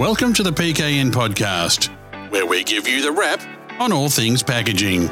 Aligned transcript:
Welcome 0.00 0.32
to 0.32 0.42
the 0.42 0.50
PKN 0.50 1.10
podcast, 1.10 1.88
where 2.30 2.46
we 2.46 2.64
give 2.64 2.88
you 2.88 3.02
the 3.02 3.12
wrap 3.12 3.38
on 3.78 3.92
all 3.92 4.08
things 4.08 4.42
packaging. 4.42 5.08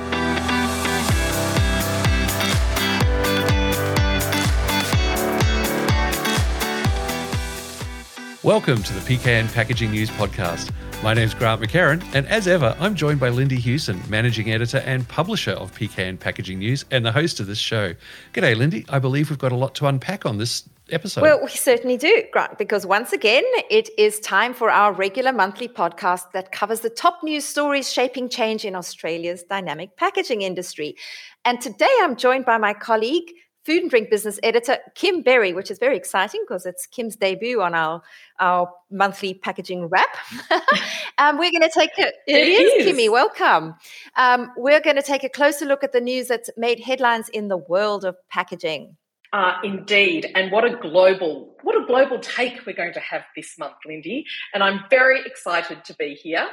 Welcome 8.43 8.83
to 8.83 8.95
the 8.95 9.01
PKN 9.01 9.53
Packaging 9.53 9.91
News 9.91 10.09
Podcast. 10.09 10.73
My 11.03 11.13
name's 11.13 11.35
Grant 11.35 11.61
McCarran, 11.61 12.03
and 12.15 12.27
as 12.27 12.49
ever, 12.49 12.75
I'm 12.81 12.95
joined 12.95 13.21
by 13.21 13.29
Lindy 13.29 13.61
Hughson, 13.61 14.09
Managing 14.09 14.51
Editor 14.51 14.79
and 14.79 15.07
Publisher 15.07 15.51
of 15.51 15.71
PKN 15.75 16.19
Packaging 16.19 16.61
News 16.61 16.87
and 16.91 17.05
the 17.05 17.13
host 17.13 17.41
of 17.41 17.47
this 17.47 17.59
show. 17.59 17.95
G'day, 18.33 18.57
Lindy. 18.57 18.87
I 18.89 19.01
believe 19.01 19.29
we've 19.29 19.39
got 19.39 19.53
a 19.53 19.57
lot 19.57 19.75
to 19.75 19.87
unpack 19.87 20.25
on 20.25 20.39
this 20.39 20.67
episode. 20.93 21.23
Well, 21.23 21.41
we 21.43 21.51
certainly 21.51 21.97
do, 21.97 22.25
Grant, 22.33 22.59
because 22.59 22.87
once 22.87 23.13
again, 23.13 23.45
it 23.71 23.91
is 23.99 24.21
time 24.21 24.55
for 24.55 24.71
our 24.71 24.93
regular 24.93 25.33
monthly 25.33 25.69
podcast 25.69 26.33
that 26.33 26.53
covers 26.53 26.81
the 26.81 26.91
top 26.91 27.23
news 27.23 27.45
stories 27.45 27.93
shaping 27.93 28.29
change 28.29 28.65
in 28.65 28.75
Australia's 28.75 29.43
dynamic 29.43 29.97
packaging 29.97 30.43
industry. 30.43 30.97
And 31.45 31.61
today 31.61 31.95
I'm 32.01 32.17
joined 32.17 32.45
by 32.45 32.59
my 32.59 32.75
colleague, 32.75 33.33
food 33.65 33.83
and 33.83 33.91
drink 33.91 34.09
business 34.09 34.41
editor 34.43 34.79
Kim 34.95 35.23
Berry, 35.23 35.53
which 35.53 35.71
is 35.71 35.79
very 35.79 35.97
exciting 35.97 36.43
because 36.47 36.65
it's 36.65 36.87
Kim's 36.87 37.17
debut 37.17 37.61
on 37.61 37.75
our 37.75 38.01
our 38.41 38.73
monthly 38.91 39.35
packaging 39.35 39.89
wrap. 39.89 40.17
um, 41.19 41.37
we're 41.39 41.51
going 41.51 41.63
to 41.63 41.71
take 41.75 41.91
a, 41.99 42.07
it, 42.07 42.15
it 42.27 42.49
is, 42.49 42.87
is, 42.87 42.97
Kimmy, 42.97 43.11
welcome. 43.11 43.75
Um, 44.17 44.53
we're 44.57 44.81
going 44.81 44.97
to 44.97 45.03
take 45.03 45.23
a 45.23 45.29
closer 45.29 45.67
look 45.67 45.85
at 45.85 45.93
the 45.93 46.01
news 46.01 46.29
that's 46.29 46.49
made 46.57 46.81
headlines 46.81 47.29
in 47.29 47.49
the 47.49 47.59
world 47.59 48.05
of 48.05 48.17
packaging. 48.31 48.97
Uh, 49.33 49.55
indeed, 49.63 50.31
and 50.35 50.51
what 50.51 50.65
a 50.65 50.75
global 50.77 51.55
what 51.63 51.77
a 51.77 51.87
global 51.87 52.19
take 52.19 52.65
we're 52.67 52.75
going 52.75 52.95
to 52.95 53.01
have 53.01 53.23
this 53.37 53.59
month, 53.59 53.75
Lindy. 53.87 54.25
And 54.55 54.63
I'm 54.63 54.85
very 54.89 55.21
excited 55.27 55.85
to 55.85 55.95
be 55.97 56.15
here. 56.15 56.49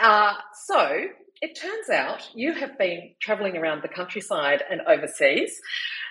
Uh, 0.00 0.32
so 0.66 1.02
it 1.42 1.58
turns 1.60 1.90
out 1.90 2.30
you 2.34 2.54
have 2.54 2.78
been 2.78 3.10
travelling 3.20 3.58
around 3.58 3.82
the 3.82 3.88
countryside 3.88 4.62
and 4.70 4.80
overseas 4.82 5.60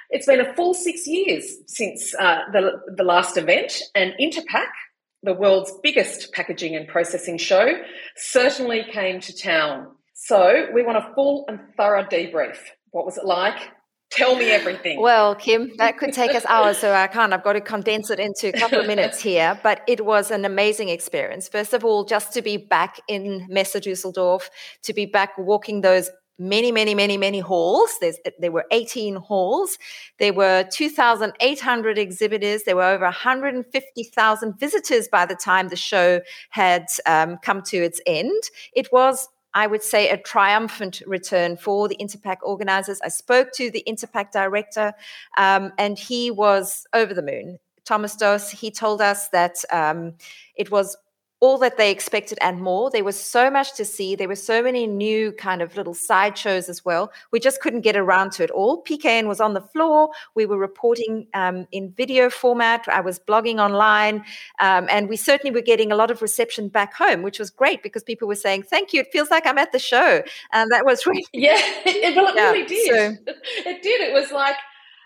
it's 0.09 0.25
been 0.25 0.39
a 0.39 0.53
full 0.53 0.73
six 0.73 1.05
years 1.05 1.57
since 1.67 2.15
uh, 2.15 2.41
the, 2.53 2.81
the 2.95 3.03
last 3.03 3.37
event, 3.37 3.81
and 3.93 4.13
Interpack, 4.21 4.69
the 5.23 5.33
world's 5.33 5.73
biggest 5.83 6.31
packaging 6.31 6.75
and 6.75 6.87
processing 6.87 7.37
show, 7.37 7.81
certainly 8.15 8.85
came 8.91 9.19
to 9.21 9.35
town. 9.35 9.87
So 10.13 10.67
we 10.73 10.83
want 10.83 10.97
a 10.97 11.13
full 11.13 11.45
and 11.47 11.59
thorough 11.75 12.03
debrief. 12.03 12.57
What 12.91 13.05
was 13.05 13.17
it 13.17 13.25
like? 13.25 13.59
Tell 14.09 14.35
me 14.37 14.49
everything. 14.51 15.01
Well, 15.01 15.35
Kim, 15.35 15.71
that 15.77 15.97
could 15.97 16.13
take 16.13 16.33
us 16.33 16.45
hours, 16.45 16.77
so 16.77 16.93
I 16.93 17.07
can't. 17.07 17.33
I've 17.33 17.43
got 17.43 17.53
to 17.53 17.61
condense 17.61 18.09
it 18.09 18.19
into 18.19 18.47
a 18.47 18.51
couple 18.53 18.79
of 18.79 18.87
minutes 18.93 19.21
here. 19.21 19.59
But 19.61 19.81
it 19.87 20.05
was 20.05 20.31
an 20.31 20.45
amazing 20.45 20.89
experience. 20.89 21.49
First 21.49 21.73
of 21.73 21.83
all, 21.83 22.05
just 22.05 22.31
to 22.33 22.41
be 22.41 22.55
back 22.55 23.01
in 23.09 23.45
Messe 23.49 23.79
Dusseldorf, 23.81 24.49
to 24.83 24.93
be 24.93 25.05
back 25.05 25.37
walking 25.37 25.81
those 25.81 26.09
many, 26.39 26.71
many, 26.71 26.93
many, 26.93 27.17
many 27.17 27.39
halls. 27.39 27.97
There's, 27.99 28.17
there 28.39 28.51
were 28.51 28.65
18 28.71 29.15
halls. 29.15 29.77
There 30.19 30.33
were 30.33 30.63
2,800 30.71 31.97
exhibitors. 31.97 32.63
There 32.63 32.75
were 32.75 32.83
over 32.83 33.05
150,000 33.05 34.59
visitors 34.59 35.07
by 35.07 35.25
the 35.25 35.35
time 35.35 35.67
the 35.67 35.75
show 35.75 36.21
had 36.49 36.85
um, 37.05 37.37
come 37.41 37.61
to 37.63 37.77
its 37.77 37.99
end. 38.05 38.43
It 38.73 38.87
was 38.91 39.27
I 39.57 39.65
would 39.65 39.81
say 39.81 40.11
a 40.11 40.17
triumphant 40.17 41.01
return 41.07 41.57
for 41.57 41.87
the 41.87 41.97
Interpack 41.99 42.37
organizers. 42.43 43.01
I 43.03 43.07
spoke 43.07 43.51
to 43.53 43.71
the 43.71 43.83
Interpack 43.87 44.31
director, 44.31 44.93
um, 45.35 45.73
and 45.79 45.97
he 45.97 46.29
was 46.29 46.85
over 46.93 47.11
the 47.11 47.23
moon. 47.23 47.57
Thomas 47.83 48.15
Doss, 48.15 48.51
he 48.51 48.69
told 48.69 49.01
us 49.01 49.29
that 49.29 49.65
um, 49.71 50.13
it 50.55 50.69
was 50.69 50.95
all 51.39 51.59
that 51.59 51.77
they 51.77 51.91
expected 51.91 52.37
and 52.41 52.61
more. 52.61 52.89
There 52.89 53.03
was 53.03 53.19
so 53.19 53.51
much 53.51 53.75
to 53.75 53.85
see. 53.85 54.15
There 54.15 54.27
were 54.27 54.35
so 54.35 54.63
many 54.63 54.87
new 54.87 55.31
kind 55.33 55.61
of 55.61 55.77
little 55.77 55.93
sideshows 55.93 56.67
as 56.67 56.83
well. 56.83 57.11
We 57.31 57.39
just 57.39 57.61
couldn't 57.61 57.81
get 57.81 57.95
around 57.95 58.31
to 58.33 58.43
it 58.43 58.49
all. 58.49 58.83
PKN 58.83 59.27
was 59.27 59.39
on 59.39 59.53
the 59.53 59.61
floor. 59.61 60.09
We 60.33 60.47
were 60.47 60.57
reporting 60.57 61.27
um, 61.35 61.67
in 61.71 61.91
video 61.91 62.31
format. 62.31 62.87
I 62.87 63.01
was 63.01 63.19
blogging 63.19 63.59
online. 63.59 64.25
Um, 64.59 64.87
and 64.89 65.09
we 65.09 65.15
certainly 65.15 65.53
were 65.53 65.61
getting 65.61 65.91
a 65.91 65.95
lot 65.95 66.09
of 66.09 66.23
reception 66.23 66.69
back 66.69 66.93
home, 66.93 67.21
which 67.21 67.37
was 67.37 67.51
great 67.51 67.83
because 67.83 68.03
people 68.03 68.27
were 68.27 68.35
saying, 68.35 68.63
thank 68.63 68.91
you. 68.91 69.01
It 69.01 69.09
feels 69.11 69.29
like 69.29 69.45
I'm 69.45 69.59
at 69.59 69.71
the 69.71 69.79
show. 69.79 70.23
And 70.53 70.71
that 70.71 70.85
was 70.85 71.05
really. 71.05 71.27
Yeah, 71.33 71.57
it, 71.85 72.15
well, 72.15 72.29
it 72.29 72.35
yeah, 72.35 72.51
really 72.51 72.65
did. 72.65 72.87
So, 72.87 73.33
it 73.69 73.83
did. 73.83 74.01
It 74.01 74.13
was 74.13 74.31
like, 74.31 74.55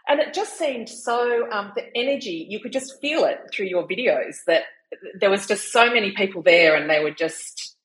and 0.08 0.22
it 0.22 0.34
just 0.34 0.58
seemed 0.58 0.88
so, 0.88 1.52
um, 1.52 1.74
the 1.76 1.86
energy, 1.96 2.48
you 2.50 2.60
could 2.62 2.72
just 2.72 3.02
feel 3.02 3.26
it 3.26 3.40
through 3.52 3.68
your 3.68 3.88
videos 3.88 4.46
that 4.46 4.64
there 5.20 5.30
was 5.30 5.48
just 5.48 5.72
so 5.72 5.92
many 5.92 6.12
people 6.12 6.42
there 6.42 6.76
and 6.76 6.90
they 6.90 7.04
were 7.04 7.12
just 7.12 7.76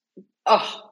oh 0.46 0.90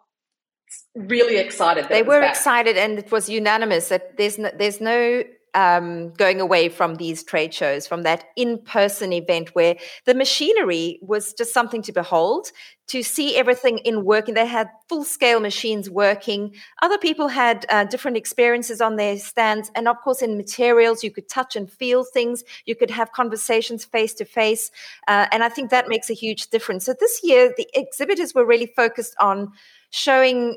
really 0.94 1.36
excited 1.36 1.86
they 1.88 2.02
were 2.02 2.22
excited 2.22 2.76
and 2.76 2.98
it 2.98 3.10
was 3.10 3.28
unanimous 3.28 3.88
that 3.88 4.16
there's 4.16 4.38
no, 4.38 4.50
there's 4.56 4.80
no 4.80 5.22
um, 5.54 6.12
going 6.14 6.40
away 6.40 6.68
from 6.68 6.96
these 6.96 7.22
trade 7.22 7.54
shows, 7.54 7.86
from 7.86 8.02
that 8.02 8.24
in 8.36 8.58
person 8.58 9.12
event 9.12 9.54
where 9.54 9.76
the 10.04 10.14
machinery 10.14 10.98
was 11.02 11.32
just 11.32 11.52
something 11.54 11.82
to 11.82 11.92
behold, 11.92 12.50
to 12.86 13.02
see 13.02 13.34
everything 13.36 13.78
in 13.78 14.04
working. 14.04 14.34
They 14.34 14.46
had 14.46 14.68
full 14.88 15.04
scale 15.04 15.40
machines 15.40 15.88
working. 15.88 16.54
Other 16.82 16.98
people 16.98 17.28
had 17.28 17.64
uh, 17.70 17.84
different 17.84 18.16
experiences 18.16 18.80
on 18.80 18.96
their 18.96 19.16
stands. 19.16 19.70
And 19.74 19.88
of 19.88 19.96
course, 20.02 20.20
in 20.20 20.36
materials, 20.36 21.02
you 21.02 21.10
could 21.10 21.28
touch 21.28 21.56
and 21.56 21.70
feel 21.70 22.04
things, 22.04 22.44
you 22.66 22.74
could 22.74 22.90
have 22.90 23.12
conversations 23.12 23.84
face 23.84 24.12
to 24.14 24.24
face. 24.24 24.70
And 25.08 25.42
I 25.42 25.48
think 25.48 25.70
that 25.70 25.88
makes 25.88 26.10
a 26.10 26.14
huge 26.14 26.48
difference. 26.48 26.84
So 26.84 26.94
this 26.98 27.20
year, 27.22 27.54
the 27.56 27.66
exhibitors 27.74 28.34
were 28.34 28.44
really 28.44 28.66
focused 28.66 29.14
on 29.18 29.52
showing 29.90 30.56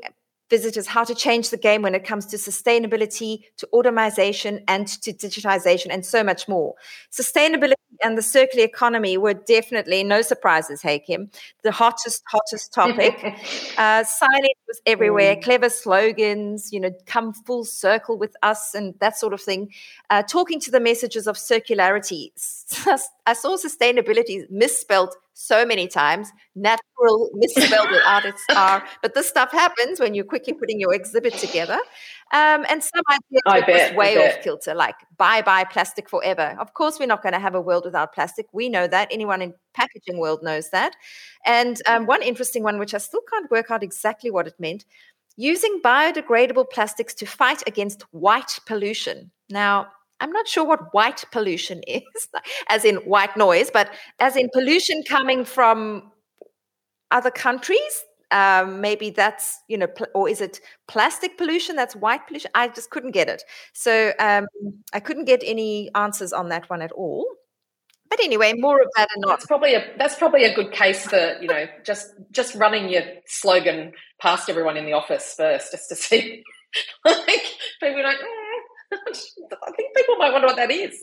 visitors 0.50 0.86
how 0.86 1.04
to 1.04 1.14
change 1.14 1.50
the 1.50 1.56
game 1.56 1.82
when 1.82 1.94
it 1.94 2.04
comes 2.04 2.26
to 2.26 2.36
sustainability, 2.36 3.44
to 3.56 3.68
automation, 3.72 4.62
and 4.68 4.88
to 4.88 5.12
digitization, 5.12 5.88
and 5.90 6.04
so 6.04 6.24
much 6.24 6.48
more. 6.48 6.74
Sustainability 7.12 7.74
and 8.02 8.16
the 8.16 8.22
circular 8.22 8.64
economy 8.64 9.18
were 9.18 9.34
definitely 9.34 10.04
no 10.04 10.22
surprises, 10.22 10.80
hey 10.82 10.98
Kim, 10.98 11.30
the 11.62 11.72
hottest, 11.72 12.22
hottest 12.28 12.72
topic. 12.74 13.14
uh, 13.76 14.04
signage 14.04 14.60
was 14.66 14.80
everywhere, 14.86 15.36
mm. 15.36 15.42
clever 15.42 15.68
slogans, 15.68 16.72
you 16.72 16.80
know, 16.80 16.90
come 17.06 17.32
full 17.32 17.64
circle 17.64 18.18
with 18.18 18.36
us, 18.42 18.74
and 18.74 18.94
that 19.00 19.16
sort 19.16 19.32
of 19.32 19.40
thing. 19.40 19.72
Uh, 20.10 20.22
talking 20.22 20.60
to 20.60 20.70
the 20.70 20.80
messages 20.80 21.26
of 21.26 21.36
circularity. 21.36 22.30
I 23.26 23.32
saw 23.32 23.56
sustainability 23.56 24.48
misspelled 24.50 25.14
so 25.38 25.64
many 25.64 25.86
times. 25.86 26.32
Natural 26.56 27.30
misspelled 27.34 27.90
without 27.90 28.24
its 28.24 28.42
R. 28.54 28.84
But 29.02 29.14
this 29.14 29.28
stuff 29.28 29.52
happens 29.52 30.00
when 30.00 30.12
you're 30.14 30.24
quickly 30.24 30.52
putting 30.52 30.80
your 30.80 30.92
exhibit 30.92 31.34
together. 31.34 31.78
Um, 32.32 32.66
and 32.68 32.82
some 32.82 33.02
ideas 33.08 33.42
I 33.46 33.60
bet, 33.60 33.94
way 33.94 34.16
off 34.18 34.42
kilter, 34.42 34.74
like 34.74 34.96
bye 35.16 35.40
bye 35.40 35.64
plastic 35.64 36.10
forever. 36.10 36.56
Of 36.58 36.74
course, 36.74 36.98
we're 36.98 37.06
not 37.06 37.22
going 37.22 37.34
to 37.34 37.38
have 37.38 37.54
a 37.54 37.60
world 37.60 37.84
without 37.84 38.12
plastic. 38.12 38.46
We 38.52 38.68
know 38.68 38.88
that. 38.88 39.08
Anyone 39.12 39.40
in 39.40 39.54
packaging 39.74 40.18
world 40.18 40.42
knows 40.42 40.70
that. 40.70 40.96
And 41.46 41.80
um, 41.86 42.06
one 42.06 42.22
interesting 42.22 42.64
one, 42.64 42.78
which 42.80 42.92
I 42.92 42.98
still 42.98 43.22
can't 43.30 43.50
work 43.50 43.70
out 43.70 43.84
exactly 43.84 44.32
what 44.32 44.48
it 44.48 44.54
meant, 44.58 44.84
using 45.36 45.80
biodegradable 45.84 46.68
plastics 46.70 47.14
to 47.14 47.26
fight 47.26 47.62
against 47.68 48.02
white 48.10 48.58
pollution. 48.66 49.30
Now, 49.48 49.86
I'm 50.20 50.32
not 50.32 50.48
sure 50.48 50.64
what 50.64 50.92
white 50.92 51.24
pollution 51.30 51.82
is, 51.86 52.28
as 52.68 52.84
in 52.84 52.96
white 52.96 53.36
noise, 53.36 53.70
but 53.70 53.90
as 54.20 54.36
in 54.36 54.48
pollution 54.52 55.02
coming 55.02 55.44
from 55.44 56.10
other 57.10 57.30
countries. 57.30 58.04
Um, 58.30 58.82
maybe 58.82 59.08
that's 59.08 59.58
you 59.68 59.78
know, 59.78 59.86
pl- 59.86 60.08
or 60.14 60.28
is 60.28 60.42
it 60.42 60.60
plastic 60.86 61.38
pollution? 61.38 61.76
That's 61.76 61.96
white 61.96 62.26
pollution. 62.26 62.50
I 62.54 62.68
just 62.68 62.90
couldn't 62.90 63.12
get 63.12 63.26
it, 63.30 63.42
so 63.72 64.12
um, 64.18 64.46
I 64.92 65.00
couldn't 65.00 65.24
get 65.24 65.42
any 65.46 65.88
answers 65.94 66.34
on 66.34 66.50
that 66.50 66.68
one 66.68 66.82
at 66.82 66.92
all. 66.92 67.24
But 68.10 68.20
anyway, 68.20 68.52
more 68.54 68.82
of 68.82 68.88
that 68.96 69.08
and 69.14 69.22
not. 69.22 69.38
That's 69.38 69.46
probably 69.46 69.74
a 69.74 69.84
that's 69.96 70.16
probably 70.16 70.44
a 70.44 70.54
good 70.54 70.72
case 70.72 71.06
for 71.06 71.38
you 71.40 71.48
know 71.48 71.68
just 71.86 72.10
just 72.30 72.54
running 72.54 72.90
your 72.90 73.02
slogan 73.24 73.92
past 74.20 74.50
everyone 74.50 74.76
in 74.76 74.84
the 74.84 74.92
office 74.92 75.32
first, 75.34 75.72
just 75.72 75.88
to 75.88 75.96
see 75.96 76.44
like 77.06 77.44
people 77.80 78.02
like. 78.02 78.18
Mm 78.18 78.47
I 78.92 79.70
think 79.76 79.96
people 79.96 80.16
might 80.16 80.32
wonder 80.32 80.46
what 80.46 80.56
that 80.56 80.70
is. 80.70 80.94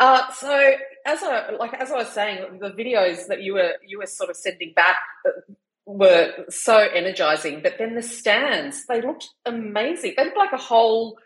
Uh, 0.00 0.30
so 0.32 0.74
as 1.06 1.22
I 1.22 1.50
like 1.52 1.74
as 1.74 1.90
I 1.90 1.96
was 1.96 2.08
saying, 2.08 2.58
the 2.60 2.70
videos 2.70 3.26
that 3.28 3.42
you 3.42 3.54
were 3.54 3.74
you 3.86 3.98
were 3.98 4.06
sort 4.06 4.30
of 4.30 4.36
sending 4.36 4.72
back 4.74 4.96
uh, 5.26 5.52
were 5.86 6.44
so 6.48 6.76
energizing. 6.76 7.60
But 7.62 7.78
then 7.78 7.94
the 7.94 8.02
stands, 8.02 8.86
they 8.86 9.00
looked 9.00 9.28
amazing. 9.46 10.14
They 10.16 10.24
looked 10.24 10.36
like 10.36 10.52
a 10.52 10.56
whole 10.56 11.18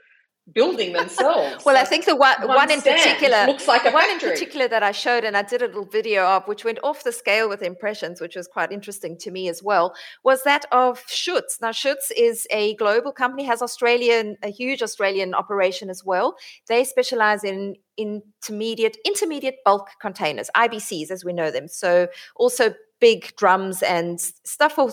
building 0.52 0.92
themselves. 0.92 1.64
well, 1.64 1.76
I 1.76 1.84
think 1.84 2.04
the 2.04 2.14
one, 2.14 2.36
one, 2.40 2.56
one 2.56 2.70
in 2.70 2.80
particular 2.80 3.46
looks 3.46 3.66
like 3.66 3.84
a 3.84 3.90
one 3.90 4.08
factory. 4.08 4.30
in 4.30 4.34
particular 4.34 4.68
that 4.68 4.82
I 4.82 4.92
showed, 4.92 5.24
and 5.24 5.36
I 5.36 5.42
did 5.42 5.62
a 5.62 5.66
little 5.66 5.84
video 5.84 6.24
of, 6.24 6.46
which 6.46 6.64
went 6.64 6.78
off 6.84 7.04
the 7.04 7.12
scale 7.12 7.48
with 7.48 7.62
impressions, 7.62 8.20
which 8.20 8.36
was 8.36 8.46
quite 8.46 8.70
interesting 8.70 9.16
to 9.18 9.30
me 9.30 9.48
as 9.48 9.62
well, 9.62 9.94
was 10.22 10.42
that 10.44 10.64
of 10.70 11.02
Schutz. 11.08 11.60
Now, 11.60 11.72
Schutz 11.72 12.10
is 12.12 12.46
a 12.50 12.74
global 12.76 13.12
company, 13.12 13.44
has 13.44 13.60
Australian 13.60 14.36
a 14.42 14.48
huge 14.48 14.82
Australian 14.82 15.34
operation 15.34 15.90
as 15.90 16.04
well. 16.04 16.36
They 16.68 16.84
specialize 16.84 17.42
in 17.42 17.76
intermediate 17.96 18.98
intermediate 19.04 19.56
bulk 19.64 19.88
containers, 20.00 20.50
IBCs 20.56 21.10
as 21.10 21.24
we 21.24 21.32
know 21.32 21.50
them. 21.50 21.66
So 21.66 22.08
also 22.36 22.74
big 23.00 23.34
drums 23.36 23.82
and 23.82 24.20
stuff 24.20 24.72
for 24.72 24.92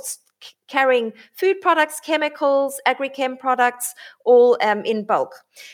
carrying 0.67 1.13
food 1.33 1.61
products, 1.61 1.99
chemicals, 1.99 2.79
agrichem 2.87 3.37
products, 3.37 3.93
all 4.25 4.57
um, 4.61 4.83
in 4.85 5.03
bulk. 5.03 5.33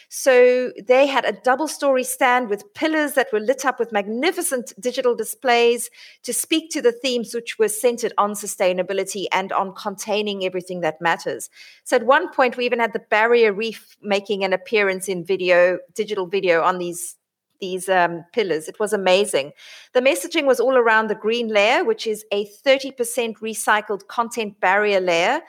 So 0.09 0.71
they 0.87 1.07
had 1.07 1.25
a 1.25 1.31
double 1.31 1.67
story 1.67 2.03
stand 2.03 2.49
with 2.49 2.73
pillars 2.73 3.13
that 3.13 3.31
were 3.31 3.39
lit 3.39 3.65
up 3.65 3.79
with 3.79 3.91
magnificent 3.91 4.73
digital 4.79 5.15
displays 5.15 5.89
to 6.23 6.33
speak 6.33 6.69
to 6.71 6.81
the 6.81 6.91
themes 6.91 7.33
which 7.33 7.57
were 7.59 7.69
centered 7.69 8.13
on 8.17 8.31
sustainability 8.33 9.25
and 9.31 9.51
on 9.51 9.73
containing 9.75 10.43
everything 10.43 10.81
that 10.81 10.99
matters. 11.01 11.49
So 11.83 11.95
at 11.95 12.05
one 12.05 12.31
point, 12.33 12.57
we 12.57 12.65
even 12.65 12.79
had 12.79 12.93
the 12.93 12.99
barrier 12.99 13.53
reef 13.53 13.95
making 14.01 14.43
an 14.43 14.53
appearance 14.53 15.07
in 15.07 15.23
video, 15.23 15.79
digital 15.93 16.25
video 16.25 16.61
on 16.61 16.77
these 16.77 17.15
these 17.59 17.89
um, 17.89 18.25
pillars. 18.33 18.67
It 18.67 18.79
was 18.79 18.93
amazing. 18.93 19.51
The 19.93 20.01
messaging 20.01 20.45
was 20.45 20.59
all 20.59 20.77
around 20.77 21.07
the 21.07 21.15
green 21.15 21.47
layer, 21.47 21.83
which 21.83 22.07
is 22.07 22.25
a 22.31 22.45
30% 22.65 23.37
recycled 23.37 24.07
content 24.07 24.59
barrier 24.59 24.99
layer, 24.99 25.41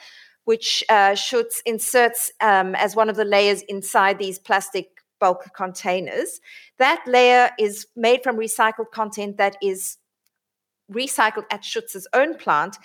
which 0.44 0.82
uh, 0.88 1.14
Schutz 1.14 1.62
inserts 1.66 2.32
um, 2.40 2.74
as 2.74 2.96
one 2.96 3.08
of 3.08 3.16
the 3.16 3.24
layers 3.24 3.62
inside 3.62 4.18
these 4.18 4.38
plastic 4.38 4.88
bulk 5.20 5.44
containers. 5.54 6.40
That 6.78 7.02
layer 7.06 7.50
is 7.58 7.86
made 7.94 8.22
from 8.22 8.36
recycled 8.36 8.90
content 8.90 9.36
that 9.36 9.56
is 9.62 9.98
recycled 10.90 11.44
at 11.50 11.62
Schutz's 11.62 12.08
own 12.12 12.36
plant 12.36 12.76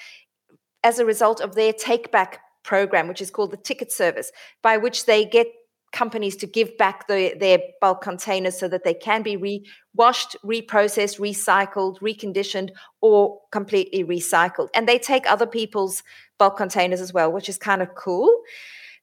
as 0.83 0.99
a 0.99 1.05
result 1.05 1.41
of 1.41 1.55
their 1.55 1.73
take 1.73 2.11
back 2.11 2.41
program, 2.63 3.07
which 3.07 3.21
is 3.21 3.31
called 3.31 3.51
the 3.51 3.57
ticket 3.57 3.91
service, 3.91 4.31
by 4.61 4.77
which 4.77 5.05
they 5.05 5.25
get 5.25 5.47
companies 5.95 6.35
to 6.35 6.45
give 6.45 6.77
back 6.77 7.07
the, 7.07 7.33
their 7.39 7.57
bulk 7.81 8.01
containers 8.01 8.59
so 8.59 8.67
that 8.67 8.83
they 8.83 8.93
can 8.93 9.23
be 9.23 9.37
re- 9.37 9.65
washed, 9.95 10.35
reprocessed, 10.45 11.19
recycled, 11.19 11.99
reconditioned, 11.99 12.69
or 13.01 13.39
completely 13.51 14.03
recycled. 14.03 14.67
And 14.75 14.87
they 14.87 14.99
take 14.99 15.25
other 15.25 15.47
people's 15.47 16.03
bulk 16.37 16.57
containers 16.57 17.01
as 17.01 17.13
well, 17.13 17.31
which 17.31 17.49
is 17.49 17.57
kind 17.57 17.81
of 17.81 17.95
cool. 17.95 18.29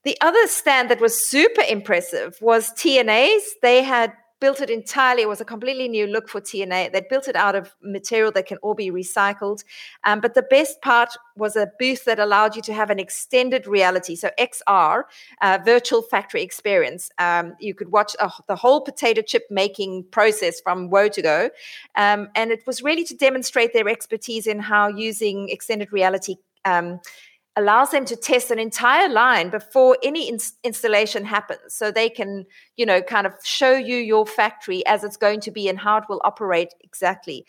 The 0.05 0.17
other 0.21 0.47
stand 0.47 0.91
that 0.91 1.01
was 1.01 1.27
super 1.27 1.63
impressive 1.69 2.37
was 2.41 2.73
TNA's. 2.73 3.55
They 3.63 3.83
had 3.83 4.13
built 4.43 4.61
it 4.61 4.71
entirely. 4.71 5.23
It 5.23 5.29
was 5.29 5.41
a 5.41 5.45
completely 5.45 5.87
new 5.87 6.09
look 6.09 6.29
for 6.29 6.41
TNA. 6.41 6.91
They 6.93 7.07
built 7.09 7.29
it 7.29 7.37
out 7.37 7.55
of 7.55 7.77
material 7.81 8.33
that 8.33 8.47
can 8.47 8.59
all 8.59 8.75
be 8.75 8.91
recycled. 8.91 9.63
Um, 10.03 10.21
but 10.21 10.35
the 10.35 10.43
best 10.43 10.83
part 10.83 11.11
was 11.37 11.55
a 11.55 11.71
booth 11.79 12.05
that 12.07 12.19
allowed 12.19 12.57
you 12.57 12.63
to 12.63 12.75
have 12.75 12.91
an 12.91 12.99
extended 12.99 13.69
reality, 13.69 14.17
so 14.17 14.31
XR, 14.41 15.05
uh, 15.43 15.59
virtual 15.65 16.03
factory 16.03 16.43
experience. 16.43 17.09
Um, 17.19 17.55
you 17.61 17.73
could 17.73 17.93
watch 17.93 18.17
the 18.49 18.57
whole 18.57 18.81
potato 18.81 19.23
chip 19.23 19.45
making 19.49 20.07
process 20.11 20.61
from 20.61 20.91
woe 20.91 21.09
to 21.09 21.23
go. 21.23 21.51
Um, 21.95 22.29
and 22.35 22.51
it 22.51 22.65
was 22.67 22.83
really 22.83 23.05
to 23.05 23.15
demonstrate 23.15 23.73
their 23.73 23.89
expertise 23.89 24.49
in 24.49 24.59
how 24.59 24.89
using 24.89 25.51
extended 25.51 25.93
reality 25.93 26.35
um, 26.65 27.01
allows 27.57 27.91
them 27.91 28.05
to 28.07 28.17
test 28.17 28.51
an 28.51 28.59
entire 28.59 29.09
line 29.09 29.51
before 29.51 29.99
any 30.03 30.29
in- 30.29 30.39
installation 30.65 31.25
happens 31.25 31.61
so 31.69 31.91
they 31.91 32.09
can 32.09 32.47
you 32.77 32.87
know 32.87 33.03
kind 33.03 33.27
of 33.27 33.35
show 33.45 33.73
you 33.73 33.97
your 33.97 34.27
factory 34.27 34.85
as 34.87 35.05
it's 35.05 35.17
going 35.17 35.41
to 35.41 35.51
be 35.51 35.69
and 35.69 35.79
how 35.79 35.99
it 35.99 36.05
will 36.09 36.21
operate 36.25 36.75
exactly 36.81 37.45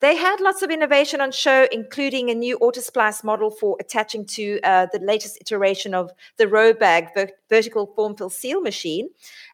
they 0.00 0.16
had 0.16 0.40
lots 0.40 0.62
of 0.62 0.70
innovation 0.70 1.20
on 1.20 1.32
show, 1.32 1.66
including 1.72 2.30
a 2.30 2.34
new 2.34 2.56
autosplice 2.60 3.24
model 3.24 3.50
for 3.50 3.76
attaching 3.80 4.26
to 4.26 4.60
uh, 4.62 4.86
the 4.92 5.00
latest 5.00 5.38
iteration 5.40 5.92
of 5.92 6.12
the 6.36 6.46
Robag 6.46 7.08
ver- 7.14 7.32
vertical 7.48 7.86
form 7.96 8.14
fill 8.14 8.30
seal 8.30 8.60
machine. 8.60 9.08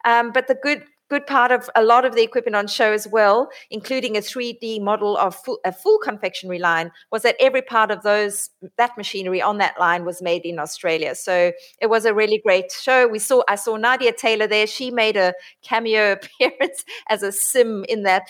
Um, 0.05 0.33
but 0.33 0.47
the 0.47 0.55
good 0.55 0.85
good 1.15 1.27
part 1.29 1.53
of 1.53 1.71
a 1.77 1.85
lot 1.85 2.05
of 2.05 2.17
the 2.17 2.23
equipment 2.23 2.57
on 2.57 2.67
show 2.67 2.93
as 2.93 3.07
well, 3.07 3.49
including 3.71 4.17
a 4.17 4.21
3D 4.21 4.81
model 4.81 5.17
of 5.17 5.37
full, 5.37 5.61
a 5.65 5.73
full 5.73 5.99
confectionery 5.99 6.59
line, 6.59 6.91
was 7.13 7.23
that 7.23 7.37
every 7.39 7.63
part 7.63 7.93
of 7.93 8.03
those 8.03 8.51
that 8.79 8.97
machinery 8.97 9.41
on 9.41 9.59
that 9.59 9.79
line 9.79 10.05
was 10.05 10.21
made 10.21 10.45
in 10.45 10.59
Australia. 10.59 11.15
So 11.15 11.53
it 11.81 11.87
was 11.87 12.05
a 12.05 12.13
really 12.13 12.41
great 12.45 12.73
show. 12.73 13.07
We 13.07 13.21
saw 13.21 13.43
I 13.49 13.55
saw 13.55 13.77
Nadia 13.77 14.13
Taylor 14.13 14.49
there. 14.49 14.67
She 14.67 14.91
made 14.91 15.17
a 15.17 15.35
cameo 15.63 16.13
appearance 16.17 16.85
as 17.09 17.23
a 17.23 17.31
sim 17.31 17.85
in 17.89 18.03
that 18.03 18.27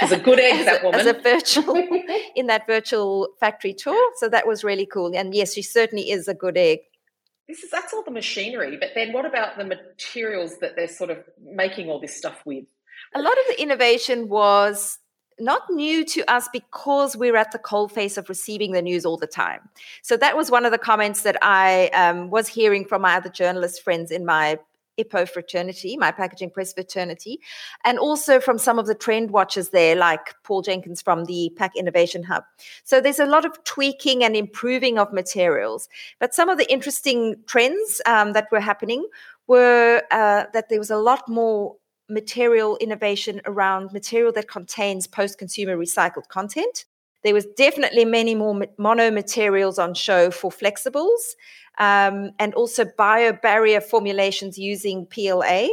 She's 0.00 0.12
a 0.12 0.20
good 0.20 0.38
egg, 0.38 0.64
that 0.70 0.84
woman. 0.84 1.00
As 1.00 1.06
a 1.06 1.14
virtual 1.14 1.76
in 2.36 2.46
that 2.48 2.66
virtual 2.66 3.28
factory 3.40 3.72
tour. 3.72 4.12
So 4.16 4.28
that 4.28 4.46
was 4.46 4.62
really 4.62 4.84
cool. 4.84 5.16
And 5.16 5.34
yes, 5.34 5.54
she 5.54 5.62
certainly 5.62 6.10
is 6.10 6.28
a 6.28 6.34
good 6.34 6.58
egg 6.58 6.80
this 7.48 7.62
is 7.62 7.70
that's 7.70 7.92
all 7.92 8.04
the 8.04 8.10
machinery 8.10 8.76
but 8.76 8.90
then 8.94 9.12
what 9.12 9.24
about 9.24 9.56
the 9.58 9.64
materials 9.64 10.58
that 10.58 10.76
they're 10.76 10.88
sort 10.88 11.10
of 11.10 11.18
making 11.40 11.88
all 11.88 12.00
this 12.00 12.16
stuff 12.16 12.40
with 12.44 12.64
a 13.14 13.20
lot 13.20 13.32
of 13.32 13.44
the 13.48 13.62
innovation 13.62 14.28
was 14.28 14.98
not 15.40 15.62
new 15.70 16.04
to 16.04 16.24
us 16.30 16.48
because 16.52 17.16
we're 17.16 17.36
at 17.36 17.52
the 17.52 17.58
cold 17.58 17.92
face 17.92 18.16
of 18.16 18.28
receiving 18.28 18.72
the 18.72 18.82
news 18.82 19.06
all 19.06 19.16
the 19.16 19.26
time. 19.26 19.60
So 20.02 20.16
that 20.16 20.36
was 20.36 20.50
one 20.50 20.64
of 20.64 20.72
the 20.72 20.78
comments 20.78 21.22
that 21.22 21.36
I 21.42 21.88
um, 21.88 22.30
was 22.30 22.48
hearing 22.48 22.84
from 22.84 23.02
my 23.02 23.14
other 23.14 23.28
journalist 23.28 23.82
friends 23.82 24.10
in 24.10 24.24
my 24.24 24.58
IPPO 24.98 25.28
fraternity, 25.28 25.96
my 25.96 26.10
packaging 26.10 26.50
press 26.50 26.72
fraternity, 26.72 27.40
and 27.84 27.98
also 27.98 28.40
from 28.40 28.58
some 28.58 28.78
of 28.78 28.86
the 28.86 28.94
trend 28.94 29.30
watchers 29.30 29.70
there, 29.70 29.96
like 29.96 30.34
Paul 30.42 30.62
Jenkins 30.62 31.00
from 31.02 31.24
the 31.26 31.52
Pack 31.56 31.76
Innovation 31.76 32.22
Hub. 32.22 32.44
So 32.84 33.00
there's 33.00 33.20
a 33.20 33.26
lot 33.26 33.44
of 33.44 33.62
tweaking 33.64 34.24
and 34.24 34.36
improving 34.36 34.98
of 34.98 35.12
materials. 35.12 35.88
But 36.18 36.34
some 36.34 36.48
of 36.48 36.58
the 36.58 36.70
interesting 36.70 37.36
trends 37.46 38.00
um, 38.06 38.32
that 38.32 38.48
were 38.50 38.60
happening 38.60 39.06
were 39.46 40.02
uh, 40.10 40.44
that 40.52 40.68
there 40.68 40.78
was 40.78 40.90
a 40.90 40.96
lot 40.96 41.28
more 41.28 41.76
material 42.08 42.76
innovation 42.78 43.40
around 43.44 43.92
material 43.92 44.32
that 44.32 44.48
contains 44.48 45.06
post 45.06 45.38
consumer 45.38 45.76
recycled 45.76 46.28
content. 46.28 46.86
There 47.28 47.34
was 47.34 47.44
definitely 47.58 48.06
many 48.06 48.34
more 48.34 48.58
mono 48.78 49.10
materials 49.10 49.78
on 49.78 49.92
show 49.92 50.30
for 50.30 50.50
flexibles 50.50 51.34
um, 51.76 52.30
and 52.38 52.54
also 52.54 52.86
bio 52.96 53.34
barrier 53.34 53.82
formulations 53.82 54.56
using 54.56 55.04
PLA. 55.04 55.68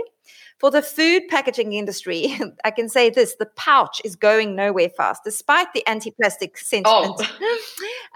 For 0.60 0.70
the 0.70 0.82
food 0.82 1.30
packaging 1.30 1.72
industry, 1.72 2.38
I 2.66 2.72
can 2.72 2.90
say 2.90 3.10
this 3.10 3.36
the 3.36 3.46
pouch 3.46 4.02
is 4.04 4.18
going 4.18 4.54
nowhere 4.54 4.90
fast, 4.90 5.24
despite 5.24 5.72
the 5.74 5.88
anti 5.88 6.12
plastic 6.12 6.58
sentiment. 6.58 7.22
Oh. 7.22 7.62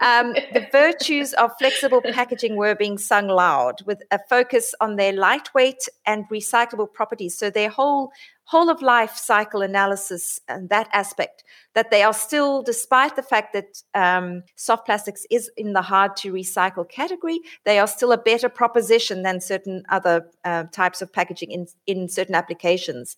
um, 0.06 0.34
the 0.52 0.66
virtues 0.70 1.32
of 1.32 1.50
flexible 1.58 2.02
packaging 2.02 2.56
were 2.56 2.74
being 2.74 2.98
sung 2.98 3.28
loud 3.28 3.76
with 3.86 4.02
a 4.10 4.18
focus 4.28 4.74
on 4.82 4.96
their 4.96 5.14
lightweight 5.14 5.88
and 6.04 6.28
recyclable 6.28 6.92
properties. 6.92 7.38
So, 7.38 7.48
their 7.48 7.70
whole 7.70 8.12
whole 8.50 8.68
of 8.68 8.82
life 8.82 9.16
cycle 9.16 9.62
analysis 9.62 10.40
and 10.48 10.68
that 10.70 10.88
aspect 10.92 11.44
that 11.74 11.92
they 11.92 12.02
are 12.02 12.12
still 12.12 12.62
despite 12.62 13.14
the 13.14 13.22
fact 13.22 13.52
that 13.52 13.80
um, 13.94 14.42
soft 14.56 14.84
plastics 14.86 15.24
is 15.30 15.48
in 15.56 15.72
the 15.72 15.82
hard 15.82 16.16
to 16.16 16.32
recycle 16.32 16.88
category 16.88 17.38
they 17.64 17.78
are 17.78 17.86
still 17.86 18.10
a 18.10 18.18
better 18.18 18.48
proposition 18.48 19.22
than 19.22 19.40
certain 19.40 19.84
other 19.88 20.26
uh, 20.44 20.64
types 20.72 21.00
of 21.00 21.12
packaging 21.12 21.52
in, 21.52 21.64
in 21.86 22.08
certain 22.08 22.34
applications 22.34 23.16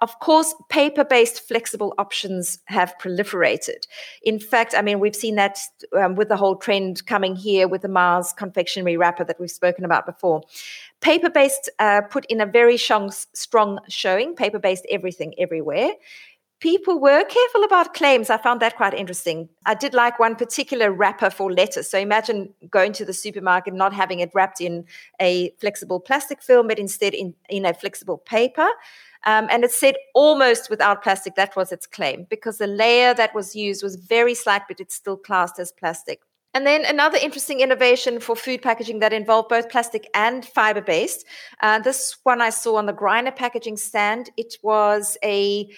of 0.00 0.18
course, 0.18 0.54
paper 0.70 1.04
based 1.04 1.46
flexible 1.46 1.94
options 1.98 2.58
have 2.66 2.94
proliferated. 3.00 3.86
In 4.22 4.38
fact, 4.38 4.74
I 4.74 4.80
mean, 4.80 4.98
we've 4.98 5.14
seen 5.14 5.34
that 5.34 5.58
um, 5.96 6.14
with 6.14 6.28
the 6.28 6.36
whole 6.36 6.56
trend 6.56 7.04
coming 7.04 7.36
here 7.36 7.68
with 7.68 7.82
the 7.82 7.88
Mars 7.88 8.32
confectionery 8.32 8.96
wrapper 8.96 9.24
that 9.24 9.38
we've 9.38 9.50
spoken 9.50 9.84
about 9.84 10.06
before. 10.06 10.42
Paper 11.00 11.30
based 11.30 11.70
uh, 11.78 12.02
put 12.02 12.26
in 12.26 12.40
a 12.40 12.46
very 12.46 12.76
strong, 12.76 13.10
strong 13.10 13.78
showing, 13.88 14.34
paper 14.34 14.58
based 14.58 14.86
everything 14.90 15.34
everywhere 15.38 15.92
people 16.60 17.00
were 17.00 17.24
careful 17.24 17.64
about 17.64 17.94
claims. 17.94 18.30
I 18.30 18.36
found 18.36 18.60
that 18.60 18.76
quite 18.76 18.94
interesting. 18.94 19.48
I 19.66 19.74
did 19.74 19.94
like 19.94 20.18
one 20.18 20.36
particular 20.36 20.92
wrapper 20.92 21.30
for 21.30 21.50
lettuce. 21.50 21.90
So 21.90 21.98
imagine 21.98 22.54
going 22.70 22.92
to 22.94 23.04
the 23.04 23.12
supermarket, 23.12 23.74
not 23.74 23.92
having 23.92 24.20
it 24.20 24.30
wrapped 24.34 24.60
in 24.60 24.84
a 25.20 25.50
flexible 25.58 26.00
plastic 26.00 26.42
film, 26.42 26.68
but 26.68 26.78
instead 26.78 27.14
in, 27.14 27.34
in 27.48 27.64
a 27.64 27.74
flexible 27.74 28.18
paper. 28.18 28.68
Um, 29.26 29.48
and 29.50 29.64
it 29.64 29.72
said 29.72 29.96
almost 30.14 30.70
without 30.70 31.02
plastic. 31.02 31.34
That 31.34 31.56
was 31.56 31.72
its 31.72 31.86
claim 31.86 32.26
because 32.30 32.58
the 32.58 32.66
layer 32.66 33.12
that 33.14 33.34
was 33.34 33.56
used 33.56 33.82
was 33.82 33.96
very 33.96 34.34
slight, 34.34 34.62
but 34.68 34.80
it's 34.80 34.94
still 34.94 35.16
classed 35.16 35.58
as 35.58 35.72
plastic. 35.72 36.20
And 36.52 36.66
then 36.66 36.84
another 36.84 37.18
interesting 37.20 37.60
innovation 37.60 38.18
for 38.18 38.34
food 38.34 38.60
packaging 38.60 38.98
that 39.00 39.12
involved 39.12 39.48
both 39.48 39.70
plastic 39.70 40.08
and 40.14 40.44
fiber 40.44 40.80
based. 40.80 41.24
Uh, 41.60 41.78
this 41.78 42.16
one 42.24 42.40
I 42.40 42.50
saw 42.50 42.76
on 42.76 42.86
the 42.86 42.92
Greiner 42.92 43.34
packaging 43.34 43.76
stand. 43.76 44.30
It 44.36 44.54
was 44.62 45.16
a 45.22 45.68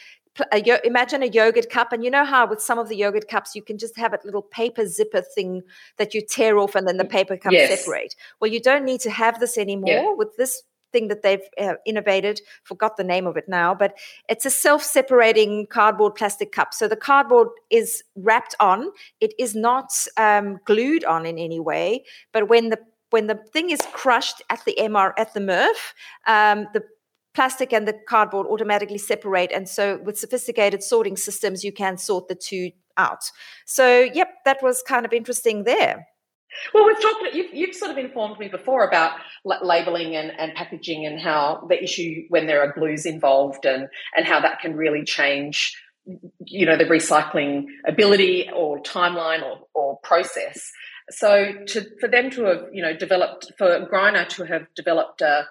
a, 0.53 0.87
imagine 0.87 1.23
a 1.23 1.27
yogurt 1.27 1.69
cup 1.69 1.93
and 1.93 2.03
you 2.03 2.11
know 2.11 2.25
how 2.25 2.47
with 2.47 2.63
some 2.63 2.79
of 2.79 2.89
the 2.89 2.97
yogurt 2.97 3.29
cups 3.29 3.55
you 3.55 3.63
can 3.63 3.77
just 3.77 3.97
have 3.99 4.15
a 4.15 4.19
little 4.25 4.41
paper 4.41 4.87
zipper 4.87 5.21
thing 5.21 5.61
that 5.99 6.15
you 6.15 6.23
tear 6.23 6.59
off 6.59 6.75
and 6.75 6.89
then 6.89 6.97
the 6.97 7.05
paper 7.05 7.37
comes 7.37 7.53
yes. 7.53 7.85
separate 7.85 8.17
well 8.41 8.51
you 8.51 8.59
don't 8.59 8.85
need 8.85 9.01
to 9.01 9.11
have 9.11 9.41
this 9.41 9.59
anymore 9.59 9.91
yeah. 9.91 10.15
with 10.15 10.35
this 10.39 10.63
thing 10.93 11.09
that 11.09 11.23
they've 11.23 11.43
uh, 11.59 11.75
innovated. 11.87 12.41
Forgot 12.65 12.97
the 12.97 13.05
name 13.05 13.27
of 13.27 13.37
it 13.37 13.49
now, 13.49 13.75
but 13.75 13.97
it's 14.29 14.47
a 14.47 14.51
self-separating 14.51 15.67
cardboard 15.69 16.15
plastic 16.15 16.53
cup. 16.53 16.75
So 16.75 16.89
the 16.89 16.97
cardboard 16.97 17.49
is 17.71 18.03
wrapped 18.17 18.55
on; 18.61 18.91
it 19.21 19.33
is 19.39 19.55
not 19.55 20.07
um, 20.17 20.61
glued 20.65 21.05
on 21.05 21.27
in 21.27 21.39
any 21.39 21.61
way. 21.61 22.05
But 22.33 22.49
when 22.49 22.71
the 22.71 22.79
when 23.11 23.27
the 23.27 23.39
thing 23.53 23.71
is 23.71 23.81
crushed 23.93 24.43
at 24.51 24.65
the 24.65 24.77
MR 24.79 25.13
at 25.19 25.35
the 25.35 25.41
MRF, 25.41 25.93
um, 26.27 26.69
the 26.73 26.83
plastic 27.35 27.73
and 27.73 27.89
the 27.89 27.99
cardboard 28.09 28.47
automatically 28.47 28.99
separate. 28.99 29.53
And 29.53 29.69
so, 29.69 29.99
with 30.05 30.19
sophisticated 30.19 30.83
sorting 30.83 31.17
systems, 31.17 31.65
you 31.65 31.73
can 31.73 31.99
sort 31.99 32.29
the 32.29 32.35
two 32.35 32.71
out. 32.97 33.31
So, 33.67 34.01
yep, 34.01 34.29
that 34.45 34.63
was 34.63 34.83
kind 34.87 35.07
of 35.07 35.13
interesting 35.13 35.65
there. 35.65 36.07
Well, 36.73 36.87
we've 36.87 37.01
talked. 37.01 37.35
You've, 37.35 37.55
you've 37.55 37.75
sort 37.75 37.91
of 37.91 37.99
informed 37.99 38.39
me 38.39 38.49
before 38.49 38.87
about 38.87 39.19
labeling 39.45 40.17
and, 40.17 40.33
and 40.39 40.55
packaging 40.55 41.07
and 41.07 41.21
how 41.21 41.67
the 41.69 41.83
issue 41.83 42.25
when 42.29 42.47
there 42.47 42.63
are 42.63 42.73
glues 42.73 43.07
involved 43.07 43.65
and 43.65 43.89
and 44.17 44.27
how 44.27 44.41
that 44.41 44.61
can 44.61 44.77
really 44.77 45.05
change, 45.05 45.77
you 46.47 46.67
know, 46.67 46.77
the 46.77 46.85
recycling 46.85 47.67
ability 47.87 48.49
or 48.55 48.83
timeline 48.83 49.43
or, 49.43 49.67
or 49.75 49.99
process. 50.03 50.71
So 51.11 51.53
to 51.69 51.87
for 52.01 52.09
them 52.09 52.31
to 52.31 52.45
have 52.45 52.65
you 52.73 52.83
know 52.83 52.97
developed 52.97 53.53
for 53.59 53.87
Greiner 53.93 54.29
to 54.31 54.45
have 54.45 54.67
developed 54.75 55.21
a, 55.21 55.47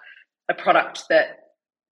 a 0.48 0.54
product 0.54 1.04
that 1.08 1.38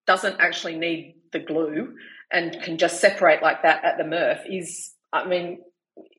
doesn't 0.07 0.41
actually 0.41 0.77
need 0.77 1.15
the 1.33 1.39
glue 1.39 1.95
and 2.33 2.61
can 2.63 2.79
just 2.79 3.01
separate 3.01 3.43
like 3.43 3.63
that 3.63 3.85
at 3.85 3.99
the 3.99 4.05
MRF 4.05 4.43
is, 4.49 4.93
I 5.13 5.27
mean, 5.27 5.61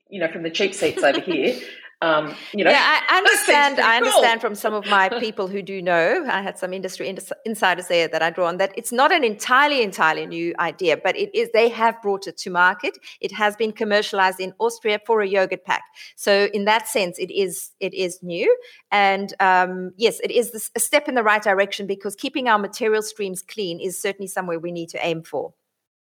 you 0.08 0.20
know, 0.20 0.30
from 0.30 0.42
the 0.42 0.50
cheap 0.50 0.74
seats 0.74 1.02
over 1.02 1.20
here, 1.32 1.58
um, 2.02 2.34
you 2.52 2.64
know, 2.64 2.70
yeah, 2.70 3.00
I 3.08 3.16
understand. 3.18 3.78
I 3.78 3.96
understand 3.96 4.40
cool. 4.40 4.50
from 4.50 4.54
some 4.56 4.74
of 4.74 4.84
my 4.86 5.08
people 5.20 5.46
who 5.46 5.62
do 5.62 5.80
know. 5.80 6.26
I 6.28 6.42
had 6.42 6.58
some 6.58 6.72
industry 6.72 7.14
insiders 7.46 7.86
there 7.86 8.08
that 8.08 8.22
I 8.22 8.30
draw 8.30 8.48
on 8.48 8.56
that 8.56 8.72
it's 8.76 8.90
not 8.90 9.12
an 9.12 9.22
entirely, 9.22 9.82
entirely 9.82 10.26
new 10.26 10.52
idea, 10.58 10.96
but 10.96 11.16
it 11.16 11.32
is. 11.32 11.48
They 11.52 11.68
have 11.68 12.02
brought 12.02 12.26
it 12.26 12.36
to 12.38 12.50
market. 12.50 12.98
It 13.20 13.30
has 13.32 13.54
been 13.54 13.70
commercialized 13.70 14.40
in 14.40 14.52
Austria 14.58 14.98
for 15.06 15.22
a 15.22 15.28
yogurt 15.28 15.64
pack. 15.64 15.82
So 16.16 16.48
in 16.52 16.64
that 16.64 16.88
sense, 16.88 17.18
it 17.18 17.30
is 17.30 17.70
it 17.78 17.94
is 17.94 18.18
new, 18.20 18.54
and 18.90 19.32
um, 19.38 19.92
yes, 19.96 20.18
it 20.20 20.32
is 20.32 20.50
this, 20.50 20.70
a 20.74 20.80
step 20.80 21.08
in 21.08 21.14
the 21.14 21.22
right 21.22 21.42
direction 21.42 21.86
because 21.86 22.16
keeping 22.16 22.48
our 22.48 22.58
material 22.58 23.02
streams 23.02 23.42
clean 23.42 23.80
is 23.80 24.00
certainly 24.00 24.26
somewhere 24.26 24.58
we 24.58 24.72
need 24.72 24.88
to 24.88 25.06
aim 25.06 25.22
for. 25.22 25.54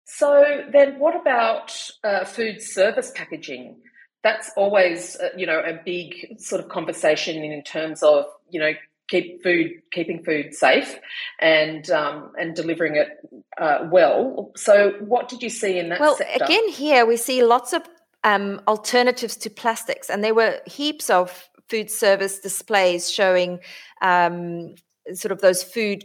So 0.06 0.64
then, 0.72 0.98
what 0.98 1.14
about 1.14 1.72
uh, 2.02 2.24
food 2.24 2.62
service 2.62 3.12
packaging? 3.14 3.76
That's 4.22 4.50
always 4.56 5.16
uh, 5.16 5.28
you 5.36 5.46
know 5.46 5.60
a 5.60 5.78
big 5.84 6.38
sort 6.38 6.60
of 6.60 6.68
conversation 6.68 7.42
in 7.42 7.62
terms 7.62 8.02
of 8.02 8.24
you 8.50 8.60
know 8.60 8.72
keep 9.08 9.42
food 9.42 9.72
keeping 9.90 10.22
food 10.22 10.54
safe 10.54 10.98
and 11.40 11.90
um, 11.90 12.32
and 12.38 12.54
delivering 12.54 12.96
it 12.96 13.18
uh, 13.58 13.88
well 13.90 14.52
so 14.56 14.92
what 15.00 15.28
did 15.28 15.42
you 15.42 15.50
see 15.50 15.78
in 15.78 15.88
that 15.88 16.00
well 16.00 16.16
sector? 16.16 16.44
again 16.44 16.68
here 16.68 17.04
we 17.04 17.16
see 17.16 17.42
lots 17.42 17.72
of 17.72 17.82
um, 18.22 18.60
alternatives 18.68 19.36
to 19.36 19.50
plastics 19.50 20.10
and 20.10 20.22
there 20.22 20.34
were 20.34 20.60
heaps 20.66 21.10
of 21.10 21.48
food 21.68 21.90
service 21.90 22.38
displays 22.40 23.10
showing 23.10 23.58
um, 24.02 24.74
sort 25.14 25.32
of 25.32 25.40
those 25.40 25.62
food 25.62 26.04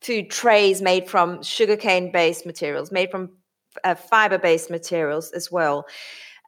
food 0.00 0.30
trays 0.30 0.82
made 0.82 1.08
from 1.08 1.42
sugarcane 1.42 2.10
based 2.10 2.46
materials 2.46 2.90
made 2.90 3.10
from 3.10 3.30
uh, 3.84 3.94
fiber 3.94 4.38
based 4.38 4.70
materials 4.70 5.30
as 5.32 5.52
well 5.52 5.86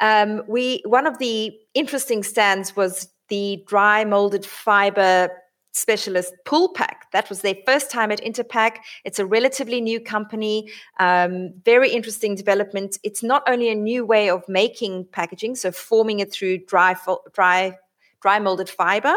um, 0.01 0.43
we 0.47 0.83
one 0.85 1.07
of 1.07 1.19
the 1.19 1.53
interesting 1.75 2.23
stands 2.23 2.77
was 2.77 3.09
the 3.29 3.65
dry 3.67 4.05
molded 4.05 4.45
fiber 4.45 5.31
specialist 5.77 6.33
PulPac. 6.47 6.97
That 7.13 7.29
was 7.29 7.43
their 7.43 7.57
first 7.67 7.91
time 7.91 8.11
at 8.11 8.21
Interpack. 8.23 8.79
It's 9.05 9.19
a 9.19 9.27
relatively 9.27 9.81
new 9.81 10.01
company, 10.01 10.71
um, 10.99 11.53
very 11.65 11.91
interesting 11.91 12.35
development. 12.35 12.99
It's 13.03 13.23
not 13.23 13.43
only 13.47 13.69
a 13.69 13.75
new 13.75 14.05
way 14.05 14.31
of 14.31 14.43
making 14.49 15.07
packaging, 15.13 15.55
so 15.57 15.71
forming 15.71 16.21
it 16.21 16.33
through 16.33 16.59
dry, 16.67 16.97
dry, 17.35 17.77
dry 18.23 18.39
molded 18.39 18.71
fiber, 18.71 19.15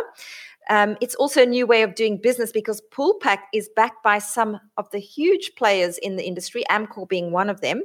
um, 0.69 0.97
it's 1.01 1.15
also 1.15 1.41
a 1.41 1.45
new 1.47 1.65
way 1.65 1.81
of 1.81 1.95
doing 1.95 2.17
business 2.17 2.51
because 2.51 2.81
PulPac 2.91 3.39
is 3.53 3.69
backed 3.75 4.03
by 4.03 4.19
some 4.19 4.59
of 4.77 4.89
the 4.91 4.99
huge 4.99 5.51
players 5.55 5.97
in 5.97 6.15
the 6.15 6.23
industry, 6.23 6.63
Amcor 6.69 7.09
being 7.09 7.31
one 7.31 7.49
of 7.49 7.61
them. 7.61 7.81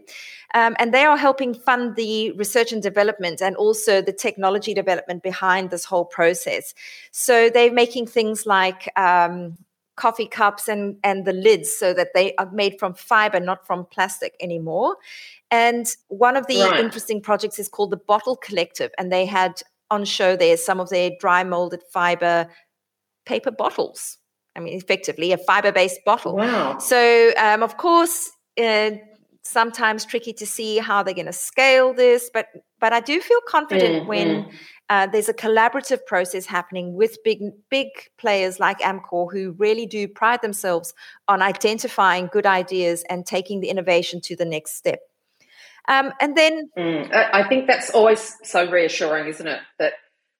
Um, 0.54 0.76
and 0.78 0.92
they 0.92 1.04
are 1.04 1.16
helping 1.16 1.54
fund 1.54 1.96
the 1.96 2.32
research 2.32 2.72
and 2.72 2.82
development 2.82 3.40
and 3.40 3.56
also 3.56 4.02
the 4.02 4.12
technology 4.12 4.74
development 4.74 5.22
behind 5.22 5.70
this 5.70 5.84
whole 5.84 6.04
process. 6.04 6.74
So 7.10 7.48
they're 7.48 7.72
making 7.72 8.06
things 8.06 8.44
like 8.44 8.92
um, 8.98 9.56
coffee 9.96 10.26
cups 10.26 10.68
and, 10.68 10.96
and 11.02 11.24
the 11.24 11.32
lids 11.32 11.72
so 11.72 11.94
that 11.94 12.08
they 12.14 12.34
are 12.36 12.50
made 12.50 12.78
from 12.78 12.92
fiber, 12.92 13.40
not 13.40 13.66
from 13.66 13.86
plastic 13.86 14.36
anymore. 14.40 14.96
And 15.50 15.86
one 16.08 16.36
of 16.36 16.46
the 16.48 16.60
right. 16.60 16.80
interesting 16.80 17.22
projects 17.22 17.58
is 17.58 17.68
called 17.68 17.90
the 17.90 17.96
Bottle 17.96 18.36
Collective, 18.36 18.90
and 18.98 19.10
they 19.10 19.24
had 19.24 19.62
on 19.90 20.04
show 20.04 20.34
there 20.36 20.56
some 20.56 20.80
of 20.80 20.90
their 20.90 21.10
dry 21.20 21.44
molded 21.44 21.82
fiber 21.92 22.48
paper 23.24 23.50
bottles. 23.50 24.18
I 24.56 24.60
mean, 24.60 24.76
effectively 24.76 25.32
a 25.32 25.38
fiber 25.38 25.72
based 25.72 26.00
bottle. 26.04 26.36
Wow. 26.36 26.78
So, 26.78 27.32
um, 27.36 27.62
of 27.62 27.76
course, 27.76 28.30
uh, 28.62 28.92
sometimes 29.42 30.04
tricky 30.04 30.32
to 30.32 30.46
see 30.46 30.78
how 30.78 31.02
they're 31.02 31.14
going 31.14 31.26
to 31.26 31.32
scale 31.32 31.92
this, 31.92 32.30
but 32.32 32.48
but 32.80 32.92
I 32.92 33.00
do 33.00 33.20
feel 33.20 33.40
confident 33.48 34.00
mm-hmm. 34.00 34.08
when 34.08 34.50
uh, 34.90 35.06
there's 35.06 35.28
a 35.28 35.34
collaborative 35.34 36.04
process 36.06 36.46
happening 36.46 36.94
with 36.94 37.16
big 37.24 37.40
big 37.70 37.88
players 38.18 38.60
like 38.60 38.80
Amcor 38.80 39.32
who 39.32 39.52
really 39.58 39.86
do 39.86 40.06
pride 40.06 40.42
themselves 40.42 40.92
on 41.28 41.42
identifying 41.42 42.28
good 42.32 42.46
ideas 42.46 43.04
and 43.08 43.24
taking 43.24 43.60
the 43.60 43.68
innovation 43.68 44.20
to 44.22 44.36
the 44.36 44.44
next 44.44 44.76
step. 44.76 45.00
Um, 45.88 46.12
and 46.20 46.36
then 46.36 46.70
mm, 46.78 47.14
I 47.14 47.46
think 47.46 47.66
that's 47.66 47.90
always 47.90 48.36
so 48.42 48.70
reassuring, 48.70 49.28
isn't 49.28 49.46
it? 49.46 49.60
That 49.78 49.94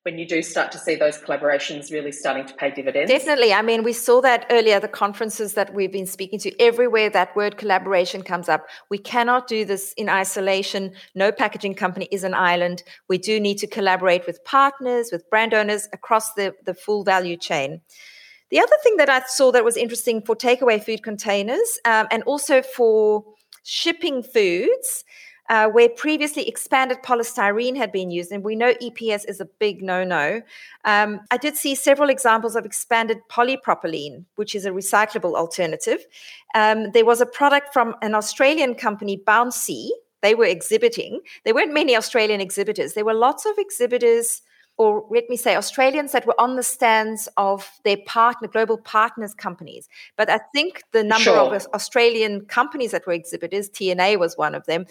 when 0.04 0.18
you 0.18 0.26
do 0.26 0.42
start 0.42 0.70
to 0.70 0.78
see 0.78 0.94
those 0.94 1.16
collaborations 1.16 1.90
really 1.90 2.12
starting 2.12 2.44
to 2.44 2.52
pay 2.54 2.70
dividends? 2.70 3.11
Definitely. 3.11 3.54
I 3.54 3.62
mean, 3.62 3.82
we 3.82 3.94
saw 3.94 4.20
that 4.20 4.46
earlier, 4.50 4.78
the 4.78 4.87
conferences 4.87 5.54
that 5.54 5.73
we've 5.73 5.90
been 5.90 6.06
speaking 6.06 6.38
to, 6.40 6.61
everywhere 6.61 7.08
that 7.08 7.34
word 7.34 7.56
collaboration 7.56 8.23
comes 8.23 8.50
up. 8.50 8.66
We 8.90 8.99
cannot 8.99 9.49
do 9.49 9.64
this 9.64 9.94
in 9.96 10.11
isolation. 10.11 10.92
No 11.14 11.32
packaging 11.32 11.75
company 11.75 12.06
is 12.12 12.23
an 12.23 12.34
island. 12.34 12.82
We 13.08 13.16
do 13.16 13.40
need 13.40 13.56
to 13.58 13.66
collaborate 13.66 14.26
with 14.26 14.44
partners, 14.44 15.08
with 15.11 15.28
brand 15.30 15.54
owners 15.54 15.88
across 15.94 16.34
the, 16.34 16.54
the 16.66 16.75
full 16.75 17.02
value 17.02 17.38
chain. 17.38 17.80
The 18.50 18.61
other 18.61 18.76
thing 18.82 18.99
that 18.99 19.08
I 19.08 19.23
saw 19.26 19.52
that 19.52 19.64
was 19.64 19.78
interesting 19.78 20.20
for 20.20 20.37
takeaway 20.37 20.84
food 20.84 21.02
containers 21.02 21.78
um, 21.87 22.08
and 22.11 22.23
also 22.25 22.61
for 22.61 23.25
shipping 23.62 24.23
foods 24.23 25.02
uh, 25.48 25.68
where 25.68 25.88
previously 25.88 26.48
expanded 26.48 26.98
polystyrene 27.02 27.76
had 27.76 27.92
been 27.92 28.10
used, 28.10 28.32
and 28.32 28.42
we 28.42 28.56
know 28.56 28.72
EPS 28.74 29.28
is 29.28 29.40
a 29.40 29.44
big 29.44 29.82
no 29.82 30.04
no. 30.04 30.40
Um, 30.84 31.20
I 31.30 31.36
did 31.36 31.56
see 31.56 31.74
several 31.74 32.08
examples 32.10 32.56
of 32.56 32.64
expanded 32.64 33.18
polypropylene, 33.30 34.24
which 34.36 34.54
is 34.54 34.64
a 34.64 34.70
recyclable 34.70 35.34
alternative. 35.34 36.06
Um, 36.54 36.90
there 36.92 37.04
was 37.04 37.20
a 37.20 37.26
product 37.26 37.72
from 37.72 37.94
an 38.02 38.14
Australian 38.14 38.74
company, 38.74 39.18
Bouncy. 39.18 39.88
They 40.22 40.34
were 40.34 40.46
exhibiting. 40.46 41.20
There 41.44 41.54
weren't 41.54 41.74
many 41.74 41.94
Australian 41.94 42.40
exhibitors. 42.40 42.94
There 42.94 43.04
were 43.04 43.14
lots 43.14 43.44
of 43.44 43.52
exhibitors 43.58 44.40
or 44.76 45.06
let 45.10 45.28
me 45.30 45.36
say 45.36 45.54
Australians 45.54 46.12
that 46.12 46.26
were 46.26 46.38
on 46.40 46.56
the 46.56 46.62
stands 46.62 47.28
of 47.36 47.70
their 47.84 47.98
partner 48.06 48.48
global 48.48 48.76
partners 48.78 49.32
companies. 49.32 49.88
But 50.16 50.28
I 50.28 50.40
think 50.52 50.82
the 50.92 51.04
number 51.04 51.24
sure. 51.24 51.54
of 51.54 51.66
Australian 51.74 52.46
companies 52.46 52.90
that 52.90 53.06
were 53.06 53.12
exhibitors, 53.12 53.70
TNA 53.70 54.18
was 54.18 54.36
one 54.36 54.54
of 54.54 54.66
them, 54.66 54.86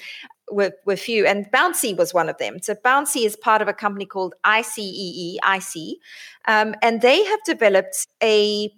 were, 0.52 0.74
were 0.86 0.96
few, 0.96 1.26
and 1.26 1.46
Bouncy 1.52 1.96
was 1.96 2.14
one 2.14 2.30
of 2.30 2.38
them. 2.38 2.60
So 2.62 2.76
Bouncy 2.76 3.26
is 3.26 3.36
part 3.36 3.62
of 3.62 3.68
a 3.68 3.74
company 3.74 4.06
called 4.06 4.34
ICEE, 4.44 5.40
IC, 5.44 5.98
um, 6.48 6.76
and 6.82 7.02
they 7.02 7.24
have 7.24 7.40
developed 7.46 8.08
a 8.22 8.72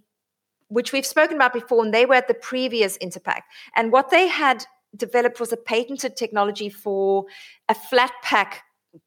which 0.69 0.91
we've 0.91 1.05
spoken 1.05 1.35
about 1.35 1.53
before, 1.53 1.83
and 1.83 1.93
they 1.93 2.05
were 2.05 2.15
at 2.15 2.27
the 2.27 2.33
previous 2.33 2.97
Interpack. 2.97 3.41
And 3.75 3.91
what 3.91 4.09
they 4.09 4.27
had 4.27 4.65
developed 4.95 5.39
was 5.39 5.53
a 5.53 5.57
patented 5.57 6.15
technology 6.15 6.69
for 6.69 7.25
a 7.69 7.75
flat 7.75 8.11
pack 8.23 8.63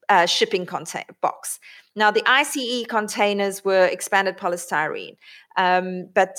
uh, 0.09 0.27
shipping 0.27 0.67
container 0.67 1.17
box. 1.21 1.59
Now, 1.97 2.11
the 2.11 2.23
ICE 2.27 2.87
containers 2.87 3.65
were 3.65 3.87
expanded 3.87 4.37
polystyrene, 4.37 5.17
um, 5.57 6.09
but 6.15 6.39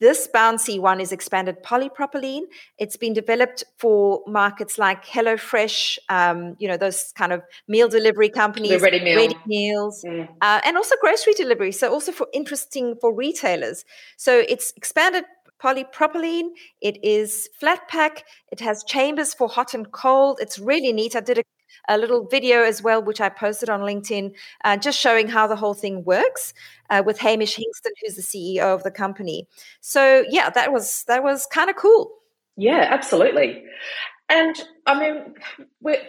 this 0.00 0.28
bouncy 0.34 0.78
one 0.78 1.00
is 1.00 1.12
expanded 1.12 1.62
polypropylene. 1.62 2.42
It's 2.78 2.96
been 2.96 3.12
developed 3.12 3.64
for 3.78 4.22
markets 4.26 4.78
like 4.78 5.04
HelloFresh, 5.04 5.98
um, 6.08 6.56
you 6.58 6.68
know, 6.68 6.76
those 6.76 7.12
kind 7.16 7.32
of 7.32 7.42
meal 7.68 7.88
delivery 7.88 8.28
companies, 8.28 8.70
the 8.70 8.78
ready, 8.78 9.00
meal. 9.00 9.16
ready 9.16 9.36
meals, 9.46 10.04
mm. 10.06 10.28
uh, 10.42 10.60
and 10.64 10.76
also 10.76 10.94
grocery 11.00 11.34
delivery. 11.34 11.72
So 11.72 11.92
also 11.92 12.12
for 12.12 12.26
interesting 12.32 12.96
for 13.00 13.14
retailers. 13.14 13.84
So 14.16 14.44
it's 14.48 14.72
expanded 14.76 15.24
polypropylene. 15.64 16.50
It 16.82 17.02
is 17.02 17.48
flat 17.58 17.88
pack. 17.88 18.24
It 18.52 18.60
has 18.60 18.84
chambers 18.84 19.32
for 19.32 19.48
hot 19.48 19.72
and 19.72 19.90
cold. 19.92 20.38
It's 20.40 20.58
really 20.58 20.92
neat. 20.92 21.16
I 21.16 21.20
did 21.20 21.38
a 21.38 21.42
a 21.88 21.98
little 21.98 22.26
video 22.26 22.62
as 22.62 22.82
well, 22.82 23.02
which 23.02 23.20
I 23.20 23.28
posted 23.28 23.68
on 23.68 23.80
LinkedIn, 23.80 24.34
uh, 24.64 24.76
just 24.76 24.98
showing 24.98 25.28
how 25.28 25.46
the 25.46 25.56
whole 25.56 25.74
thing 25.74 26.04
works 26.04 26.54
uh, 26.90 27.02
with 27.04 27.18
Hamish 27.18 27.56
Hingston, 27.56 27.90
who's 28.00 28.16
the 28.16 28.22
CEO 28.22 28.74
of 28.74 28.82
the 28.82 28.90
company. 28.90 29.48
So 29.80 30.24
yeah, 30.28 30.50
that 30.50 30.72
was 30.72 31.04
that 31.08 31.22
was 31.22 31.46
kind 31.46 31.70
of 31.70 31.76
cool. 31.76 32.12
Yeah, 32.56 32.86
absolutely. 32.90 33.64
And 34.28 34.56
I 34.86 34.98
mean, 34.98 35.34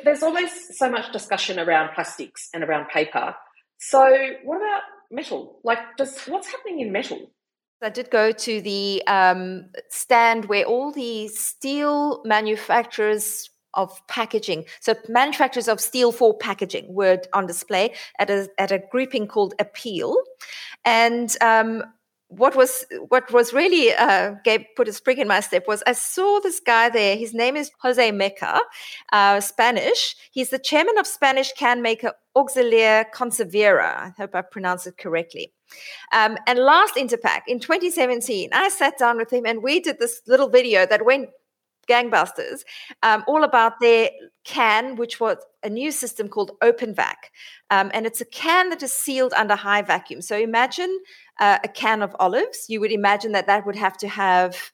there's 0.03 0.23
always 0.23 0.77
so 0.77 0.89
much 0.89 1.11
discussion 1.11 1.59
around 1.59 1.93
plastics 1.93 2.49
and 2.53 2.63
around 2.63 2.87
paper. 2.87 3.35
So 3.77 3.99
what 4.43 4.57
about 4.57 4.81
metal? 5.11 5.59
Like, 5.63 5.79
does 5.97 6.21
what's 6.25 6.47
happening 6.47 6.79
in 6.79 6.91
metal? 6.91 7.31
I 7.81 7.89
did 7.89 8.09
go 8.09 8.31
to 8.31 8.61
the 8.61 9.03
um, 9.07 9.69
stand 9.89 10.45
where 10.45 10.65
all 10.65 10.91
the 10.91 11.27
steel 11.27 12.21
manufacturers 12.25 13.49
of 13.75 14.01
packaging. 14.07 14.65
So 14.79 14.95
manufacturers 15.09 15.67
of 15.67 15.79
steel 15.79 16.11
for 16.11 16.37
packaging 16.37 16.93
were 16.93 17.21
on 17.33 17.45
display 17.45 17.93
at 18.19 18.29
a 18.29 18.47
at 18.57 18.71
a 18.71 18.81
grouping 18.91 19.27
called 19.27 19.53
APEAL, 19.59 20.15
and 20.85 21.35
um, 21.41 21.83
what 22.29 22.55
was 22.55 22.85
what 23.09 23.31
was 23.31 23.53
really 23.53 23.93
uh, 23.93 24.35
gave 24.43 24.65
put 24.75 24.87
a 24.87 24.93
spring 24.93 25.17
in 25.17 25.27
my 25.27 25.39
step 25.39 25.67
was 25.67 25.83
I 25.85 25.93
saw 25.93 26.39
this 26.39 26.59
guy 26.59 26.89
there. 26.89 27.17
His 27.17 27.33
name 27.33 27.55
is 27.55 27.71
Jose 27.81 28.11
Meca, 28.11 28.59
uh, 29.11 29.39
Spanish. 29.41 30.15
He's 30.31 30.49
the 30.49 30.59
chairman 30.59 30.97
of 30.97 31.07
Spanish 31.07 31.51
can 31.53 31.81
maker 31.81 32.13
Auxiliar 32.35 33.05
Conservera. 33.13 33.95
I 33.97 34.13
hope 34.17 34.35
I 34.35 34.41
pronounced 34.41 34.87
it 34.87 34.97
correctly. 34.97 35.54
Um, 36.11 36.37
and 36.47 36.59
last 36.59 36.95
Interpack 36.95 37.41
in 37.47 37.59
2017, 37.59 38.49
I 38.53 38.69
sat 38.69 38.97
down 38.97 39.17
with 39.17 39.31
him 39.31 39.45
and 39.45 39.63
we 39.63 39.79
did 39.79 39.99
this 39.99 40.21
little 40.27 40.49
video 40.49 40.85
that 40.85 41.05
went 41.05 41.29
gangbusters, 41.87 42.63
um, 43.03 43.23
all 43.27 43.43
about 43.43 43.79
their 43.79 44.09
can, 44.43 44.95
which 44.95 45.19
was 45.19 45.37
a 45.63 45.69
new 45.69 45.91
system 45.91 46.27
called 46.27 46.51
OpenVac. 46.61 47.15
Um, 47.69 47.91
and 47.93 48.05
it's 48.05 48.21
a 48.21 48.25
can 48.25 48.69
that 48.69 48.83
is 48.83 48.91
sealed 48.91 49.33
under 49.33 49.55
high 49.55 49.81
vacuum. 49.81 50.21
So 50.21 50.37
imagine 50.37 50.99
uh, 51.39 51.59
a 51.63 51.67
can 51.67 52.01
of 52.01 52.15
olives. 52.19 52.65
You 52.69 52.79
would 52.79 52.91
imagine 52.91 53.31
that 53.33 53.47
that 53.47 53.65
would 53.65 53.75
have 53.75 53.97
to 53.97 54.07
have 54.07 54.71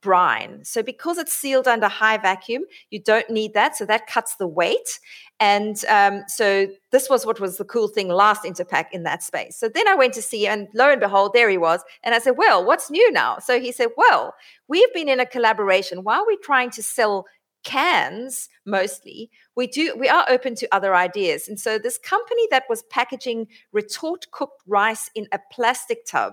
brine. 0.00 0.64
So 0.64 0.82
because 0.82 1.18
it's 1.18 1.32
sealed 1.32 1.68
under 1.68 1.88
high 1.88 2.18
vacuum, 2.18 2.62
you 2.90 3.00
don't 3.00 3.28
need 3.28 3.54
that. 3.54 3.76
So 3.76 3.84
that 3.86 4.06
cuts 4.06 4.36
the 4.36 4.46
weight. 4.46 5.00
And 5.42 5.84
um, 5.86 6.22
so 6.28 6.68
this 6.92 7.10
was 7.10 7.26
what 7.26 7.40
was 7.40 7.56
the 7.56 7.64
cool 7.64 7.88
thing 7.88 8.06
last 8.06 8.44
Interpack 8.44 8.86
in 8.92 9.02
that 9.02 9.24
space. 9.24 9.56
So 9.56 9.68
then 9.68 9.88
I 9.88 9.96
went 9.96 10.14
to 10.14 10.22
see, 10.22 10.46
and 10.46 10.68
lo 10.72 10.88
and 10.88 11.00
behold, 11.00 11.32
there 11.32 11.50
he 11.50 11.58
was. 11.58 11.80
And 12.04 12.14
I 12.14 12.20
said, 12.20 12.36
Well, 12.36 12.64
what's 12.64 12.92
new 12.92 13.10
now? 13.10 13.38
So 13.40 13.58
he 13.58 13.72
said, 13.72 13.88
Well, 13.96 14.34
we've 14.68 14.94
been 14.94 15.08
in 15.08 15.18
a 15.18 15.26
collaboration 15.26 16.04
while 16.04 16.24
we're 16.24 16.36
trying 16.44 16.70
to 16.70 16.82
sell 16.82 17.26
cans 17.64 18.48
mostly 18.66 19.30
we 19.54 19.68
do 19.68 19.94
we 19.96 20.08
are 20.08 20.26
open 20.28 20.52
to 20.52 20.66
other 20.74 20.96
ideas 20.96 21.46
and 21.46 21.60
so 21.60 21.78
this 21.78 21.96
company 21.96 22.48
that 22.50 22.64
was 22.68 22.82
packaging 22.90 23.46
retort 23.70 24.26
cooked 24.32 24.60
rice 24.66 25.08
in 25.14 25.28
a 25.30 25.38
plastic 25.52 26.04
tub 26.04 26.32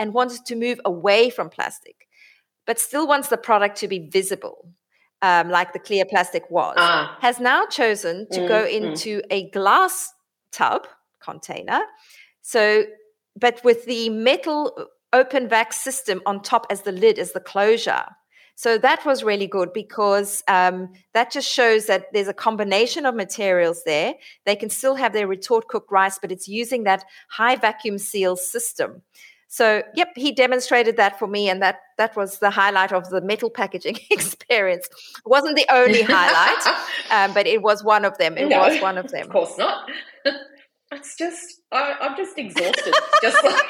and 0.00 0.12
wanted 0.12 0.44
to 0.44 0.56
move 0.56 0.80
away 0.84 1.30
from 1.30 1.48
plastic 1.48 2.08
but 2.66 2.78
still 2.78 3.06
wants 3.06 3.28
the 3.28 3.36
product 3.36 3.76
to 3.78 3.88
be 3.88 4.08
visible, 4.08 4.68
um, 5.24 5.48
like 5.48 5.72
the 5.72 5.78
clear 5.78 6.04
plastic 6.04 6.50
was, 6.50 6.74
ah. 6.76 7.16
has 7.22 7.40
now 7.40 7.64
chosen 7.64 8.26
to 8.30 8.40
mm, 8.40 8.48
go 8.48 8.64
mm. 8.64 8.72
into 8.72 9.18
mm. 9.18 9.26
a 9.30 9.50
glass 9.50 10.12
tub 10.52 10.86
container. 11.18 11.80
So, 12.42 12.84
but 13.34 13.64
with 13.64 13.86
the 13.86 14.10
metal 14.10 14.74
uh, 14.76 14.84
open 15.14 15.48
vac 15.48 15.72
system 15.72 16.20
on 16.26 16.42
top 16.42 16.66
as 16.68 16.82
the 16.82 16.92
lid, 16.92 17.18
as 17.18 17.32
the 17.32 17.40
closure. 17.40 18.04
So 18.56 18.76
that 18.78 19.06
was 19.06 19.24
really 19.24 19.46
good 19.46 19.72
because 19.72 20.42
um, 20.46 20.92
that 21.14 21.32
just 21.32 21.50
shows 21.50 21.86
that 21.86 22.12
there's 22.12 22.28
a 22.28 22.34
combination 22.34 23.06
of 23.06 23.14
materials 23.14 23.82
there. 23.84 24.14
They 24.44 24.56
can 24.56 24.68
still 24.68 24.94
have 24.94 25.12
their 25.14 25.26
retort 25.26 25.68
cooked 25.68 25.90
rice, 25.90 26.18
but 26.20 26.30
it's 26.30 26.48
using 26.48 26.84
that 26.84 27.02
high 27.28 27.56
vacuum 27.56 27.98
seal 27.98 28.36
system. 28.36 29.02
So, 29.54 29.84
yep, 29.94 30.08
he 30.16 30.32
demonstrated 30.32 30.96
that 30.96 31.16
for 31.16 31.28
me, 31.28 31.48
and 31.48 31.62
that 31.62 31.76
that 31.96 32.16
was 32.16 32.40
the 32.40 32.50
highlight 32.50 32.90
of 32.90 33.08
the 33.10 33.20
metal 33.20 33.50
packaging 33.50 34.00
experience. 34.10 34.88
It 35.18 35.26
wasn't 35.26 35.54
the 35.54 35.66
only 35.70 36.02
highlight, 36.08 36.76
um, 37.12 37.32
but 37.32 37.46
it 37.46 37.62
was 37.62 37.84
one 37.84 38.04
of 38.04 38.18
them. 38.18 38.36
It 38.36 38.48
no, 38.48 38.58
was 38.58 38.82
one 38.82 38.98
of 38.98 39.12
them. 39.12 39.26
Of 39.26 39.30
course 39.30 39.56
not. 39.56 39.88
it's 40.90 41.16
just 41.16 41.60
I, 41.70 41.94
am 42.00 42.16
just 42.16 42.36
exhausted. 42.36 42.94
just 43.22 43.44
like 43.44 43.64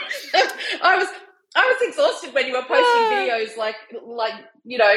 I 0.82 0.96
was. 0.96 1.08
I 1.54 1.66
was 1.66 1.88
exhausted 1.88 2.32
when 2.32 2.46
you 2.46 2.54
were 2.54 2.62
posting 2.62 2.84
videos 3.12 3.54
like 3.58 3.76
like 4.06 4.32
you 4.64 4.78
know 4.78 4.94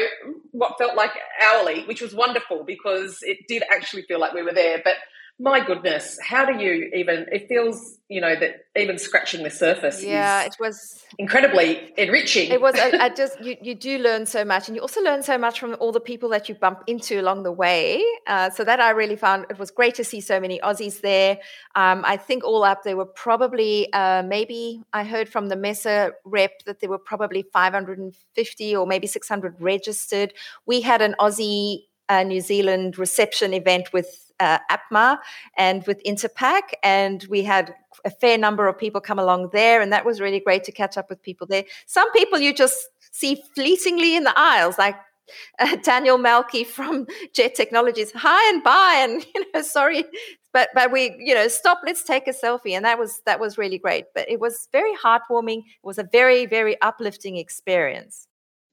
what 0.52 0.78
felt 0.78 0.96
like 0.96 1.12
hourly, 1.52 1.84
which 1.84 2.00
was 2.00 2.14
wonderful 2.14 2.64
because 2.64 3.18
it 3.20 3.40
did 3.46 3.62
actually 3.70 4.04
feel 4.08 4.20
like 4.20 4.32
we 4.32 4.42
were 4.42 4.54
there. 4.54 4.80
But 4.82 4.94
my 5.40 5.64
goodness, 5.64 6.18
how 6.20 6.44
do 6.44 6.60
you 6.60 6.90
even? 6.94 7.26
It 7.30 7.46
feels, 7.46 7.98
you 8.08 8.20
know, 8.20 8.34
that 8.34 8.66
even 8.76 8.98
scratching 8.98 9.44
the 9.44 9.50
surface. 9.50 10.02
Yeah, 10.02 10.42
it 10.42 10.56
was 10.58 11.04
incredibly 11.16 11.92
enriching. 11.96 12.50
It 12.50 12.60
was. 12.60 12.74
I, 12.74 13.04
I, 13.04 13.08
just 13.16 13.40
you, 13.40 13.56
you 13.62 13.76
do 13.76 13.98
learn 13.98 14.26
so 14.26 14.44
much, 14.44 14.66
and 14.66 14.74
you 14.74 14.82
also 14.82 15.00
learn 15.00 15.22
so 15.22 15.38
much 15.38 15.60
from 15.60 15.76
all 15.78 15.92
the 15.92 16.00
people 16.00 16.28
that 16.30 16.48
you 16.48 16.56
bump 16.56 16.82
into 16.88 17.20
along 17.20 17.44
the 17.44 17.52
way. 17.52 18.02
Uh, 18.26 18.50
so 18.50 18.64
that 18.64 18.80
I 18.80 18.90
really 18.90 19.14
found 19.14 19.46
it 19.48 19.60
was 19.60 19.70
great 19.70 19.94
to 19.96 20.04
see 20.04 20.20
so 20.20 20.40
many 20.40 20.58
Aussies 20.58 21.02
there. 21.02 21.38
Um, 21.76 22.02
I 22.04 22.16
think 22.16 22.42
all 22.42 22.64
up 22.64 22.82
there 22.82 22.96
were 22.96 23.06
probably 23.06 23.92
uh, 23.92 24.24
maybe 24.24 24.82
I 24.92 25.04
heard 25.04 25.28
from 25.28 25.48
the 25.48 25.56
Messe 25.56 26.10
rep 26.24 26.64
that 26.66 26.80
there 26.80 26.90
were 26.90 26.98
probably 26.98 27.42
550 27.52 28.76
or 28.76 28.86
maybe 28.88 29.06
600 29.06 29.54
registered. 29.60 30.34
We 30.66 30.80
had 30.80 31.00
an 31.00 31.14
Aussie 31.20 31.84
uh, 32.08 32.24
New 32.24 32.40
Zealand 32.40 32.98
reception 32.98 33.52
event 33.52 33.92
with 33.92 34.27
uh, 34.40 34.58
APMA 34.70 35.18
and 35.56 35.86
with 35.86 36.02
Interpack, 36.04 36.74
and 36.82 37.24
we 37.28 37.42
had 37.42 37.74
a 38.04 38.10
fair 38.10 38.38
number 38.38 38.68
of 38.68 38.78
people 38.78 39.00
come 39.00 39.18
along 39.18 39.50
there, 39.52 39.80
and 39.80 39.92
that 39.92 40.04
was 40.04 40.20
really 40.20 40.40
great 40.40 40.64
to 40.64 40.72
catch 40.72 40.96
up 40.96 41.08
with 41.08 41.22
people 41.22 41.46
there. 41.46 41.64
Some 41.86 42.10
people 42.12 42.38
you 42.38 42.54
just 42.54 42.88
see 43.12 43.42
fleetingly 43.54 44.16
in 44.16 44.24
the 44.24 44.38
aisles, 44.38 44.78
like 44.78 44.96
uh, 45.58 45.76
Daniel 45.76 46.18
Malky 46.18 46.66
from 46.66 47.06
Jet 47.34 47.54
Technologies, 47.54 48.12
hi 48.14 48.50
and 48.50 48.62
bye, 48.62 49.00
and 49.00 49.26
you 49.34 49.44
know, 49.52 49.62
sorry, 49.62 50.04
but 50.52 50.70
but 50.74 50.92
we, 50.92 51.14
you 51.18 51.34
know, 51.34 51.48
stop, 51.48 51.80
let's 51.84 52.02
take 52.02 52.26
a 52.26 52.32
selfie, 52.32 52.72
and 52.72 52.84
that 52.84 52.98
was 52.98 53.20
that 53.26 53.40
was 53.40 53.58
really 53.58 53.78
great. 53.78 54.06
But 54.14 54.28
it 54.30 54.40
was 54.40 54.68
very 54.72 54.94
heartwarming. 54.96 55.58
It 55.58 55.84
was 55.84 55.98
a 55.98 56.08
very 56.10 56.46
very 56.46 56.80
uplifting 56.80 57.36
experience. 57.36 58.26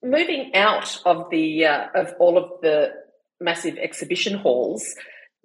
Moving 0.03 0.53
out 0.53 1.01
of 1.05 1.29
the 1.31 1.65
uh, 1.65 1.87
of 1.95 2.13
all 2.19 2.37
of 2.37 2.51
the 2.61 2.93
massive 3.41 3.77
exhibition 3.77 4.37
halls 4.37 4.95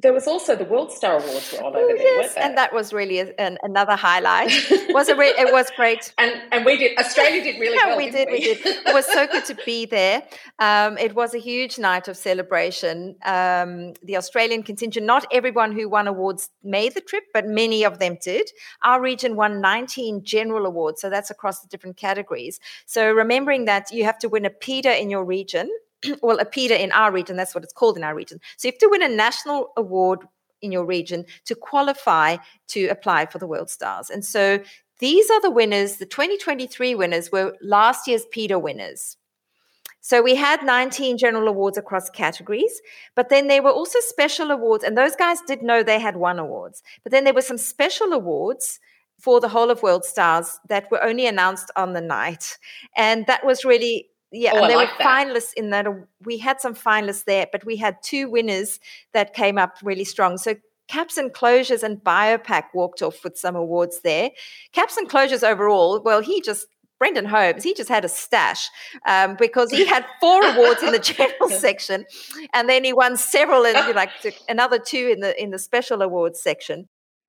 there 0.00 0.12
was 0.12 0.26
also 0.26 0.56
the 0.56 0.64
World 0.64 0.92
Star 0.92 1.18
Awards 1.18 1.52
were 1.52 1.64
on 1.64 1.76
over 1.76 1.86
there, 1.88 2.22
yes, 2.22 2.34
and 2.36 2.56
that 2.56 2.72
was 2.72 2.92
really 2.92 3.18
a, 3.18 3.34
an, 3.38 3.58
another 3.62 3.96
highlight. 3.96 4.50
was 4.90 5.08
it? 5.08 5.18
Re- 5.18 5.34
it 5.36 5.52
was 5.52 5.70
great, 5.76 6.12
and 6.18 6.32
and 6.52 6.64
we 6.64 6.76
did. 6.76 6.98
Australia 6.98 7.42
did 7.42 7.60
really 7.60 7.76
yeah, 7.76 7.86
well. 7.86 7.96
We 7.98 8.10
did. 8.10 8.28
We? 8.28 8.38
we? 8.38 8.54
did. 8.54 8.66
It 8.86 8.94
was 8.94 9.06
so 9.06 9.26
good 9.26 9.44
to 9.46 9.54
be 9.66 9.86
there. 9.86 10.22
Um, 10.58 10.96
it 10.98 11.14
was 11.14 11.34
a 11.34 11.38
huge 11.38 11.78
night 11.78 12.08
of 12.08 12.16
celebration. 12.16 13.16
Um, 13.24 13.94
the 14.02 14.16
Australian 14.16 14.62
contingent. 14.62 15.04
Not 15.04 15.26
everyone 15.32 15.72
who 15.72 15.88
won 15.88 16.06
awards 16.06 16.50
made 16.62 16.94
the 16.94 17.00
trip, 17.00 17.24
but 17.34 17.46
many 17.46 17.84
of 17.84 17.98
them 17.98 18.16
did. 18.22 18.50
Our 18.82 19.00
region 19.00 19.36
won 19.36 19.60
19 19.60 20.24
general 20.24 20.66
awards, 20.66 21.00
so 21.00 21.10
that's 21.10 21.30
across 21.30 21.60
the 21.60 21.68
different 21.68 21.96
categories. 21.96 22.60
So 22.86 23.12
remembering 23.12 23.66
that 23.66 23.92
you 23.92 24.04
have 24.04 24.18
to 24.20 24.28
win 24.28 24.44
a 24.44 24.50
PIDA 24.50 25.00
in 25.00 25.10
your 25.10 25.24
region 25.24 25.70
well, 26.22 26.38
a 26.38 26.44
PIDA 26.44 26.78
in 26.78 26.92
our 26.92 27.12
region, 27.12 27.36
that's 27.36 27.54
what 27.54 27.64
it's 27.64 27.72
called 27.72 27.96
in 27.96 28.04
our 28.04 28.14
region. 28.14 28.40
So 28.56 28.68
you 28.68 28.72
have 28.72 28.78
to 28.78 28.88
win 28.90 29.02
a 29.02 29.08
national 29.08 29.72
award 29.76 30.20
in 30.62 30.72
your 30.72 30.84
region 30.84 31.24
to 31.46 31.54
qualify 31.54 32.36
to 32.68 32.86
apply 32.88 33.26
for 33.26 33.38
the 33.38 33.46
World 33.46 33.70
Stars. 33.70 34.10
And 34.10 34.24
so 34.24 34.60
these 34.98 35.30
are 35.30 35.40
the 35.40 35.50
winners. 35.50 35.96
The 35.96 36.06
2023 36.06 36.94
winners 36.94 37.32
were 37.32 37.56
last 37.62 38.06
year's 38.06 38.26
PIDA 38.26 38.60
winners. 38.60 39.16
So 40.02 40.22
we 40.22 40.34
had 40.34 40.62
19 40.64 41.18
general 41.18 41.46
awards 41.46 41.76
across 41.76 42.08
categories, 42.08 42.80
but 43.14 43.28
then 43.28 43.48
there 43.48 43.62
were 43.62 43.70
also 43.70 43.98
special 44.00 44.50
awards, 44.50 44.82
and 44.82 44.96
those 44.96 45.14
guys 45.14 45.38
did 45.46 45.62
know 45.62 45.82
they 45.82 45.98
had 45.98 46.16
won 46.16 46.38
awards. 46.38 46.82
But 47.02 47.12
then 47.12 47.24
there 47.24 47.34
were 47.34 47.42
some 47.42 47.58
special 47.58 48.14
awards 48.14 48.80
for 49.18 49.40
the 49.40 49.48
whole 49.48 49.70
of 49.70 49.82
World 49.82 50.06
Stars 50.06 50.58
that 50.68 50.90
were 50.90 51.02
only 51.04 51.26
announced 51.26 51.70
on 51.76 51.92
the 51.92 52.00
night. 52.00 52.56
And 52.96 53.26
that 53.26 53.44
was 53.44 53.64
really 53.64 54.09
yeah, 54.32 54.52
oh, 54.54 54.62
and 54.62 54.70
there 54.70 54.76
like 54.76 54.92
were 54.92 55.04
that. 55.04 55.26
finalists 55.28 55.52
in 55.54 55.70
that. 55.70 55.86
We 56.24 56.38
had 56.38 56.60
some 56.60 56.74
finalists 56.74 57.24
there, 57.24 57.46
but 57.50 57.64
we 57.64 57.76
had 57.76 57.96
two 58.02 58.30
winners 58.30 58.78
that 59.12 59.34
came 59.34 59.58
up 59.58 59.76
really 59.82 60.04
strong. 60.04 60.38
So 60.38 60.54
Caps 60.88 61.16
and 61.16 61.32
Closures 61.32 61.82
and 61.82 61.98
BioPak 61.98 62.64
walked 62.74 63.02
off 63.02 63.22
with 63.24 63.38
some 63.38 63.56
awards 63.56 64.00
there. 64.02 64.30
Caps 64.72 64.96
and 64.96 65.08
Closures 65.08 65.46
overall, 65.46 66.00
well, 66.00 66.20
he 66.20 66.40
just 66.40 66.66
Brendan 66.98 67.24
Holmes, 67.24 67.64
he 67.64 67.72
just 67.72 67.88
had 67.88 68.04
a 68.04 68.08
stash 68.08 68.68
um, 69.06 69.34
because 69.36 69.70
he 69.70 69.86
had 69.86 70.04
four 70.20 70.44
awards 70.44 70.82
in 70.82 70.92
the 70.92 70.98
general 70.98 71.48
section, 71.58 72.04
and 72.52 72.68
then 72.68 72.84
he 72.84 72.92
won 72.92 73.16
several 73.16 73.64
in 73.64 73.74
like 73.96 74.10
another 74.48 74.78
two 74.78 75.08
in 75.08 75.20
the 75.20 75.40
in 75.42 75.50
the 75.50 75.58
special 75.58 76.02
awards 76.02 76.42
section 76.42 76.88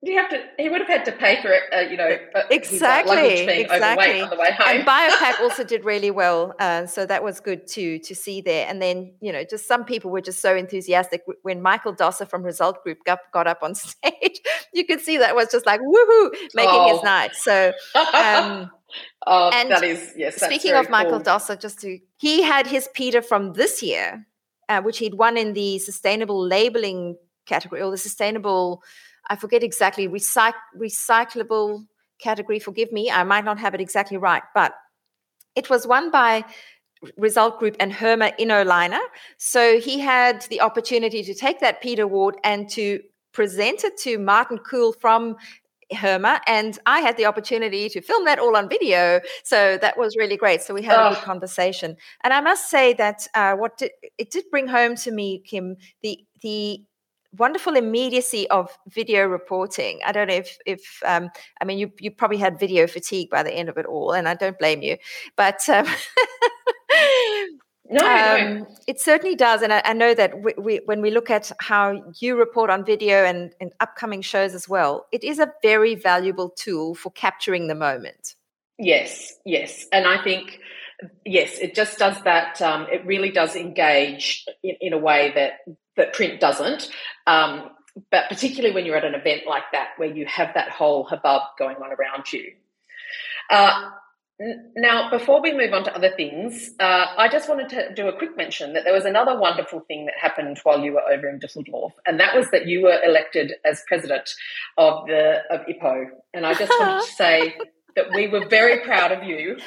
you 0.09 0.17
have 0.17 0.29
to? 0.31 0.43
He 0.57 0.67
would 0.67 0.81
have 0.81 0.87
had 0.87 1.05
to 1.05 1.11
pay 1.11 1.39
for 1.43 1.49
it, 1.49 1.61
uh, 1.71 1.81
you 1.81 1.95
know, 1.95 2.17
exactly, 2.49 3.41
exactly. 3.47 4.21
on 4.21 4.31
the 4.31 4.35
way 4.35 4.51
home. 4.51 4.77
And 4.77 4.87
BioPak 4.87 5.39
also 5.41 5.63
did 5.63 5.85
really 5.85 6.09
well, 6.09 6.55
uh, 6.59 6.87
so 6.87 7.05
that 7.05 7.23
was 7.23 7.39
good 7.39 7.67
too 7.67 7.99
to 7.99 8.15
see 8.15 8.41
there. 8.41 8.65
And 8.67 8.81
then, 8.81 9.13
you 9.21 9.31
know, 9.31 9.43
just 9.43 9.67
some 9.67 9.85
people 9.85 10.09
were 10.09 10.21
just 10.21 10.41
so 10.41 10.55
enthusiastic 10.55 11.21
when 11.43 11.61
Michael 11.61 11.93
Dossor 11.93 12.27
from 12.27 12.41
Result 12.41 12.83
Group 12.83 12.97
got, 13.05 13.19
got 13.31 13.45
up 13.45 13.59
on 13.61 13.75
stage. 13.75 14.41
you 14.73 14.85
could 14.85 15.01
see 15.01 15.17
that 15.17 15.35
was 15.35 15.51
just 15.51 15.67
like 15.67 15.79
woohoo, 15.79 16.31
making 16.55 16.73
oh. 16.73 16.95
his 16.95 17.03
night. 17.03 17.35
So. 17.35 17.71
Um, 17.95 18.71
oh, 19.27 19.51
and 19.53 19.69
that 19.69 19.83
is 19.83 20.13
yes. 20.17 20.41
Speaking 20.41 20.73
of 20.73 20.89
Michael 20.89 21.19
cool. 21.19 21.35
Dossor, 21.35 21.59
just 21.59 21.79
to 21.81 21.99
he 22.17 22.41
had 22.41 22.65
his 22.65 22.89
PIDA 22.95 23.23
from 23.23 23.53
this 23.53 23.83
year, 23.83 24.25
uh, 24.67 24.81
which 24.81 24.97
he'd 24.97 25.13
won 25.13 25.37
in 25.37 25.53
the 25.53 25.77
sustainable 25.77 26.43
labeling 26.43 27.17
category 27.45 27.83
or 27.83 27.91
the 27.91 27.97
sustainable 27.97 28.81
I 29.29 29.35
forget 29.35 29.63
exactly, 29.63 30.07
recyc- 30.07 30.53
recyclable 30.77 31.85
category. 32.19 32.59
Forgive 32.59 32.91
me, 32.91 33.11
I 33.11 33.23
might 33.23 33.45
not 33.45 33.59
have 33.59 33.73
it 33.73 33.81
exactly 33.81 34.17
right, 34.17 34.43
but 34.53 34.73
it 35.55 35.69
was 35.69 35.87
won 35.87 36.11
by 36.11 36.45
Result 37.17 37.59
Group 37.59 37.75
and 37.79 37.91
Herma 37.91 38.37
InnoLiner. 38.39 39.01
So 39.37 39.79
he 39.79 39.99
had 39.99 40.43
the 40.43 40.61
opportunity 40.61 41.23
to 41.23 41.33
take 41.33 41.59
that 41.59 41.81
PIDA 41.81 42.03
Award 42.03 42.35
and 42.43 42.69
to 42.71 43.01
present 43.33 43.83
it 43.83 43.97
to 43.97 44.17
Martin 44.17 44.59
Kuhl 44.59 44.93
from 44.93 45.35
Herma, 45.93 46.39
and 46.47 46.79
I 46.85 47.01
had 47.01 47.17
the 47.17 47.25
opportunity 47.25 47.89
to 47.89 48.01
film 48.01 48.23
that 48.25 48.39
all 48.39 48.55
on 48.55 48.69
video. 48.69 49.19
So 49.43 49.77
that 49.77 49.97
was 49.97 50.15
really 50.15 50.37
great. 50.37 50.61
So 50.61 50.73
we 50.73 50.83
had 50.83 50.97
oh. 50.97 51.07
a 51.07 51.13
good 51.15 51.23
conversation, 51.23 51.97
and 52.23 52.33
I 52.33 52.39
must 52.39 52.69
say 52.69 52.93
that 52.93 53.27
uh, 53.33 53.55
what 53.55 53.77
did, 53.77 53.91
it 54.17 54.31
did 54.31 54.45
bring 54.51 54.67
home 54.67 54.95
to 54.97 55.11
me, 55.11 55.39
Kim, 55.45 55.75
the 56.01 56.19
the 56.41 56.81
wonderful 57.37 57.75
immediacy 57.75 58.49
of 58.49 58.69
video 58.89 59.25
reporting. 59.25 59.99
I 60.05 60.11
don't 60.11 60.27
know 60.27 60.35
if 60.35 60.57
if 60.65 61.01
um, 61.05 61.29
I 61.61 61.65
mean 61.65 61.79
you 61.79 61.91
you 61.99 62.11
probably 62.11 62.37
had 62.37 62.59
video 62.59 62.87
fatigue 62.87 63.29
by 63.29 63.43
the 63.43 63.53
end 63.53 63.69
of 63.69 63.77
it 63.77 63.85
all, 63.85 64.11
and 64.11 64.27
I 64.27 64.35
don't 64.35 64.57
blame 64.59 64.81
you, 64.81 64.97
but. 65.35 65.67
Um, 65.69 65.85
No, 67.91 68.05
um, 68.05 68.59
no, 68.59 68.67
it 68.87 69.01
certainly 69.01 69.35
does, 69.35 69.61
and 69.61 69.73
I, 69.73 69.81
I 69.83 69.91
know 69.91 70.13
that 70.13 70.41
we, 70.41 70.53
we, 70.57 70.81
when 70.85 71.01
we 71.01 71.11
look 71.11 71.29
at 71.29 71.51
how 71.59 72.01
you 72.21 72.37
report 72.37 72.69
on 72.69 72.85
video 72.85 73.25
and, 73.25 73.53
and 73.59 73.73
upcoming 73.81 74.21
shows 74.21 74.53
as 74.53 74.69
well, 74.69 75.07
it 75.11 75.25
is 75.25 75.39
a 75.39 75.51
very 75.61 75.95
valuable 75.95 76.49
tool 76.51 76.95
for 76.95 77.11
capturing 77.11 77.67
the 77.67 77.75
moment. 77.75 78.35
Yes, 78.79 79.33
yes, 79.45 79.87
and 79.91 80.07
I 80.07 80.23
think 80.23 80.61
yes, 81.25 81.57
it 81.59 81.75
just 81.75 81.99
does 81.99 82.21
that. 82.23 82.61
Um, 82.61 82.87
it 82.89 83.05
really 83.05 83.29
does 83.29 83.57
engage 83.57 84.45
in, 84.63 84.75
in, 84.79 84.93
a 84.93 84.97
way 84.97 85.33
that 85.35 85.59
that 85.97 86.13
print 86.13 86.39
doesn't. 86.39 86.89
Um, 87.27 87.71
but 88.09 88.29
particularly 88.29 88.73
when 88.73 88.85
you're 88.85 88.95
at 88.95 89.05
an 89.05 89.15
event 89.15 89.41
like 89.47 89.63
that, 89.73 89.89
where 89.97 90.09
you 90.09 90.25
have 90.25 90.53
that 90.55 90.69
whole 90.69 91.03
hubbub 91.03 91.41
going 91.59 91.75
on 91.77 91.91
around 91.91 92.31
you. 92.31 92.53
Uh, 93.49 93.91
now, 94.75 95.09
before 95.09 95.41
we 95.41 95.53
move 95.53 95.73
on 95.73 95.83
to 95.83 95.95
other 95.95 96.09
things, 96.15 96.71
uh, 96.79 97.05
I 97.17 97.27
just 97.27 97.47
wanted 97.47 97.69
to 97.69 97.93
do 97.93 98.07
a 98.07 98.17
quick 98.17 98.35
mention 98.35 98.73
that 98.73 98.83
there 98.85 98.93
was 98.93 99.05
another 99.05 99.39
wonderful 99.39 99.81
thing 99.81 100.05
that 100.05 100.15
happened 100.19 100.59
while 100.63 100.79
you 100.79 100.93
were 100.93 101.01
over 101.01 101.29
in 101.29 101.37
Dusseldorf, 101.37 101.93
and 102.07 102.19
that 102.19 102.35
was 102.35 102.49
that 102.51 102.65
you 102.65 102.81
were 102.81 102.99
elected 103.03 103.53
as 103.65 103.83
president 103.87 104.29
of 104.77 105.05
the 105.05 105.41
of 105.51 105.61
IPPO. 105.67 106.05
And 106.33 106.45
I 106.45 106.53
just 106.55 106.71
wanted 106.79 107.05
to 107.05 107.11
say 107.15 107.55
that 107.95 108.11
we 108.15 108.27
were 108.27 108.47
very 108.47 108.79
proud 108.79 109.11
of 109.11 109.23
you, 109.23 109.57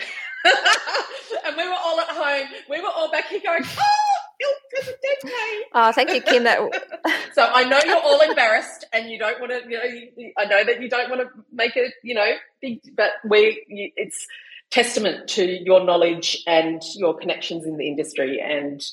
and 1.46 1.56
we 1.56 1.68
were 1.68 1.76
all 1.84 2.00
at 2.00 2.08
home. 2.08 2.48
We 2.68 2.80
were 2.80 2.88
all 2.88 3.12
back 3.12 3.28
here 3.28 3.40
going, 3.44 3.62
"Oh, 3.64 3.68
Il 3.68 3.74
Presidente!" 3.74 4.13
Oh, 5.76 5.90
thank 5.92 6.10
you, 6.10 6.20
Kim. 6.20 6.44
That 6.44 6.60
so 7.34 7.42
I 7.42 7.64
know 7.64 7.80
you're 7.84 8.00
all 8.00 8.20
embarrassed, 8.20 8.86
and 8.92 9.10
you 9.10 9.18
don't 9.18 9.40
want 9.40 9.52
to. 9.52 9.62
You 9.68 9.78
know, 9.78 10.32
I 10.38 10.44
know 10.44 10.64
that 10.64 10.80
you 10.80 10.88
don't 10.88 11.10
want 11.10 11.22
to 11.22 11.28
make 11.52 11.76
it. 11.76 11.94
You 12.02 12.14
know, 12.14 12.32
big, 12.60 12.80
but 12.96 13.10
we. 13.28 13.64
You, 13.68 13.90
it's 13.96 14.26
testament 14.70 15.28
to 15.28 15.44
your 15.44 15.84
knowledge 15.84 16.42
and 16.46 16.82
your 16.96 17.16
connections 17.16 17.64
in 17.64 17.76
the 17.76 17.86
industry 17.86 18.40
and 18.40 18.84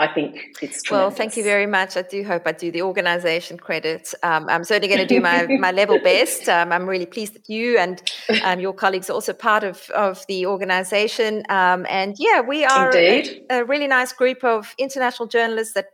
I 0.00 0.06
think 0.06 0.56
it's 0.62 0.82
tremendous. 0.82 0.90
well. 0.90 1.10
Thank 1.10 1.36
you 1.36 1.42
very 1.42 1.66
much. 1.66 1.96
I 1.96 2.02
do 2.02 2.22
hope 2.22 2.42
I 2.46 2.52
do 2.52 2.70
the 2.70 2.82
organisation 2.82 3.58
credit. 3.58 4.14
Um, 4.22 4.48
I'm 4.48 4.62
certainly 4.62 4.86
going 4.88 5.06
to 5.06 5.14
do 5.14 5.20
my 5.20 5.46
my 5.58 5.72
level 5.72 5.98
best. 5.98 6.48
Um, 6.48 6.70
I'm 6.70 6.88
really 6.88 7.06
pleased 7.06 7.34
that 7.34 7.48
you 7.48 7.78
and 7.78 8.00
um, 8.44 8.60
your 8.60 8.72
colleagues 8.72 9.10
are 9.10 9.14
also 9.14 9.32
part 9.32 9.64
of 9.64 9.90
of 9.90 10.24
the 10.28 10.46
organisation. 10.46 11.42
Um, 11.48 11.84
and 11.90 12.14
yeah, 12.18 12.40
we 12.40 12.64
are 12.64 12.94
a, 12.94 13.42
a, 13.50 13.64
really 13.64 13.88
nice 13.88 14.12
group 14.12 14.44
of 14.44 14.72
international 14.78 15.26
journalists 15.26 15.74
that 15.74 15.88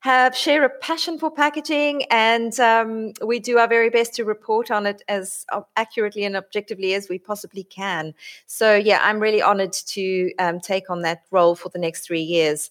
have 0.00 0.34
share 0.36 0.64
a 0.64 0.70
passion 0.70 1.18
for 1.18 1.30
packaging, 1.30 2.04
and 2.04 2.58
um, 2.60 3.12
we 3.24 3.38
do 3.38 3.58
our 3.58 3.68
very 3.68 3.90
best 3.90 4.14
to 4.14 4.24
report 4.24 4.70
on 4.70 4.86
it 4.86 5.02
as 5.08 5.44
accurately 5.76 6.24
and 6.24 6.36
objectively 6.36 6.94
as 6.94 7.08
we 7.08 7.18
possibly 7.18 7.64
can. 7.64 8.14
So, 8.46 8.76
yeah, 8.76 9.00
I'm 9.02 9.20
really 9.20 9.42
honored 9.42 9.72
to 9.72 10.32
um, 10.38 10.60
take 10.60 10.88
on 10.88 11.02
that 11.02 11.24
role 11.30 11.54
for 11.54 11.68
the 11.68 11.78
next 11.78 12.06
three 12.06 12.22
years. 12.22 12.70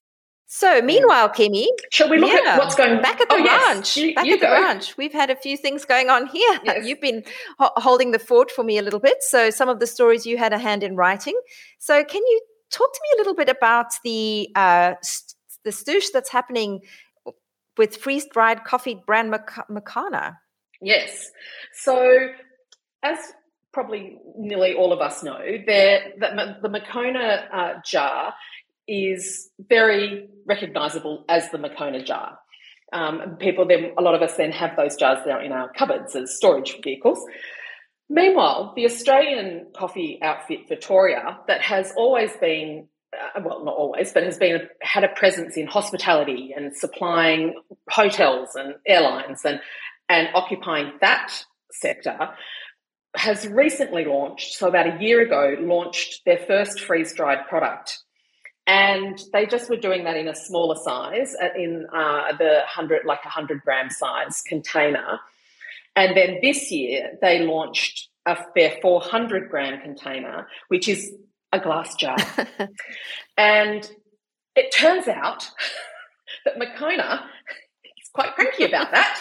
So, 0.51 0.81
meanwhile, 0.81 1.29
Kimmy, 1.29 1.67
shall 1.91 2.09
we 2.09 2.17
look 2.17 2.31
yeah, 2.31 2.53
at 2.53 2.57
what's 2.57 2.73
going 2.73 3.03
back 3.03 3.21
at 3.21 3.29
the 3.29 3.35
oh, 3.35 3.45
ranch? 3.45 3.95
Yes. 3.95 3.97
You, 3.97 4.15
back 4.15 4.25
you 4.25 4.33
at 4.33 4.41
go. 4.41 4.47
the 4.47 4.61
ranch, 4.61 4.97
we've 4.97 5.13
had 5.13 5.29
a 5.29 5.35
few 5.35 5.55
things 5.55 5.85
going 5.85 6.09
on 6.09 6.25
here. 6.25 6.59
Yes. 6.63 6.87
You've 6.87 6.99
been 6.99 7.23
ho- 7.59 7.71
holding 7.77 8.11
the 8.11 8.17
fort 8.17 8.49
for 8.49 8.63
me 8.63 8.79
a 8.79 8.81
little 8.81 8.99
bit. 8.99 9.21
So, 9.21 9.51
some 9.51 9.69
of 9.69 9.79
the 9.79 9.85
stories 9.85 10.25
you 10.25 10.37
had 10.39 10.51
a 10.51 10.57
hand 10.57 10.81
in 10.81 10.95
writing. 10.95 11.39
So, 11.77 12.03
can 12.03 12.23
you 12.25 12.41
talk 12.71 12.91
to 12.91 12.99
me 13.03 13.09
a 13.13 13.17
little 13.19 13.35
bit 13.35 13.47
about 13.47 13.93
the 14.03 14.49
uh, 14.55 14.95
st- 15.03 15.35
the 15.63 15.71
stoosh 15.71 16.07
that's 16.11 16.29
happening 16.29 16.81
with 17.77 17.97
freeze 17.97 18.27
dried 18.31 18.63
coffee 18.65 19.01
brand 19.05 19.33
Moccona. 19.69 20.39
Yes. 20.81 21.31
So, 21.73 22.29
as 23.03 23.17
probably 23.71 24.17
nearly 24.37 24.73
all 24.73 24.91
of 24.91 24.99
us 24.99 25.23
know, 25.23 25.39
the, 25.39 26.57
the 26.61 26.69
Moccona 26.69 27.47
uh, 27.53 27.73
jar 27.85 28.33
is 28.89 29.49
very 29.59 30.27
recognizable 30.45 31.25
as 31.29 31.49
the 31.51 31.57
Moccona 31.57 32.03
jar. 32.03 32.39
Um, 32.91 33.37
people 33.39 33.67
then, 33.67 33.91
a 33.97 34.01
lot 34.01 34.15
of 34.15 34.21
us 34.21 34.35
then 34.35 34.51
have 34.51 34.75
those 34.75 34.95
jars 34.95 35.19
there 35.23 35.41
in 35.41 35.51
our 35.51 35.71
cupboards 35.73 36.15
as 36.15 36.35
storage 36.35 36.75
vehicles. 36.83 37.19
Meanwhile, 38.09 38.73
the 38.75 38.85
Australian 38.85 39.67
coffee 39.77 40.17
outfit 40.23 40.67
Vittoria, 40.67 41.39
that 41.47 41.61
has 41.61 41.93
always 41.95 42.31
been 42.37 42.87
uh, 43.13 43.41
well, 43.43 43.63
not 43.63 43.75
always, 43.75 44.11
but 44.11 44.23
has 44.23 44.37
been 44.37 44.67
had 44.81 45.03
a 45.03 45.07
presence 45.09 45.57
in 45.57 45.67
hospitality 45.67 46.53
and 46.55 46.75
supplying 46.75 47.55
hotels 47.89 48.55
and 48.55 48.75
airlines 48.85 49.41
and 49.45 49.59
and 50.09 50.27
occupying 50.33 50.91
that 51.01 51.33
sector, 51.71 52.29
has 53.15 53.47
recently 53.47 54.05
launched. 54.05 54.53
So 54.53 54.67
about 54.67 54.87
a 54.87 55.03
year 55.03 55.21
ago, 55.21 55.55
launched 55.59 56.21
their 56.25 56.37
first 56.37 56.81
freeze 56.81 57.13
dried 57.13 57.47
product, 57.47 57.99
and 58.69 59.19
they 59.33 59.47
just 59.47 59.67
were 59.67 59.77
doing 59.77 60.03
that 60.03 60.15
in 60.15 60.27
a 60.27 60.35
smaller 60.35 60.75
size, 60.75 61.35
uh, 61.41 61.47
in 61.57 61.87
uh, 61.91 62.37
the 62.37 62.61
hundred 62.67 63.03
like 63.03 63.25
a 63.25 63.29
hundred 63.29 63.63
gram 63.63 63.89
size 63.89 64.43
container, 64.43 65.19
and 65.95 66.15
then 66.15 66.37
this 66.43 66.71
year 66.71 67.17
they 67.19 67.39
launched 67.39 68.09
a, 68.27 68.37
their 68.55 68.77
400 68.79 69.49
gram 69.49 69.81
container, 69.81 70.47
which 70.67 70.87
is 70.87 71.11
a 71.51 71.59
glass 71.59 71.95
jar. 71.95 72.15
and 73.37 73.89
it 74.55 74.71
turns 74.71 75.07
out 75.07 75.49
that 76.45 76.59
Moccona 76.59 77.25
is 77.99 78.09
quite 78.13 78.35
cranky 78.35 78.65
about 78.65 78.91
that. 78.91 79.19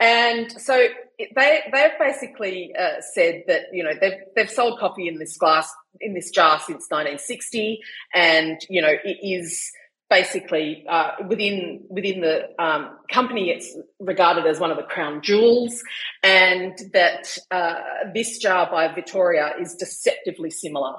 And 0.00 0.50
so 0.52 0.86
they 1.18 1.60
they've 1.72 1.98
basically 1.98 2.72
uh, 2.78 3.00
said 3.00 3.44
that 3.48 3.62
you 3.72 3.82
know 3.82 3.90
they've 4.00 4.20
they've 4.36 4.50
sold 4.50 4.78
coffee 4.78 5.08
in 5.08 5.18
this 5.18 5.36
glass 5.36 5.72
in 6.00 6.14
this 6.14 6.30
jar 6.30 6.58
since 6.58 6.86
1960, 6.88 7.80
and 8.14 8.60
you 8.68 8.80
know 8.80 8.92
it 9.04 9.18
is 9.22 9.72
basically 10.08 10.84
uh, 10.88 11.10
within 11.28 11.84
within 11.88 12.20
the 12.20 12.48
um, 12.62 12.96
company 13.10 13.50
it's 13.50 13.76
regarded 13.98 14.46
as 14.46 14.60
one 14.60 14.70
of 14.70 14.76
the 14.76 14.84
crown 14.84 15.20
jewels, 15.20 15.82
and 16.22 16.78
that 16.92 17.36
uh, 17.50 17.74
this 18.14 18.38
jar 18.38 18.70
by 18.70 18.86
Vittoria 18.92 19.54
is 19.60 19.74
deceptively 19.74 20.50
similar. 20.50 20.94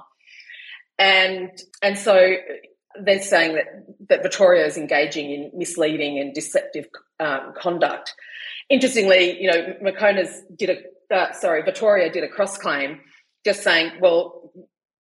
And 0.98 1.52
and 1.82 1.98
so 1.98 2.36
they're 3.04 3.22
saying 3.22 3.56
that 3.56 3.66
that 4.10 4.24
Vittoria 4.24 4.66
is 4.66 4.78
engaging 4.78 5.32
in 5.32 5.52
misleading 5.54 6.20
and 6.20 6.34
deceptive 6.34 6.88
um, 7.20 7.54
conduct. 7.58 8.14
Interestingly, 8.70 9.42
you 9.42 9.52
know, 9.52 9.76
Moccona's 9.82 10.44
did 10.56 10.70
a 10.70 11.16
uh, 11.16 11.34
sorry, 11.34 11.62
Vittoria 11.64 12.12
did 12.12 12.24
a 12.24 12.28
cross 12.28 12.58
claim, 12.58 13.00
just 13.46 13.64
saying, 13.64 13.94
well, 14.00 14.52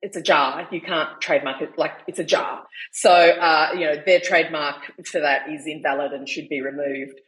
it's 0.02 0.18
a 0.18 0.22
jar. 0.22 0.68
You 0.72 0.82
can't 0.82 1.20
trademark 1.22 1.62
it 1.62 1.78
like 1.78 1.92
it's 2.08 2.20
a 2.20 2.24
jar. 2.24 2.64
So 2.92 3.12
uh, 3.12 3.72
you 3.74 3.86
know, 3.86 3.96
their 4.06 4.20
trademark 4.20 4.78
for 5.06 5.22
that 5.22 5.50
is 5.50 5.68
invalid 5.68 6.14
and 6.14 6.28
should 6.28 6.50
be 6.50 6.62
removed. 6.62 7.20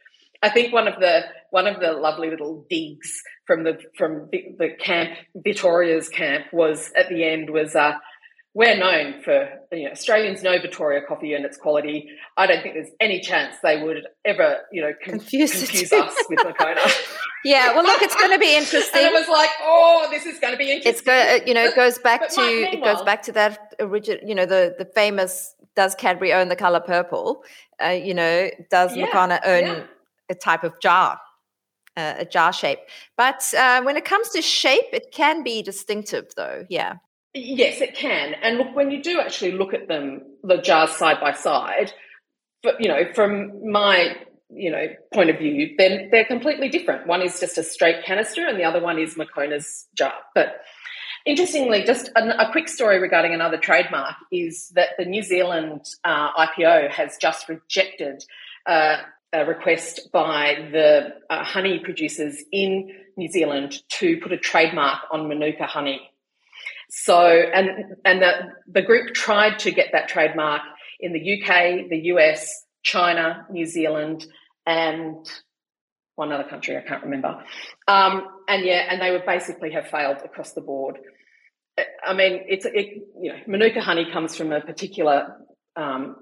I 0.42 0.50
think 0.50 0.72
one 0.72 0.88
of 0.88 0.98
the 0.98 1.22
one 1.50 1.66
of 1.66 1.80
the 1.80 1.92
lovely 1.92 2.28
little 2.28 2.66
digs 2.68 3.22
from 3.46 3.62
the 3.62 3.78
from 3.96 4.28
the, 4.32 4.54
the 4.58 4.70
camp 4.78 5.10
Vittoria's 5.36 6.08
camp 6.08 6.46
was 6.52 6.90
at 6.96 7.08
the 7.08 7.24
end 7.24 7.50
was 7.50 7.76
uh, 7.76 7.92
we're 8.54 8.76
known 8.76 9.22
for 9.22 9.48
you 9.72 9.84
know 9.84 9.90
Australians 9.90 10.42
know 10.42 10.58
Vittoria 10.58 11.00
coffee 11.06 11.34
and 11.34 11.44
its 11.44 11.56
quality. 11.56 12.08
I 12.36 12.46
don't 12.46 12.62
think 12.62 12.74
there's 12.74 12.90
any 13.00 13.20
chance 13.20 13.56
they 13.62 13.82
would 13.82 14.06
ever 14.24 14.58
you 14.70 14.82
know 14.82 14.92
con- 15.04 15.18
confuse, 15.18 15.52
confuse 15.52 15.92
us 15.92 16.14
with 16.28 16.38
Moccona. 16.44 16.80
yeah, 17.44 17.74
well, 17.74 17.84
look, 17.84 18.02
it's 18.02 18.16
going 18.16 18.32
to 18.32 18.38
be 18.38 18.54
interesting. 18.54 19.00
and 19.04 19.06
it 19.06 19.12
was 19.12 19.28
like, 19.28 19.50
oh, 19.62 20.06
this 20.10 20.26
is 20.26 20.38
going 20.38 20.52
to 20.52 20.58
be 20.58 20.70
interesting. 20.70 20.92
It's 20.92 21.00
go, 21.00 21.38
you 21.46 21.54
know, 21.54 21.64
it 21.64 21.74
goes 21.74 21.98
back 21.98 22.28
to 22.30 22.40
it 22.40 22.82
goes 22.82 23.02
back 23.02 23.22
to 23.22 23.32
that 23.32 23.74
original, 23.80 24.20
you 24.26 24.34
know, 24.34 24.46
the 24.46 24.74
the 24.76 24.84
famous 24.84 25.54
does 25.74 25.94
Cadbury 25.94 26.34
own 26.34 26.48
the 26.48 26.56
color 26.56 26.80
purple? 26.80 27.44
Uh, 27.82 27.88
you 27.88 28.12
know, 28.12 28.50
does 28.70 28.94
yeah, 28.94 29.38
own 29.44 29.64
yeah. 29.64 29.84
a 30.28 30.34
type 30.34 30.64
of 30.64 30.78
jar? 30.80 31.18
Uh, 31.94 32.14
a 32.18 32.24
jar 32.24 32.54
shape. 32.54 32.78
But 33.18 33.52
uh, 33.52 33.82
when 33.82 33.98
it 33.98 34.06
comes 34.06 34.30
to 34.30 34.40
shape, 34.40 34.86
it 34.94 35.12
can 35.12 35.42
be 35.42 35.60
distinctive, 35.60 36.32
though. 36.36 36.64
Yeah. 36.70 36.94
Yes, 37.34 37.80
it 37.80 37.94
can. 37.94 38.34
And 38.42 38.58
look, 38.58 38.74
when 38.74 38.90
you 38.90 39.02
do 39.02 39.20
actually 39.20 39.52
look 39.52 39.72
at 39.72 39.88
them, 39.88 40.22
the 40.42 40.58
jars 40.58 40.90
side 40.90 41.20
by 41.20 41.32
side, 41.32 41.92
but 42.62 42.80
you 42.80 42.88
know, 42.88 43.04
from 43.14 43.70
my 43.70 44.16
you 44.50 44.70
know 44.70 44.86
point 45.14 45.30
of 45.30 45.38
view, 45.38 45.74
then 45.78 46.08
they're 46.10 46.26
completely 46.26 46.68
different. 46.68 47.06
One 47.06 47.22
is 47.22 47.40
just 47.40 47.56
a 47.56 47.62
straight 47.62 48.04
canister, 48.04 48.46
and 48.46 48.58
the 48.58 48.64
other 48.64 48.82
one 48.82 48.98
is 48.98 49.14
Moccona's 49.14 49.86
jar. 49.94 50.12
But 50.34 50.60
Interestingly, 51.24 51.84
just 51.84 52.10
a, 52.16 52.48
a, 52.48 52.50
quick 52.50 52.68
story 52.68 52.98
regarding 52.98 53.32
another 53.32 53.56
trademark 53.56 54.16
is 54.32 54.72
that 54.74 54.90
the 54.98 55.04
New 55.04 55.22
Zealand 55.22 55.86
uh, 56.04 56.32
IPO 56.32 56.90
has 56.90 57.16
just 57.16 57.48
rejected 57.48 58.24
uh, 58.66 58.96
a 59.32 59.44
request 59.44 60.10
by 60.12 60.68
the 60.72 61.14
uh, 61.30 61.44
honey 61.44 61.78
producers 61.78 62.42
in 62.50 62.90
New 63.16 63.28
Zealand 63.28 63.82
to 64.00 64.16
put 64.16 64.32
a 64.32 64.36
trademark 64.36 64.98
on 65.12 65.28
Manuka 65.28 65.64
honey. 65.64 66.10
So, 66.94 67.26
and 67.26 67.96
and 68.04 68.20
the, 68.20 68.32
the 68.68 68.82
group 68.82 69.14
tried 69.14 69.60
to 69.60 69.70
get 69.70 69.92
that 69.92 70.08
trademark 70.08 70.60
in 71.00 71.14
the 71.14 71.42
UK, 71.42 71.88
the 71.88 71.98
US, 72.12 72.66
China, 72.82 73.46
New 73.50 73.64
Zealand, 73.64 74.26
and 74.66 75.26
one 76.16 76.32
other 76.32 76.44
country 76.44 76.76
I 76.76 76.82
can't 76.82 77.02
remember. 77.02 77.42
Um, 77.88 78.28
and 78.46 78.62
yeah, 78.62 78.88
and 78.90 79.00
they 79.00 79.10
would 79.10 79.24
basically 79.24 79.72
have 79.72 79.88
failed 79.88 80.18
across 80.22 80.52
the 80.52 80.60
board. 80.60 80.98
I 82.06 82.12
mean, 82.12 82.44
it's 82.46 82.66
it, 82.66 83.02
you 83.18 83.32
know, 83.32 83.38
Manuka 83.46 83.80
honey 83.80 84.10
comes 84.12 84.36
from 84.36 84.52
a 84.52 84.60
particular 84.60 85.38
um, 85.74 86.16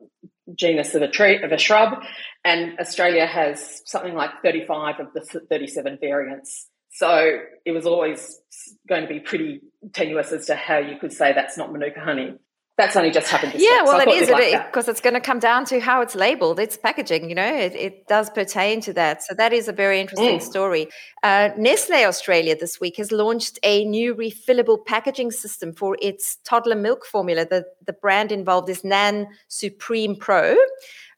genus 0.55 0.95
of 0.95 1.03
a 1.03 1.09
tree 1.09 1.43
of 1.43 1.51
a 1.51 1.59
shrub, 1.59 2.01
and 2.45 2.79
Australia 2.79 3.27
has 3.27 3.83
something 3.87 4.15
like 4.15 4.31
35 4.45 5.01
of 5.01 5.13
the 5.15 5.41
37 5.51 5.99
variants. 6.01 6.70
So 6.91 7.39
it 7.65 7.73
was 7.73 7.87
always 7.87 8.41
going 8.89 9.03
to 9.03 9.09
be 9.09 9.21
pretty 9.21 9.61
tenuous 9.93 10.33
as 10.33 10.47
to 10.47 10.55
how 10.55 10.79
you 10.79 10.99
could 10.99 11.13
say 11.13 11.33
that's 11.33 11.57
not 11.57 11.73
Manuka 11.73 12.01
honey 12.01 12.35
that's 12.81 12.97
only 12.97 13.11
just 13.11 13.29
happened. 13.29 13.53
yeah, 13.57 13.83
well, 13.83 14.01
so 14.01 14.11
it 14.11 14.23
is 14.23 14.29
because 14.29 14.89
it, 14.89 14.93
it's 14.93 15.01
going 15.01 15.15
to 15.15 15.21
come 15.21 15.39
down 15.39 15.67
to 15.67 15.81
how 15.81 16.01
it's 16.01 16.15
labeled. 16.15 16.59
It's 16.59 16.79
packaging, 16.79 17.29
you 17.29 17.35
know, 17.35 17.55
it, 17.55 17.75
it 17.75 18.09
does 18.09 18.31
pertain 18.31 18.81
to 18.83 18.93
that. 18.95 19.23
So 19.23 19.35
that 19.35 19.53
is 19.53 19.69
a 19.69 19.73
very 19.73 20.01
interesting 20.01 20.39
mm. 20.39 20.43
story. 20.43 20.89
Uh, 21.23 21.51
Nestle 21.59 22.05
Australia 22.05 22.57
this 22.59 22.81
week 22.81 22.97
has 22.97 23.13
launched 23.13 23.59
a 23.63 23.85
new 23.85 24.15
refillable 24.15 24.85
packaging 24.85 25.31
system 25.31 25.75
for 25.75 25.99
its 26.01 26.37
toddler 26.45 26.77
milk 26.77 27.05
formula. 27.05 27.45
The 27.45 27.67
the 27.87 27.93
brand 27.93 28.33
involved 28.33 28.71
is 28.71 28.83
Nan 28.83 29.29
Supreme 29.49 30.17
Pro. 30.17 30.57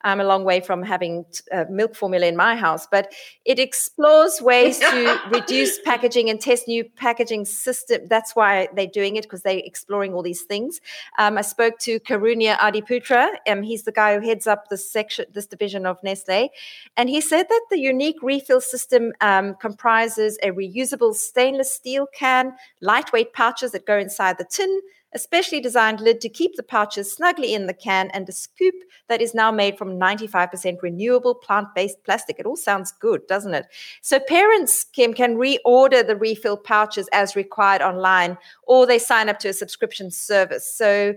I'm 0.03 0.19
a 0.19 0.23
long 0.23 0.43
way 0.43 0.59
from 0.59 0.83
having 0.83 1.25
uh, 1.51 1.65
milk 1.69 1.95
formula 1.95 2.25
in 2.25 2.35
my 2.35 2.55
house, 2.55 2.87
but 2.89 3.13
it 3.45 3.59
explores 3.59 4.41
ways 4.41 4.79
to 4.79 5.21
reduce 5.31 5.79
packaging 5.79 6.29
and 6.29 6.39
test 6.39 6.67
new 6.67 6.83
packaging 6.83 7.45
system. 7.45 8.01
That's 8.07 8.35
why 8.35 8.67
they're 8.75 8.87
doing 8.87 9.15
it 9.15 9.23
because 9.23 9.43
they're 9.43 9.61
exploring 9.63 10.13
all 10.13 10.23
these 10.23 10.41
things. 10.41 10.81
Um, 11.17 11.37
I 11.37 11.41
spoke 11.41 11.79
to 11.79 11.99
Karunya 11.99 12.57
Adiputra. 12.57 13.29
Um, 13.47 13.63
he's 13.63 13.83
the 13.83 13.91
guy 13.91 14.19
who 14.19 14.25
heads 14.25 14.47
up 14.47 14.69
this 14.69 14.89
section, 14.89 15.25
this 15.33 15.45
division 15.45 15.85
of 15.85 15.97
Nestle, 16.03 16.49
and 16.97 17.09
he 17.09 17.21
said 17.21 17.47
that 17.49 17.65
the 17.69 17.79
unique 17.79 18.17
refill 18.21 18.61
system 18.61 19.13
um, 19.21 19.55
comprises 19.55 20.37
a 20.43 20.51
reusable 20.51 21.15
stainless 21.15 21.73
steel 21.73 22.07
can, 22.13 22.53
lightweight 22.81 23.33
pouches 23.33 23.71
that 23.71 23.85
go 23.85 23.97
inside 23.97 24.37
the 24.37 24.45
tin 24.45 24.81
a 25.13 25.19
specially 25.19 25.59
designed 25.59 25.99
lid 25.99 26.21
to 26.21 26.29
keep 26.29 26.55
the 26.55 26.63
pouches 26.63 27.13
snugly 27.13 27.53
in 27.53 27.67
the 27.67 27.73
can, 27.73 28.09
and 28.11 28.27
a 28.27 28.31
scoop 28.31 28.75
that 29.09 29.21
is 29.21 29.33
now 29.33 29.51
made 29.51 29.77
from 29.77 29.99
95% 29.99 30.81
renewable 30.81 31.35
plant 31.35 31.67
based 31.75 32.03
plastic. 32.03 32.39
It 32.39 32.45
all 32.45 32.55
sounds 32.55 32.91
good, 32.91 33.25
doesn't 33.27 33.53
it? 33.53 33.67
So, 34.01 34.19
parents, 34.19 34.83
Kim, 34.83 35.13
can 35.13 35.35
reorder 35.35 36.05
the 36.05 36.15
refill 36.15 36.57
pouches 36.57 37.09
as 37.13 37.35
required 37.35 37.81
online, 37.81 38.37
or 38.63 38.85
they 38.85 38.99
sign 38.99 39.29
up 39.29 39.39
to 39.39 39.49
a 39.49 39.53
subscription 39.53 40.11
service. 40.11 40.73
So, 40.73 41.15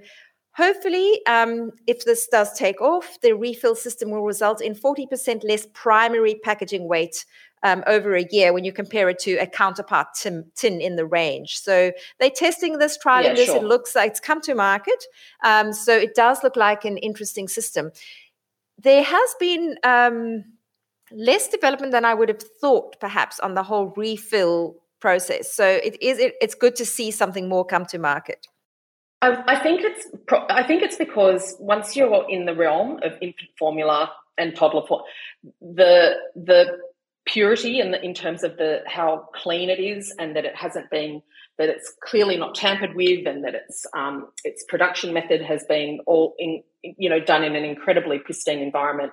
Hopefully, 0.57 1.21
um, 1.27 1.71
if 1.87 2.07
this 2.07 2.27
does 2.29 2.55
take 2.55 2.81
off, 2.81 3.21
the 3.21 3.35
refill 3.35 3.75
system 3.75 4.11
will 4.11 4.25
result 4.25 4.63
in 4.63 4.75
40% 4.75 5.45
less 5.45 5.67
primary 5.75 6.37
packaging 6.37 6.89
weight 6.89 7.27
um, 7.67 7.83
over 7.89 8.15
a 8.15 8.25
year 8.31 8.53
when 8.53 8.65
you 8.65 8.73
compare 8.73 9.09
it 9.09 9.19
to 9.19 9.37
a 9.39 9.47
counterpart 9.47 10.15
tin, 10.15 10.45
tin 10.55 10.81
in 10.81 10.95
the 10.95 11.05
range. 11.05 11.59
So 11.59 11.91
they're 12.21 12.31
testing 12.31 12.79
this, 12.79 12.97
trialing 12.97 13.25
yeah, 13.25 13.35
this. 13.35 13.47
Sure. 13.47 13.57
It 13.57 13.65
looks 13.65 13.97
like 13.97 14.13
it's 14.13 14.21
come 14.21 14.41
to 14.43 14.55
market. 14.55 15.05
Um, 15.43 15.73
so 15.73 15.93
it 15.97 16.15
does 16.15 16.45
look 16.45 16.55
like 16.55 16.85
an 16.85 16.97
interesting 16.99 17.49
system. 17.49 17.91
There 18.79 19.03
has 19.03 19.35
been 19.41 19.77
um, 19.83 20.45
less 21.11 21.49
development 21.49 21.91
than 21.91 22.05
I 22.05 22.15
would 22.15 22.29
have 22.29 22.43
thought, 22.61 23.01
perhaps, 23.01 23.41
on 23.41 23.55
the 23.55 23.65
whole 23.65 23.93
refill 23.97 24.77
process. 25.01 25.53
So 25.53 25.67
it 25.67 26.01
is 26.01 26.19
it, 26.19 26.35
it's 26.41 26.55
good 26.55 26.77
to 26.77 26.87
see 26.87 27.11
something 27.11 27.49
more 27.49 27.65
come 27.65 27.85
to 27.87 27.99
market. 27.99 28.47
I, 29.23 29.59
think 29.59 29.81
it's 29.83 30.07
I 30.51 30.63
think 30.63 30.83
it's 30.83 30.97
because 30.97 31.57
once 31.59 31.97
you're 31.97 32.27
in 32.29 32.45
the 32.45 32.55
realm 32.55 33.01
of 33.03 33.13
infant 33.21 33.51
formula 33.59 34.13
and 34.39 34.55
toddler 34.55 34.87
formula, 34.87 35.09
the 35.61 36.15
the 36.37 36.79
purity 37.27 37.81
in, 37.81 37.91
the, 37.91 38.03
in 38.03 38.15
terms 38.15 38.43
of 38.43 38.57
the 38.57 38.83
how 38.87 39.29
clean 39.35 39.69
it 39.69 39.81
is 39.81 40.15
and 40.19 40.37
that 40.37 40.45
it 40.45 40.55
hasn't 40.55 40.89
been 40.91 41.21
that 41.59 41.69
it's 41.69 41.95
clearly 42.03 42.37
not 42.37 42.55
tampered 42.55 42.95
with 42.95 43.27
and 43.27 43.45
that 43.45 43.55
its 43.55 43.87
um, 43.97 44.29
its 44.45 44.65
production 44.69 45.13
method 45.13 45.43
has 45.43 45.65
been 45.65 45.99
all 46.07 46.35
in 46.39 46.63
you 46.83 47.09
know 47.11 47.21
done 47.21 47.43
in 47.43 47.57
an 47.57 47.65
incredibly 47.65 48.19
pristine 48.19 48.61
environment 48.61 49.13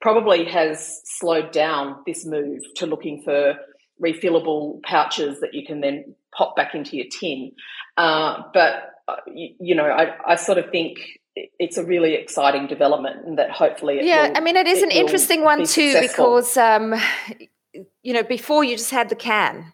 probably 0.00 0.44
has 0.44 1.00
slowed 1.04 1.52
down 1.52 1.96
this 2.06 2.26
move 2.26 2.60
to 2.76 2.86
looking 2.86 3.22
for 3.22 3.56
refillable 4.02 4.82
pouches 4.82 5.40
that 5.40 5.54
you 5.54 5.64
can 5.64 5.80
then 5.80 6.14
pop 6.36 6.56
back 6.56 6.74
into 6.74 6.96
your 6.96 7.06
tin. 7.20 7.52
Uh, 7.96 8.42
but 8.52 8.90
uh, 9.06 9.16
you, 9.32 9.54
you, 9.60 9.74
know 9.74 9.84
I, 9.84 10.16
I 10.26 10.34
sort 10.36 10.58
of 10.58 10.70
think 10.70 10.98
it's 11.36 11.76
a 11.76 11.84
really 11.84 12.14
exciting 12.14 12.66
development 12.66 13.26
and 13.26 13.38
that 13.38 13.50
hopefully 13.50 13.98
yeah 14.02 14.28
will, 14.28 14.36
i 14.36 14.40
mean 14.40 14.56
it 14.56 14.66
is 14.66 14.82
an 14.82 14.90
interesting 14.90 15.42
one 15.42 15.60
be 15.60 15.66
too 15.66 15.92
successful. 15.92 16.36
because 16.36 16.56
um, 16.56 16.94
you 18.02 18.12
know 18.12 18.22
before 18.22 18.64
you 18.64 18.76
just 18.76 18.90
had 18.90 19.08
the 19.08 19.16
can 19.16 19.72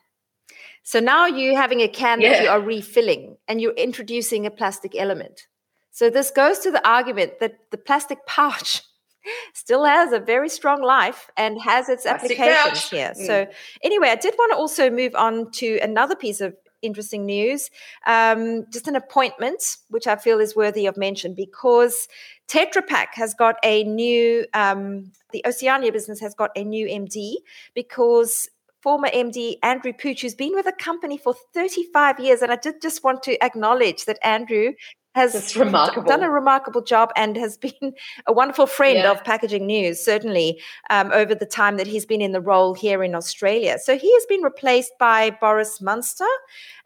so 0.83 0.99
now 0.99 1.27
you're 1.27 1.57
having 1.57 1.81
a 1.81 1.88
can 1.88 2.20
yeah. 2.20 2.31
that 2.31 2.42
you 2.42 2.49
are 2.49 2.61
refilling 2.61 3.37
and 3.46 3.61
you're 3.61 3.75
introducing 3.75 4.46
a 4.46 4.51
plastic 4.51 4.94
element 4.96 5.46
so 5.90 6.09
this 6.09 6.31
goes 6.31 6.61
to 6.61 6.70
the 6.70 6.87
argument 6.88 7.33
that 7.40 7.59
the 7.70 7.79
plastic 7.79 8.25
pouch 8.27 8.83
still 9.55 9.85
has 9.85 10.12
a 10.12 10.18
very 10.18 10.49
strong 10.49 10.81
life 10.81 11.31
and 11.37 11.61
has 11.61 11.90
its 11.90 12.05
plastic 12.05 12.40
applications 12.40 12.81
pouch. 12.81 12.90
here 12.90 13.12
mm. 13.18 13.27
so 13.27 13.46
anyway 13.83 14.09
i 14.09 14.16
did 14.16 14.35
want 14.38 14.53
to 14.53 14.57
also 14.57 14.88
move 14.88 15.14
on 15.14 15.51
to 15.51 15.79
another 15.83 16.16
piece 16.16 16.40
of 16.40 16.55
interesting 16.83 17.27
news. 17.27 17.71
Um, 18.07 18.66
just 18.71 18.88
an 18.88 18.97
appointment, 18.97 19.79
which 19.88 20.07
I 20.07 20.16
feel 20.16 20.40
is 20.40 20.57
worthy 20.57 20.87
of 20.87 20.97
mention 20.97 21.35
because 21.35 22.09
Tetra 22.49 22.87
Pak 22.87 23.14
has 23.14 23.35
got 23.35 23.57
a 23.62 23.85
new, 23.85 24.47
um, 24.55 25.12
the 25.33 25.45
Oceania 25.47 25.93
business 25.93 26.21
has 26.21 26.35
got 26.35 26.51
a 26.57 26.64
new 26.64 26.87
MD 26.87 27.35
because 27.75 28.49
former 28.81 29.09
MD 29.09 29.57
Andrew 29.62 29.93
Pooch, 29.93 30.23
who's 30.23 30.35
been 30.35 30.55
with 30.55 30.64
the 30.64 30.73
company 30.73 31.19
for 31.19 31.35
35 31.55 32.19
years. 32.19 32.43
And 32.43 32.51
I 32.51 32.57
did 32.57 32.81
just 32.81 33.05
want 33.05 33.23
to 33.25 33.43
acknowledge 33.45 34.07
that 34.07 34.19
Andrew 34.23 34.73
has 35.14 35.53
done 35.53 36.23
a 36.23 36.31
remarkable 36.31 36.81
job 36.81 37.11
and 37.16 37.37
has 37.37 37.57
been 37.57 37.94
a 38.27 38.33
wonderful 38.33 38.66
friend 38.66 38.99
yeah. 38.99 39.11
of 39.11 39.25
packaging 39.25 39.66
news 39.66 40.01
certainly 40.01 40.61
um, 40.88 41.11
over 41.12 41.35
the 41.35 41.46
time 41.46 41.77
that 41.77 41.87
he's 41.87 42.07
been 42.07 42.20
in 42.20 42.33
the 42.33 42.40
role 42.40 42.75
here 42.75 43.03
in 43.03 43.14
australia. 43.14 43.79
So 43.83 43.99
he 43.99 44.12
has 44.12 44.27
been 44.27 44.42
replaced 44.42 44.92
by 44.99 45.31
boris 45.40 45.81
munster 45.81 46.29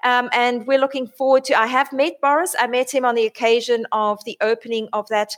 um, 0.05 0.31
and 0.33 0.67
we're 0.67 0.79
looking 0.79 1.07
forward 1.07 1.45
to 1.45 1.59
i 1.59 1.67
have 1.67 1.93
met 1.93 2.21
boris. 2.21 2.55
I 2.59 2.67
met 2.67 2.93
him 2.93 3.05
on 3.05 3.15
the 3.15 3.27
occasion 3.27 3.87
of 3.93 4.25
the 4.25 4.39
opening 4.41 4.89
of 4.93 5.07
that 5.09 5.35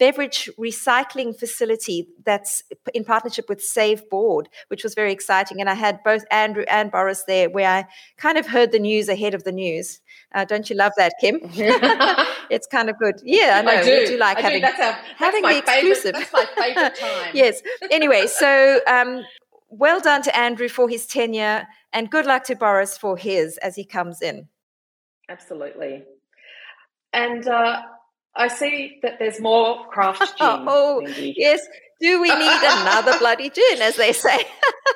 beverage 0.00 0.48
recycling 0.58 1.38
facility 1.38 2.08
that's 2.24 2.64
in 2.94 3.04
partnership 3.04 3.50
with 3.50 3.60
Saveboard, 3.60 4.46
which 4.68 4.82
was 4.82 4.94
very 4.94 5.12
exciting. 5.12 5.60
And 5.60 5.68
I 5.68 5.74
had 5.74 6.02
both 6.02 6.24
Andrew 6.30 6.64
and 6.68 6.90
Boris 6.90 7.24
there, 7.24 7.50
where 7.50 7.68
I 7.68 7.86
kind 8.16 8.38
of 8.38 8.46
heard 8.46 8.72
the 8.72 8.78
news 8.78 9.10
ahead 9.10 9.34
of 9.34 9.44
the 9.44 9.52
news. 9.52 10.00
Uh, 10.34 10.46
don't 10.46 10.68
you 10.70 10.74
love 10.74 10.92
that, 10.96 11.12
Kim? 11.20 11.38
it's 12.50 12.66
kind 12.66 12.88
of 12.88 12.98
good. 12.98 13.16
Yeah, 13.22 13.58
I 13.58 13.62
know. 13.62 13.72
I 13.72 13.84
do. 13.84 14.00
We 14.00 14.06
do 14.06 14.16
like 14.16 14.38
I 14.38 14.40
having, 14.40 14.62
do. 14.62 14.66
That's 14.66 14.80
our, 14.80 14.92
that's 14.92 15.18
having 15.18 15.42
the 15.42 15.58
exclusive. 15.58 16.16
Favorite, 16.16 16.32
that's 16.32 16.56
my 16.56 16.64
favorite 16.64 16.96
time. 16.96 17.30
yes. 17.34 17.62
Anyway, 17.90 18.26
so 18.26 18.80
um, 18.86 19.22
well 19.68 20.00
done 20.00 20.22
to 20.22 20.36
Andrew 20.36 20.70
for 20.70 20.88
his 20.88 21.06
tenure, 21.06 21.68
and 21.92 22.10
good 22.10 22.24
luck 22.24 22.44
to 22.44 22.56
Boris 22.56 22.96
for 22.96 23.18
his 23.18 23.58
as 23.58 23.76
he 23.76 23.84
comes 23.84 24.22
in. 24.22 24.48
Absolutely. 25.28 26.04
And 27.12 27.46
uh, 27.46 27.82
I 28.36 28.48
see 28.48 28.98
that 29.02 29.18
there's 29.18 29.40
more 29.40 29.86
craft 29.88 30.34
oh, 30.40 30.56
gin. 30.58 30.66
oh, 30.68 31.32
yes. 31.36 31.60
Do 32.00 32.20
we 32.20 32.28
need 32.30 32.60
another 32.62 33.18
bloody 33.18 33.50
gin, 33.50 33.82
as 33.82 33.96
they 33.96 34.12
say? 34.12 34.38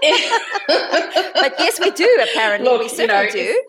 but 0.00 1.54
yes, 1.58 1.78
we 1.78 1.90
do. 1.90 2.26
Apparently, 2.30 2.68
Look, 2.68 2.80
we 2.80 2.88
certainly 2.88 3.26
you 3.40 3.46
know, 3.48 3.52
do 3.52 3.62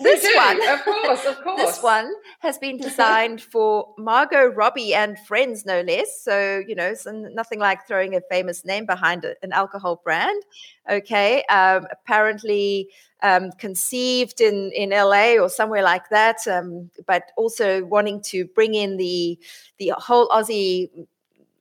this 0.00 0.26
one, 0.34 0.68
of 0.68 0.84
course, 0.84 1.24
of 1.24 1.40
course. 1.44 1.60
This 1.60 1.82
one 1.82 2.12
has 2.40 2.58
been 2.58 2.76
designed 2.76 3.40
for 3.40 3.94
Margot 3.98 4.46
Robbie 4.46 4.94
and 4.94 5.18
friends, 5.20 5.64
no 5.64 5.80
less. 5.82 6.22
So 6.22 6.62
you 6.66 6.74
know, 6.74 6.94
nothing 7.06 7.58
like 7.58 7.86
throwing 7.86 8.14
a 8.14 8.20
famous 8.30 8.64
name 8.64 8.86
behind 8.86 9.24
an 9.24 9.52
alcohol 9.52 10.00
brand. 10.04 10.42
Okay, 10.90 11.44
um, 11.44 11.86
apparently 11.90 12.88
um, 13.22 13.52
conceived 13.52 14.40
in 14.40 14.72
in 14.72 14.90
LA 14.90 15.34
or 15.34 15.48
somewhere 15.48 15.82
like 15.82 16.08
that, 16.10 16.46
um, 16.46 16.90
but 17.06 17.30
also 17.36 17.84
wanting 17.84 18.20
to 18.22 18.44
bring 18.46 18.74
in 18.74 18.96
the 18.96 19.38
the 19.78 19.92
whole 19.98 20.28
Aussie 20.28 20.90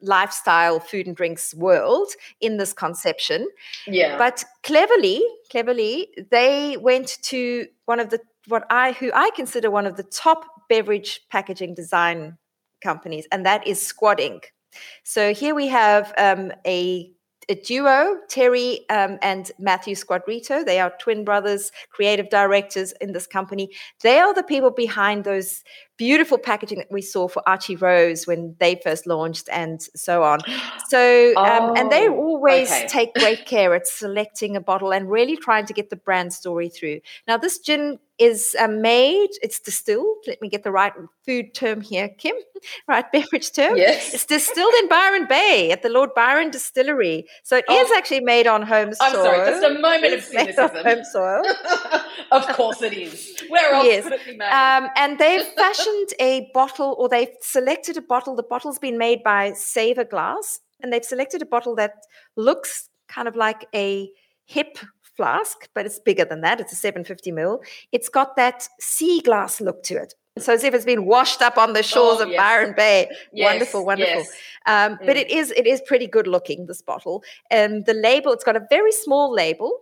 lifestyle 0.01 0.79
food 0.79 1.07
and 1.07 1.15
drinks 1.15 1.53
world 1.53 2.09
in 2.39 2.57
this 2.57 2.73
conception 2.73 3.47
yeah 3.87 4.17
but 4.17 4.43
cleverly 4.63 5.23
cleverly 5.49 6.07
they 6.31 6.77
went 6.77 7.17
to 7.21 7.67
one 7.85 7.99
of 7.99 8.09
the 8.09 8.19
what 8.47 8.65
I 8.69 8.93
who 8.93 9.11
I 9.13 9.31
consider 9.35 9.69
one 9.69 9.85
of 9.85 9.97
the 9.97 10.03
top 10.03 10.45
beverage 10.69 11.21
packaging 11.29 11.75
design 11.75 12.37
companies, 12.81 13.27
and 13.31 13.45
that 13.45 13.65
is 13.67 13.85
Squad 13.85 14.19
Ink. 14.19 14.53
So 15.03 15.33
here 15.33 15.53
we 15.53 15.67
have 15.67 16.13
um, 16.17 16.51
a 16.65 17.11
a 17.51 17.55
duo, 17.55 18.17
Terry 18.29 18.89
um, 18.89 19.19
and 19.21 19.51
Matthew 19.59 19.93
Squadrito. 19.93 20.65
They 20.65 20.79
are 20.79 20.91
twin 20.99 21.23
brothers, 21.23 21.71
creative 21.89 22.29
directors 22.29 22.93
in 23.01 23.11
this 23.11 23.27
company. 23.27 23.69
They 24.01 24.19
are 24.19 24.33
the 24.33 24.43
people 24.43 24.71
behind 24.71 25.25
those 25.25 25.63
beautiful 25.97 26.37
packaging 26.37 26.79
that 26.79 26.91
we 26.91 27.01
saw 27.01 27.27
for 27.27 27.43
Archie 27.47 27.75
Rose 27.75 28.25
when 28.25 28.55
they 28.59 28.79
first 28.83 29.05
launched 29.05 29.47
and 29.51 29.81
so 29.95 30.23
on. 30.23 30.39
So, 30.87 31.33
um, 31.37 31.69
oh, 31.69 31.73
and 31.75 31.89
they 31.89 32.09
oh, 32.09 32.15
always 32.17 32.69
okay. 32.69 32.85
take 32.87 33.13
great 33.13 33.45
care 33.45 33.73
at 33.73 33.87
selecting 33.87 34.57
a 34.57 34.61
bottle 34.61 34.91
and 34.91 35.09
really 35.09 35.37
trying 35.37 35.65
to 35.67 35.73
get 35.73 35.89
the 35.89 35.95
brand 35.95 36.33
story 36.33 36.67
through. 36.67 36.99
Now, 37.29 37.37
this 37.37 37.59
gin 37.59 37.97
is 38.21 38.55
uh, 38.59 38.67
made, 38.67 39.29
it's 39.41 39.59
distilled. 39.59 40.17
Let 40.27 40.39
me 40.43 40.47
get 40.47 40.63
the 40.63 40.71
right 40.71 40.93
food 41.25 41.55
term 41.55 41.81
here, 41.81 42.07
Kim, 42.07 42.35
right 42.87 43.11
beverage 43.11 43.51
term. 43.51 43.77
Yes. 43.77 44.13
It's 44.13 44.25
distilled 44.25 44.73
in 44.75 44.87
Byron 44.87 45.25
Bay 45.27 45.71
at 45.71 45.81
the 45.81 45.89
Lord 45.89 46.11
Byron 46.13 46.51
Distillery. 46.51 47.25
So 47.41 47.57
it 47.57 47.65
oh, 47.67 47.81
is 47.81 47.91
actually 47.91 48.19
made 48.19 48.45
on 48.45 48.61
home 48.61 48.93
soil. 48.93 49.07
I'm 49.07 49.13
sorry, 49.13 49.49
just 49.49 49.63
a 49.63 49.79
moment 49.79 50.13
it's 50.13 50.27
of 50.27 50.31
cynicism. 50.31 50.85
home 50.85 51.03
soil. 51.03 51.43
of 52.31 52.47
course 52.49 52.83
it 52.83 52.93
is. 52.93 53.41
Where 53.49 53.73
else 53.73 53.85
yes. 53.87 54.03
could 54.03 54.13
it 54.13 54.25
be 54.25 54.37
made? 54.37 54.51
Um, 54.51 54.89
and 54.95 55.17
they've 55.17 55.45
fashioned 55.57 56.09
a 56.19 56.51
bottle 56.53 56.95
or 56.99 57.09
they've 57.09 57.35
selected 57.41 57.97
a 57.97 58.01
bottle. 58.01 58.35
The 58.35 58.43
bottle's 58.43 58.77
been 58.77 58.99
made 58.99 59.23
by 59.23 59.51
Saverglass, 59.51 60.59
and 60.79 60.93
they've 60.93 61.03
selected 61.03 61.41
a 61.41 61.47
bottle 61.47 61.75
that 61.75 61.95
looks 62.35 62.87
kind 63.07 63.27
of 63.27 63.35
like 63.35 63.67
a 63.73 64.11
hip 64.45 64.77
flask, 65.15 65.67
but 65.73 65.85
it's 65.85 65.99
bigger 65.99 66.25
than 66.25 66.41
that. 66.41 66.59
It's 66.59 66.73
a 66.73 66.75
750 66.75 67.31
ml. 67.31 67.59
It's 67.91 68.09
got 68.09 68.35
that 68.35 68.67
sea 68.79 69.21
glass 69.21 69.61
look 69.61 69.83
to 69.83 69.95
it. 69.95 70.15
So 70.37 70.53
as 70.53 70.63
if 70.63 70.73
it's 70.73 70.85
been 70.85 71.05
washed 71.05 71.41
up 71.41 71.57
on 71.57 71.73
the 71.73 71.83
shores 71.83 72.17
oh, 72.19 72.23
of 72.23 72.29
yes. 72.29 72.37
Byron 72.37 72.73
Bay. 72.75 73.09
Yes, 73.33 73.51
wonderful, 73.51 73.85
wonderful. 73.85 74.15
Yes. 74.15 74.31
Um, 74.65 74.97
mm. 74.97 75.05
But 75.05 75.17
it 75.17 75.29
is 75.29 75.51
it 75.51 75.67
is 75.67 75.81
pretty 75.81 76.07
good 76.07 76.25
looking. 76.25 76.67
This 76.67 76.81
bottle, 76.81 77.23
and 77.49 77.85
the 77.85 77.93
label. 77.93 78.31
It's 78.31 78.43
got 78.43 78.55
a 78.55 78.65
very 78.69 78.93
small 78.93 79.33
label 79.33 79.81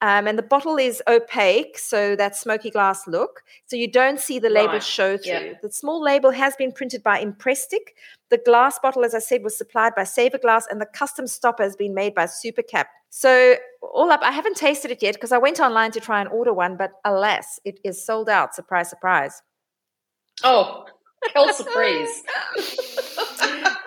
um, 0.00 0.28
and 0.28 0.38
the 0.38 0.44
bottle 0.44 0.76
is 0.76 1.02
opaque, 1.08 1.76
so 1.76 2.14
that 2.14 2.36
smoky 2.36 2.70
glass 2.70 3.08
look. 3.08 3.42
So 3.66 3.74
you 3.74 3.90
don't 3.90 4.20
see 4.20 4.38
the 4.38 4.48
label 4.48 4.74
right. 4.74 4.82
show 4.82 5.16
through. 5.16 5.32
Yeah. 5.32 5.52
The 5.60 5.72
small 5.72 6.00
label 6.00 6.30
has 6.30 6.54
been 6.54 6.70
printed 6.70 7.02
by 7.02 7.18
Imprestic. 7.18 7.96
The 8.30 8.38
glass 8.38 8.78
bottle, 8.78 9.04
as 9.04 9.14
I 9.14 9.18
said, 9.18 9.42
was 9.42 9.56
supplied 9.56 9.94
by 9.96 10.02
Saverglass, 10.02 10.64
and 10.70 10.80
the 10.80 10.86
custom 10.86 11.26
stopper 11.26 11.64
has 11.64 11.74
been 11.74 11.94
made 11.94 12.14
by 12.14 12.26
Supercap. 12.26 12.84
So 13.10 13.56
all 13.82 14.10
up, 14.10 14.20
I 14.22 14.30
haven't 14.30 14.56
tasted 14.56 14.92
it 14.92 15.02
yet 15.02 15.14
because 15.14 15.32
I 15.32 15.38
went 15.38 15.58
online 15.58 15.90
to 15.92 16.00
try 16.00 16.20
and 16.20 16.28
order 16.28 16.52
one, 16.52 16.76
but 16.76 16.92
alas, 17.04 17.58
it 17.64 17.80
is 17.84 18.04
sold 18.04 18.28
out. 18.28 18.54
Surprise, 18.54 18.88
surprise. 18.90 19.42
Oh, 20.44 20.84
hell 21.34 21.52
surprise. 21.52 22.22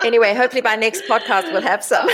anyway, 0.03 0.33
hopefully 0.33 0.61
by 0.61 0.75
next 0.75 1.03
podcast 1.03 1.51
we'll 1.51 1.61
have 1.61 1.83
some. 1.83 2.07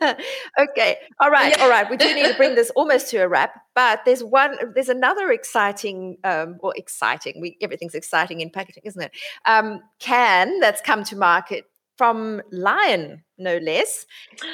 okay. 0.58 0.96
All 1.20 1.30
right. 1.30 1.54
Yeah. 1.56 1.64
All 1.64 1.70
right. 1.70 1.88
We 1.88 1.96
do 1.96 2.14
need 2.14 2.26
to 2.26 2.34
bring 2.34 2.54
this 2.54 2.70
almost 2.70 3.10
to 3.10 3.18
a 3.18 3.28
wrap, 3.28 3.54
but 3.74 4.00
there's 4.04 4.22
one, 4.22 4.56
there's 4.74 4.88
another 4.88 5.30
exciting, 5.30 6.18
um, 6.24 6.56
or 6.60 6.74
exciting, 6.76 7.40
we, 7.40 7.56
everything's 7.60 7.94
exciting 7.94 8.40
in 8.40 8.50
packaging, 8.50 8.82
isn't 8.86 9.02
it? 9.02 9.12
Um, 9.46 9.80
can 9.98 10.60
that's 10.60 10.80
come 10.80 11.04
to 11.04 11.16
market 11.16 11.64
from 12.00 12.40
Lion, 12.50 13.22
no 13.36 13.58
less. 13.58 14.06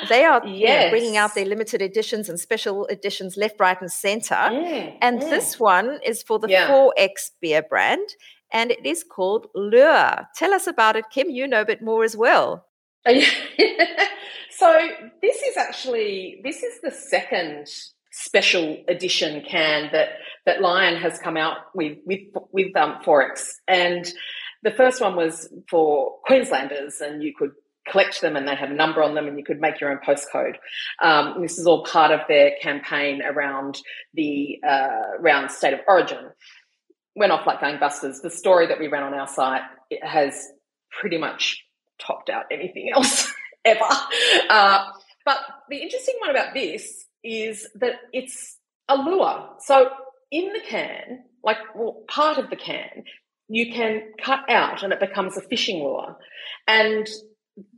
They 0.09 0.25
are 0.25 0.45
yes. 0.45 0.51
you 0.59 0.67
know, 0.67 0.91
bringing 0.91 1.17
out 1.17 1.37
their 1.37 1.45
limited 1.45 1.81
editions 1.81 2.29
and 2.29 2.41
special 2.41 2.87
editions 2.87 3.37
left, 3.37 3.61
right, 3.61 3.81
and 3.81 3.89
center. 3.89 4.35
Mm, 4.35 4.99
and 5.01 5.21
mm. 5.21 5.31
this 5.31 5.61
one 5.61 6.01
is 6.05 6.25
for 6.25 6.41
the 6.41 6.49
yeah. 6.49 6.67
4X 6.69 7.31
beer 7.41 7.63
brand 7.63 8.09
and 8.53 8.71
it 8.71 8.85
is 8.85 9.05
called 9.05 9.47
Lure. 9.55 10.27
Tell 10.35 10.55
us 10.55 10.67
about 10.67 10.97
it, 10.97 11.07
Kim. 11.11 11.31
You 11.31 11.47
know 11.47 11.63
a 11.63 11.67
bit 11.67 11.83
more 11.83 12.05
as 12.05 12.17
well. 12.17 12.67
so 13.07 14.89
this 15.23 15.37
is 15.43 15.57
actually 15.57 16.41
this 16.43 16.63
is 16.63 16.81
the 16.83 16.91
second 16.91 17.69
special 18.11 18.79
edition 18.89 19.43
can 19.47 19.91
that 19.93 20.09
that 20.47 20.61
Lion 20.61 20.97
has 20.97 21.19
come 21.19 21.37
out 21.37 21.59
with 21.75 21.99
with 22.05 22.21
with 22.53 22.75
um, 22.77 22.99
4X, 23.05 23.53
and 23.69 24.11
the 24.63 24.71
first 24.71 25.01
one 25.01 25.15
was 25.17 25.49
for 25.69 26.17
Queenslanders, 26.25 27.01
and 27.01 27.23
you 27.23 27.33
could 27.37 27.53
collect 27.89 28.21
them 28.21 28.35
and 28.35 28.49
they 28.49 28.55
had 28.55 28.71
a 28.71 28.75
number 28.75 29.03
on 29.03 29.15
them 29.15 29.29
and 29.29 29.39
you 29.39 29.45
could 29.45 29.61
make 29.61 29.81
your 29.81 29.91
own 29.91 29.99
postcode. 30.05 30.57
Um, 31.01 31.41
this 31.41 31.57
is 31.57 31.67
all 31.67 31.85
part 31.85 32.11
of 32.11 32.21
their 32.29 32.53
campaign 32.61 33.23
around 33.23 33.81
the 34.15 34.59
uh, 34.67 35.21
around 35.21 35.51
state 35.51 35.73
of 35.73 35.81
origin 35.87 36.31
went 37.17 37.33
off 37.33 37.47
like 37.47 37.61
gangbusters. 37.61 38.23
The 38.23 38.31
story 38.31 38.67
that 38.69 38.79
we 38.79 38.89
ran 38.89 39.03
on 39.03 39.15
our 39.15 39.27
site 39.27 39.63
has 40.03 40.49
pretty 40.91 41.19
much 41.19 41.65
topped 41.99 42.31
out 42.31 42.45
anything 42.53 42.91
else 42.95 43.33
ever. 43.65 43.89
Uh, 44.49 44.91
but 45.25 45.39
the 45.69 45.79
interesting 45.79 46.15
one 46.21 46.31
about 46.31 46.55
this 46.55 47.07
is 47.25 47.67
that 47.77 47.95
it's 48.13 48.59
a 48.89 48.97
lure. 48.97 49.49
So 49.61 49.91
in 50.31 50.53
the 50.53 50.61
can, 50.61 51.25
like 51.43 51.59
well, 51.75 52.05
part 52.09 52.39
of 52.39 52.51
the 52.51 52.57
can, 52.57 53.05
you 53.49 53.73
can 53.73 54.13
cut 54.21 54.49
out 54.49 54.83
and 54.83 54.93
it 54.93 55.01
becomes 55.01 55.37
a 55.37 55.41
fishing 55.41 55.83
lure. 55.83 56.17
And 56.69 57.09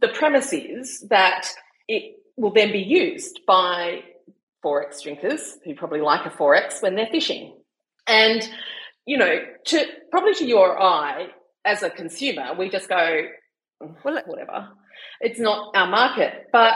the 0.01 0.09
premise 0.09 0.53
is 0.53 1.07
that 1.09 1.49
it 1.87 2.17
will 2.37 2.53
then 2.53 2.73
be 2.73 2.81
used 2.81 3.41
by 3.47 4.03
4X 4.65 5.03
drinkers 5.03 5.59
who 5.65 5.75
probably 5.75 6.01
like 6.01 6.27
a 6.27 6.31
4X 6.31 6.83
when 6.83 6.95
they're 6.95 7.07
fishing. 7.07 7.55
And 8.07 8.49
you 9.09 9.17
know, 9.17 9.39
to 9.65 9.87
probably 10.11 10.35
to 10.35 10.47
your 10.47 10.81
eye 10.81 11.29
as 11.65 11.83
a 11.83 11.89
consumer, 11.89 12.55
we 12.59 12.69
just 12.69 12.91
go, 12.91 13.23
well, 13.81 14.23
whatever. 14.27 14.69
It's 15.23 15.41
not 15.41 15.75
our 15.75 15.87
market. 15.87 16.49
But 16.53 16.75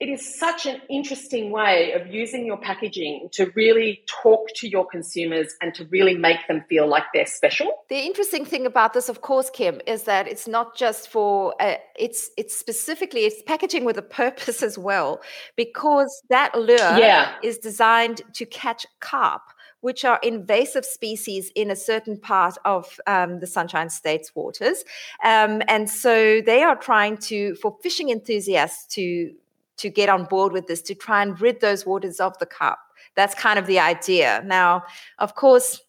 it 0.00 0.08
is 0.08 0.38
such 0.38 0.64
an 0.64 0.80
interesting 0.88 1.50
way 1.50 1.92
of 1.92 2.06
using 2.06 2.46
your 2.46 2.56
packaging 2.56 3.28
to 3.32 3.52
really 3.54 4.02
talk 4.06 4.48
to 4.56 4.68
your 4.68 4.86
consumers 4.86 5.54
and 5.60 5.74
to 5.74 5.84
really 5.90 6.16
make 6.16 6.38
them 6.48 6.64
feel 6.66 6.88
like 6.88 7.02
they're 7.12 7.26
special. 7.26 7.70
The 7.90 7.98
interesting 7.98 8.46
thing 8.46 8.64
about 8.64 8.94
this, 8.94 9.10
of 9.10 9.20
course, 9.20 9.50
Kim, 9.50 9.82
is 9.86 10.04
that 10.04 10.26
it's 10.26 10.48
not 10.48 10.74
just 10.74 11.10
for 11.10 11.54
uh, 11.60 11.74
it's 11.94 12.30
it's 12.38 12.56
specifically 12.56 13.26
it's 13.26 13.42
packaging 13.42 13.84
with 13.84 13.98
a 13.98 14.02
purpose 14.02 14.62
as 14.62 14.78
well, 14.78 15.20
because 15.56 16.22
that 16.30 16.54
lure 16.54 16.96
yeah. 16.98 17.34
is 17.42 17.58
designed 17.58 18.22
to 18.32 18.46
catch 18.46 18.86
carp 19.00 19.42
which 19.80 20.04
are 20.04 20.18
invasive 20.22 20.84
species 20.84 21.50
in 21.54 21.70
a 21.70 21.76
certain 21.76 22.18
part 22.18 22.56
of 22.64 23.00
um, 23.06 23.40
the 23.40 23.46
Sunshine 23.46 23.90
State's 23.90 24.34
waters. 24.34 24.84
Um, 25.24 25.62
and 25.68 25.88
so 25.88 26.40
they 26.40 26.62
are 26.62 26.76
trying 26.76 27.16
to, 27.18 27.54
for 27.56 27.76
fishing 27.82 28.10
enthusiasts 28.10 28.86
to, 28.94 29.32
to 29.78 29.88
get 29.88 30.08
on 30.08 30.24
board 30.24 30.52
with 30.52 30.66
this, 30.66 30.82
to 30.82 30.94
try 30.94 31.22
and 31.22 31.40
rid 31.40 31.60
those 31.60 31.86
waters 31.86 32.20
of 32.20 32.38
the 32.38 32.46
carp. 32.46 32.78
That's 33.14 33.34
kind 33.34 33.58
of 33.58 33.66
the 33.66 33.78
idea. 33.78 34.42
Now, 34.44 34.84
of 35.18 35.34
course, 35.34 35.80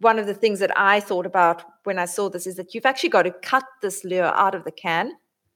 one 0.00 0.18
of 0.18 0.26
the 0.26 0.34
things 0.34 0.58
that 0.60 0.72
I 0.76 1.00
thought 1.00 1.26
about 1.26 1.62
when 1.84 1.98
I 1.98 2.06
saw 2.06 2.28
this 2.28 2.46
is 2.46 2.56
that 2.56 2.74
you've 2.74 2.86
actually 2.86 3.10
got 3.10 3.22
to 3.22 3.30
cut 3.30 3.64
this 3.82 4.04
lure 4.04 4.24
out 4.34 4.54
of 4.54 4.64
the 4.64 4.70
can 4.70 5.12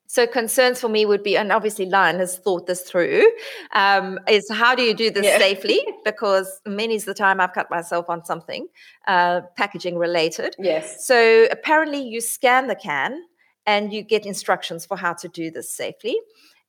so 0.06 0.26
concerns 0.26 0.80
for 0.80 0.88
me 0.88 1.06
would 1.06 1.22
be, 1.22 1.36
and 1.36 1.50
obviously 1.50 1.86
Lion 1.86 2.18
has 2.18 2.38
thought 2.38 2.66
this 2.66 2.82
through, 2.82 3.30
um, 3.74 4.18
is 4.28 4.50
how 4.50 4.74
do 4.74 4.82
you 4.82 4.94
do 4.94 5.10
this 5.10 5.24
yeah. 5.24 5.38
safely? 5.38 5.84
Because 6.04 6.60
many's 6.66 7.04
the 7.04 7.14
time 7.14 7.40
I've 7.40 7.52
cut 7.52 7.70
myself 7.70 8.08
on 8.08 8.24
something 8.24 8.66
uh, 9.06 9.40
packaging 9.56 9.96
related. 9.96 10.54
Yes. 10.58 11.06
So 11.06 11.46
apparently 11.50 12.02
you 12.02 12.20
scan 12.20 12.66
the 12.66 12.76
can 12.76 13.24
and 13.66 13.92
you 13.92 14.02
get 14.02 14.26
instructions 14.26 14.84
for 14.84 14.96
how 14.96 15.14
to 15.14 15.28
do 15.28 15.50
this 15.50 15.72
safely, 15.72 16.16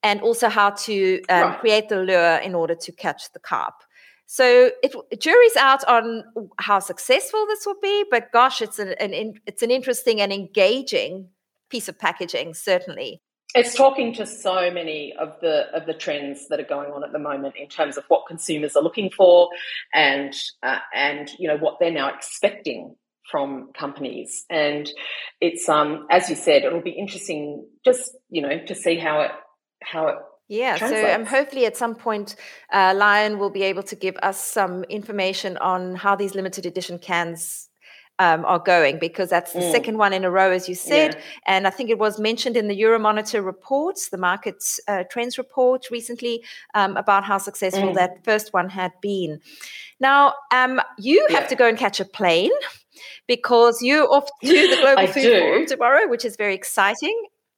and 0.02 0.22
also 0.22 0.50
how 0.50 0.70
to 0.70 1.22
um, 1.30 1.42
right. 1.42 1.60
create 1.60 1.90
the 1.90 1.98
lure 1.98 2.38
in 2.38 2.56
order 2.56 2.76
to 2.76 2.92
catch 2.92 3.32
the 3.34 3.40
carp. 3.40 3.74
So 4.28 4.72
it, 4.82 4.96
jury's 5.20 5.56
out 5.56 5.84
on 5.88 6.24
how 6.58 6.80
successful 6.80 7.46
this 7.48 7.66
will 7.66 7.80
be, 7.82 8.06
but 8.10 8.32
gosh, 8.32 8.62
it's 8.62 8.80
an, 8.80 8.94
an 9.00 9.34
it's 9.46 9.62
an 9.62 9.72
interesting 9.72 10.22
and 10.22 10.32
engaging 10.32 11.30
piece 11.70 11.88
of 11.88 12.00
packaging, 12.00 12.54
certainly 12.54 13.22
it's 13.54 13.76
talking 13.76 14.14
to 14.14 14.26
so 14.26 14.72
many 14.72 15.14
of 15.20 15.40
the 15.42 15.68
of 15.76 15.86
the 15.86 15.94
trends 15.94 16.48
that 16.50 16.60
are 16.60 16.64
going 16.64 16.92
on 16.92 17.04
at 17.04 17.12
the 17.12 17.20
moment 17.20 17.56
in 17.58 17.68
terms 17.68 17.98
of 17.98 18.04
what 18.08 18.26
consumers 18.28 18.76
are 18.76 18.84
looking 18.84 19.10
for 19.10 19.50
and 19.94 20.34
uh, 20.64 20.80
and 20.94 21.30
you 21.38 21.48
know 21.48 21.58
what 21.58 21.78
they're 21.80 21.92
now 21.92 22.14
expecting 22.14 22.96
from 23.30 23.72
companies 23.78 24.46
and 24.50 24.90
it's 25.42 25.68
um 25.68 26.06
as 26.12 26.30
you 26.30 26.36
said 26.36 26.64
it'll 26.64 26.82
be 26.82 26.92
interesting 26.92 27.66
just 27.84 28.16
you 28.30 28.42
know 28.42 28.64
to 28.66 28.76
see 28.76 28.98
how 28.98 29.22
it 29.22 29.32
how 29.84 30.08
it 30.08 30.16
yeah, 30.48 30.78
translates. 30.78 31.08
so 31.08 31.16
um, 31.16 31.26
hopefully 31.26 31.66
at 31.66 31.76
some 31.76 31.96
point, 31.96 32.36
uh, 32.72 32.94
Lion 32.96 33.40
will 33.40 33.50
be 33.50 33.64
able 33.64 33.82
to 33.84 33.96
give 33.96 34.16
us 34.22 34.40
some 34.40 34.84
information 34.84 35.58
on 35.58 35.96
how 35.96 36.16
these 36.16 36.36
limited 36.36 36.68
edition 36.68 37.00
cans 37.00 37.68
um, 38.20 38.46
are 38.46 38.60
going 38.60 39.00
because 39.00 39.30
that's 39.30 39.54
the 39.54 39.60
mm. 39.60 39.72
second 39.72 39.98
one 39.98 40.14
in 40.14 40.24
a 40.24 40.32
row, 40.32 40.52
as 40.52 40.70
you 40.70 40.76
said. 40.76 41.16
Yeah. 41.16 41.22
And 41.48 41.68
I 41.68 41.70
think 41.70 41.90
it 41.90 42.00
was 42.00 42.20
mentioned 42.20 42.56
in 42.56 42.68
the 42.68 42.80
Euromonitor 42.80 43.44
reports, 43.44 44.10
the 44.10 44.18
market 44.18 44.64
uh, 44.88 45.04
trends 45.10 45.38
report 45.38 45.90
recently, 45.92 46.44
um, 46.74 46.98
about 46.98 47.24
how 47.24 47.38
successful 47.38 47.90
mm. 47.90 47.96
that 47.96 48.24
first 48.24 48.54
one 48.54 48.70
had 48.70 48.92
been. 49.02 49.40
Now, 50.00 50.34
um, 50.54 50.82
you 50.98 51.26
have 51.30 51.48
to 51.50 51.56
go 51.56 51.68
and 51.68 51.78
catch 51.78 52.00
a 52.00 52.06
plane 52.06 52.52
because 53.28 53.82
you're 53.82 54.12
off 54.12 54.30
to 54.44 54.48
the 54.48 54.78
Global 54.82 55.08
Food 55.08 55.22
do. 55.22 55.40
Forum 55.40 55.66
tomorrow, 55.66 56.08
which 56.08 56.26
is 56.26 56.36
very 56.36 56.56
exciting 56.56 57.16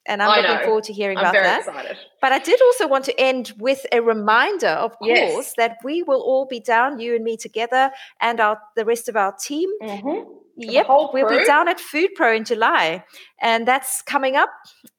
and 0.07 0.23
I'm 0.23 0.29
I 0.29 0.37
looking 0.37 0.55
know. 0.55 0.63
forward 0.63 0.83
to 0.85 0.93
hearing 0.93 1.17
I'm 1.17 1.25
about 1.25 1.33
that. 1.33 1.59
Excited. 1.59 1.97
But 2.21 2.31
I 2.31 2.39
did 2.39 2.61
also 2.61 2.87
want 2.87 3.05
to 3.05 3.19
end 3.19 3.53
with 3.57 3.85
a 3.91 4.01
reminder, 4.01 4.67
of 4.67 4.97
course, 4.97 5.09
yes. 5.09 5.53
that 5.57 5.77
we 5.83 6.01
will 6.01 6.21
all 6.21 6.45
be 6.45 6.59
down, 6.59 6.99
you 6.99 7.13
and 7.13 7.23
me 7.23 7.35
together, 7.37 7.91
and 8.21 8.39
our 8.39 8.57
the 8.75 8.85
rest 8.85 9.09
of 9.09 9.15
our 9.15 9.35
team. 9.35 9.69
Mm-hmm. 9.81 10.31
Yep, 10.59 10.87
we'll 11.13 11.29
be 11.29 11.45
down 11.45 11.67
at 11.67 11.79
Food 11.79 12.09
Pro 12.15 12.33
in 12.33 12.43
July, 12.43 13.03
and 13.39 13.67
that's 13.67 14.01
coming 14.01 14.35
up 14.35 14.49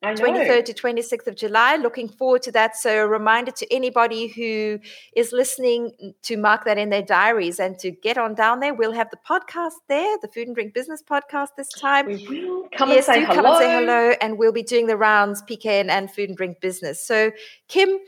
23rd 0.04 0.64
to 0.66 0.72
26th 0.72 1.26
of 1.26 1.34
July. 1.34 1.74
Looking 1.74 2.08
forward 2.08 2.42
to 2.42 2.52
that. 2.52 2.76
So, 2.76 3.04
a 3.04 3.08
reminder 3.08 3.50
to 3.50 3.74
anybody 3.74 4.28
who 4.28 4.78
is 5.16 5.32
listening 5.32 5.90
mm, 6.02 6.14
to 6.22 6.36
mark 6.36 6.64
that 6.64 6.78
in 6.78 6.90
their 6.90 7.02
diaries 7.02 7.58
and 7.58 7.76
to 7.80 7.90
get 7.90 8.16
on 8.16 8.34
down 8.34 8.60
there. 8.60 8.72
We'll 8.72 8.92
have 8.92 9.10
the 9.10 9.18
podcast 9.28 9.72
there, 9.88 10.16
the 10.22 10.28
Food 10.28 10.46
and 10.46 10.54
Drink 10.54 10.74
Business 10.74 11.02
podcast 11.02 11.48
this 11.56 11.70
time. 11.70 12.06
We 12.06 12.46
will 12.46 12.68
come 12.76 12.90
yes, 12.90 13.08
and 13.08 13.14
say 13.14 13.20
do 13.20 13.26
hello. 13.26 13.36
come 13.36 13.46
and 13.46 13.58
say 13.58 13.72
hello, 13.72 14.14
and 14.20 14.38
we'll 14.38 14.52
be 14.52 14.62
doing 14.62 14.86
the 14.86 14.96
rounds 14.96 15.42
PKN 15.42 15.88
and 15.88 16.08
Food 16.08 16.28
and 16.28 16.36
Drink 16.36 16.60
Business. 16.60 17.04
So, 17.04 17.32
Kim, 17.66 17.98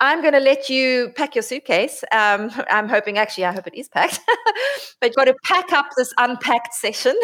I'm 0.00 0.22
going 0.22 0.32
to 0.32 0.40
let 0.40 0.70
you 0.70 1.12
pack 1.14 1.34
your 1.34 1.42
suitcase. 1.42 2.02
Um, 2.10 2.50
I'm 2.70 2.88
hoping, 2.88 3.18
actually, 3.18 3.44
I 3.44 3.52
hope 3.52 3.66
it 3.66 3.74
is 3.74 3.88
packed, 3.88 4.20
but 5.00 5.08
you've 5.08 5.16
got 5.16 5.24
to 5.26 5.36
pack 5.44 5.72
up 5.72 5.86
this 5.96 6.12
unpacked 6.18 6.74
session. 6.74 7.18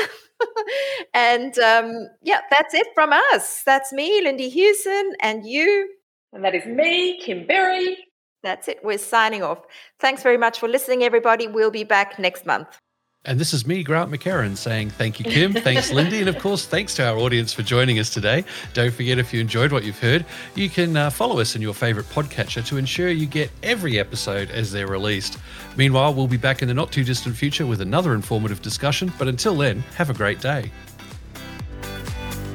and 1.14 1.58
um, 1.58 2.08
yeah, 2.22 2.40
that's 2.50 2.74
it 2.74 2.86
from 2.94 3.12
us. 3.32 3.62
That's 3.64 3.92
me, 3.92 4.20
Lindy 4.22 4.50
Hughson, 4.50 5.12
and 5.20 5.46
you. 5.46 5.90
And 6.32 6.44
that 6.44 6.54
is 6.54 6.66
me, 6.66 7.18
Kim 7.20 7.46
Berry. 7.46 7.96
That's 8.42 8.68
it. 8.68 8.78
We're 8.84 8.98
signing 8.98 9.42
off. 9.42 9.62
Thanks 9.98 10.22
very 10.22 10.36
much 10.36 10.60
for 10.60 10.68
listening, 10.68 11.02
everybody. 11.02 11.48
We'll 11.48 11.70
be 11.70 11.84
back 11.84 12.18
next 12.18 12.44
month. 12.44 12.78
And 13.26 13.40
this 13.40 13.52
is 13.52 13.66
me, 13.66 13.82
Grant 13.82 14.10
McCarran, 14.10 14.56
saying 14.56 14.90
thank 14.90 15.18
you, 15.18 15.24
Kim. 15.24 15.52
Thanks, 15.52 15.92
Lindy. 15.92 16.20
And 16.20 16.28
of 16.28 16.38
course, 16.38 16.64
thanks 16.64 16.94
to 16.94 17.06
our 17.06 17.18
audience 17.18 17.52
for 17.52 17.62
joining 17.62 17.98
us 17.98 18.08
today. 18.08 18.44
Don't 18.72 18.94
forget, 18.94 19.18
if 19.18 19.34
you 19.34 19.40
enjoyed 19.40 19.72
what 19.72 19.82
you've 19.82 19.98
heard, 19.98 20.24
you 20.54 20.70
can 20.70 20.96
uh, 20.96 21.10
follow 21.10 21.40
us 21.40 21.56
in 21.56 21.60
your 21.60 21.74
favorite 21.74 22.06
podcatcher 22.06 22.64
to 22.66 22.76
ensure 22.76 23.08
you 23.08 23.26
get 23.26 23.50
every 23.64 23.98
episode 23.98 24.50
as 24.50 24.70
they're 24.70 24.86
released. 24.86 25.38
Meanwhile, 25.76 26.14
we'll 26.14 26.28
be 26.28 26.36
back 26.36 26.62
in 26.62 26.68
the 26.68 26.74
not 26.74 26.92
too 26.92 27.02
distant 27.02 27.36
future 27.36 27.66
with 27.66 27.80
another 27.80 28.14
informative 28.14 28.62
discussion. 28.62 29.12
But 29.18 29.26
until 29.26 29.56
then, 29.56 29.80
have 29.96 30.08
a 30.08 30.14
great 30.14 30.40
day. 30.40 30.70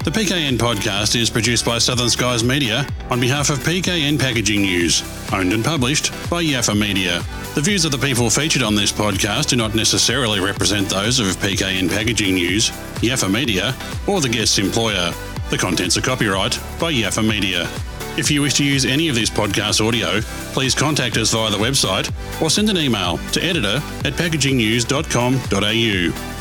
The 0.04 0.10
PKN 0.10 0.58
podcast 0.58 1.16
is 1.16 1.30
produced 1.30 1.64
by 1.64 1.78
Southern 1.78 2.10
Skies 2.10 2.44
Media 2.44 2.88
on 3.12 3.20
behalf 3.20 3.52
of 3.52 3.60
PKN 3.60 4.20
Packaging 4.20 4.64
News, 4.64 5.04
owned 5.32 5.54
and 5.54 5.64
published 5.64 6.12
by 6.28 6.44
Yaffa 6.44 6.76
Media. 6.76 7.22
The 7.54 7.62
views 7.62 7.86
of 7.86 7.92
the 7.92 8.00
people 8.00 8.28
featured 8.32 8.64
on 8.64 8.74
this 8.74 8.92
podcast 8.92 9.50
do 9.50 9.58
not 9.58 9.76
necessarily 9.76 10.40
represent 10.40 10.90
those 10.90 11.20
of 11.20 11.28
PKN 11.38 11.88
Packaging 11.88 12.34
News, 12.34 12.72
Yaffa 13.02 13.32
Media, 13.32 13.76
or 14.08 14.22
the 14.22 14.30
guest's 14.30 14.58
employer. 14.58 15.14
The 15.52 15.58
contents 15.60 15.96
are 15.98 16.02
copyright 16.02 16.60
by 16.80 16.92
Yaffa 16.92 17.24
Media. 17.28 17.70
If 18.18 18.32
you 18.32 18.42
wish 18.42 18.56
to 18.56 18.64
use 18.64 18.86
any 18.86 19.08
of 19.08 19.14
this 19.14 19.30
podcast 19.30 19.88
audio, 19.88 20.20
please 20.54 20.74
contact 20.74 21.16
us 21.18 21.32
via 21.32 21.52
the 21.52 21.58
website 21.58 22.12
or 22.42 22.50
send 22.50 22.72
an 22.72 22.78
email 22.78 23.20
to 23.34 23.44
editor 23.44 23.76
at 24.04 24.14
packagingnews.com.au. 24.14 26.41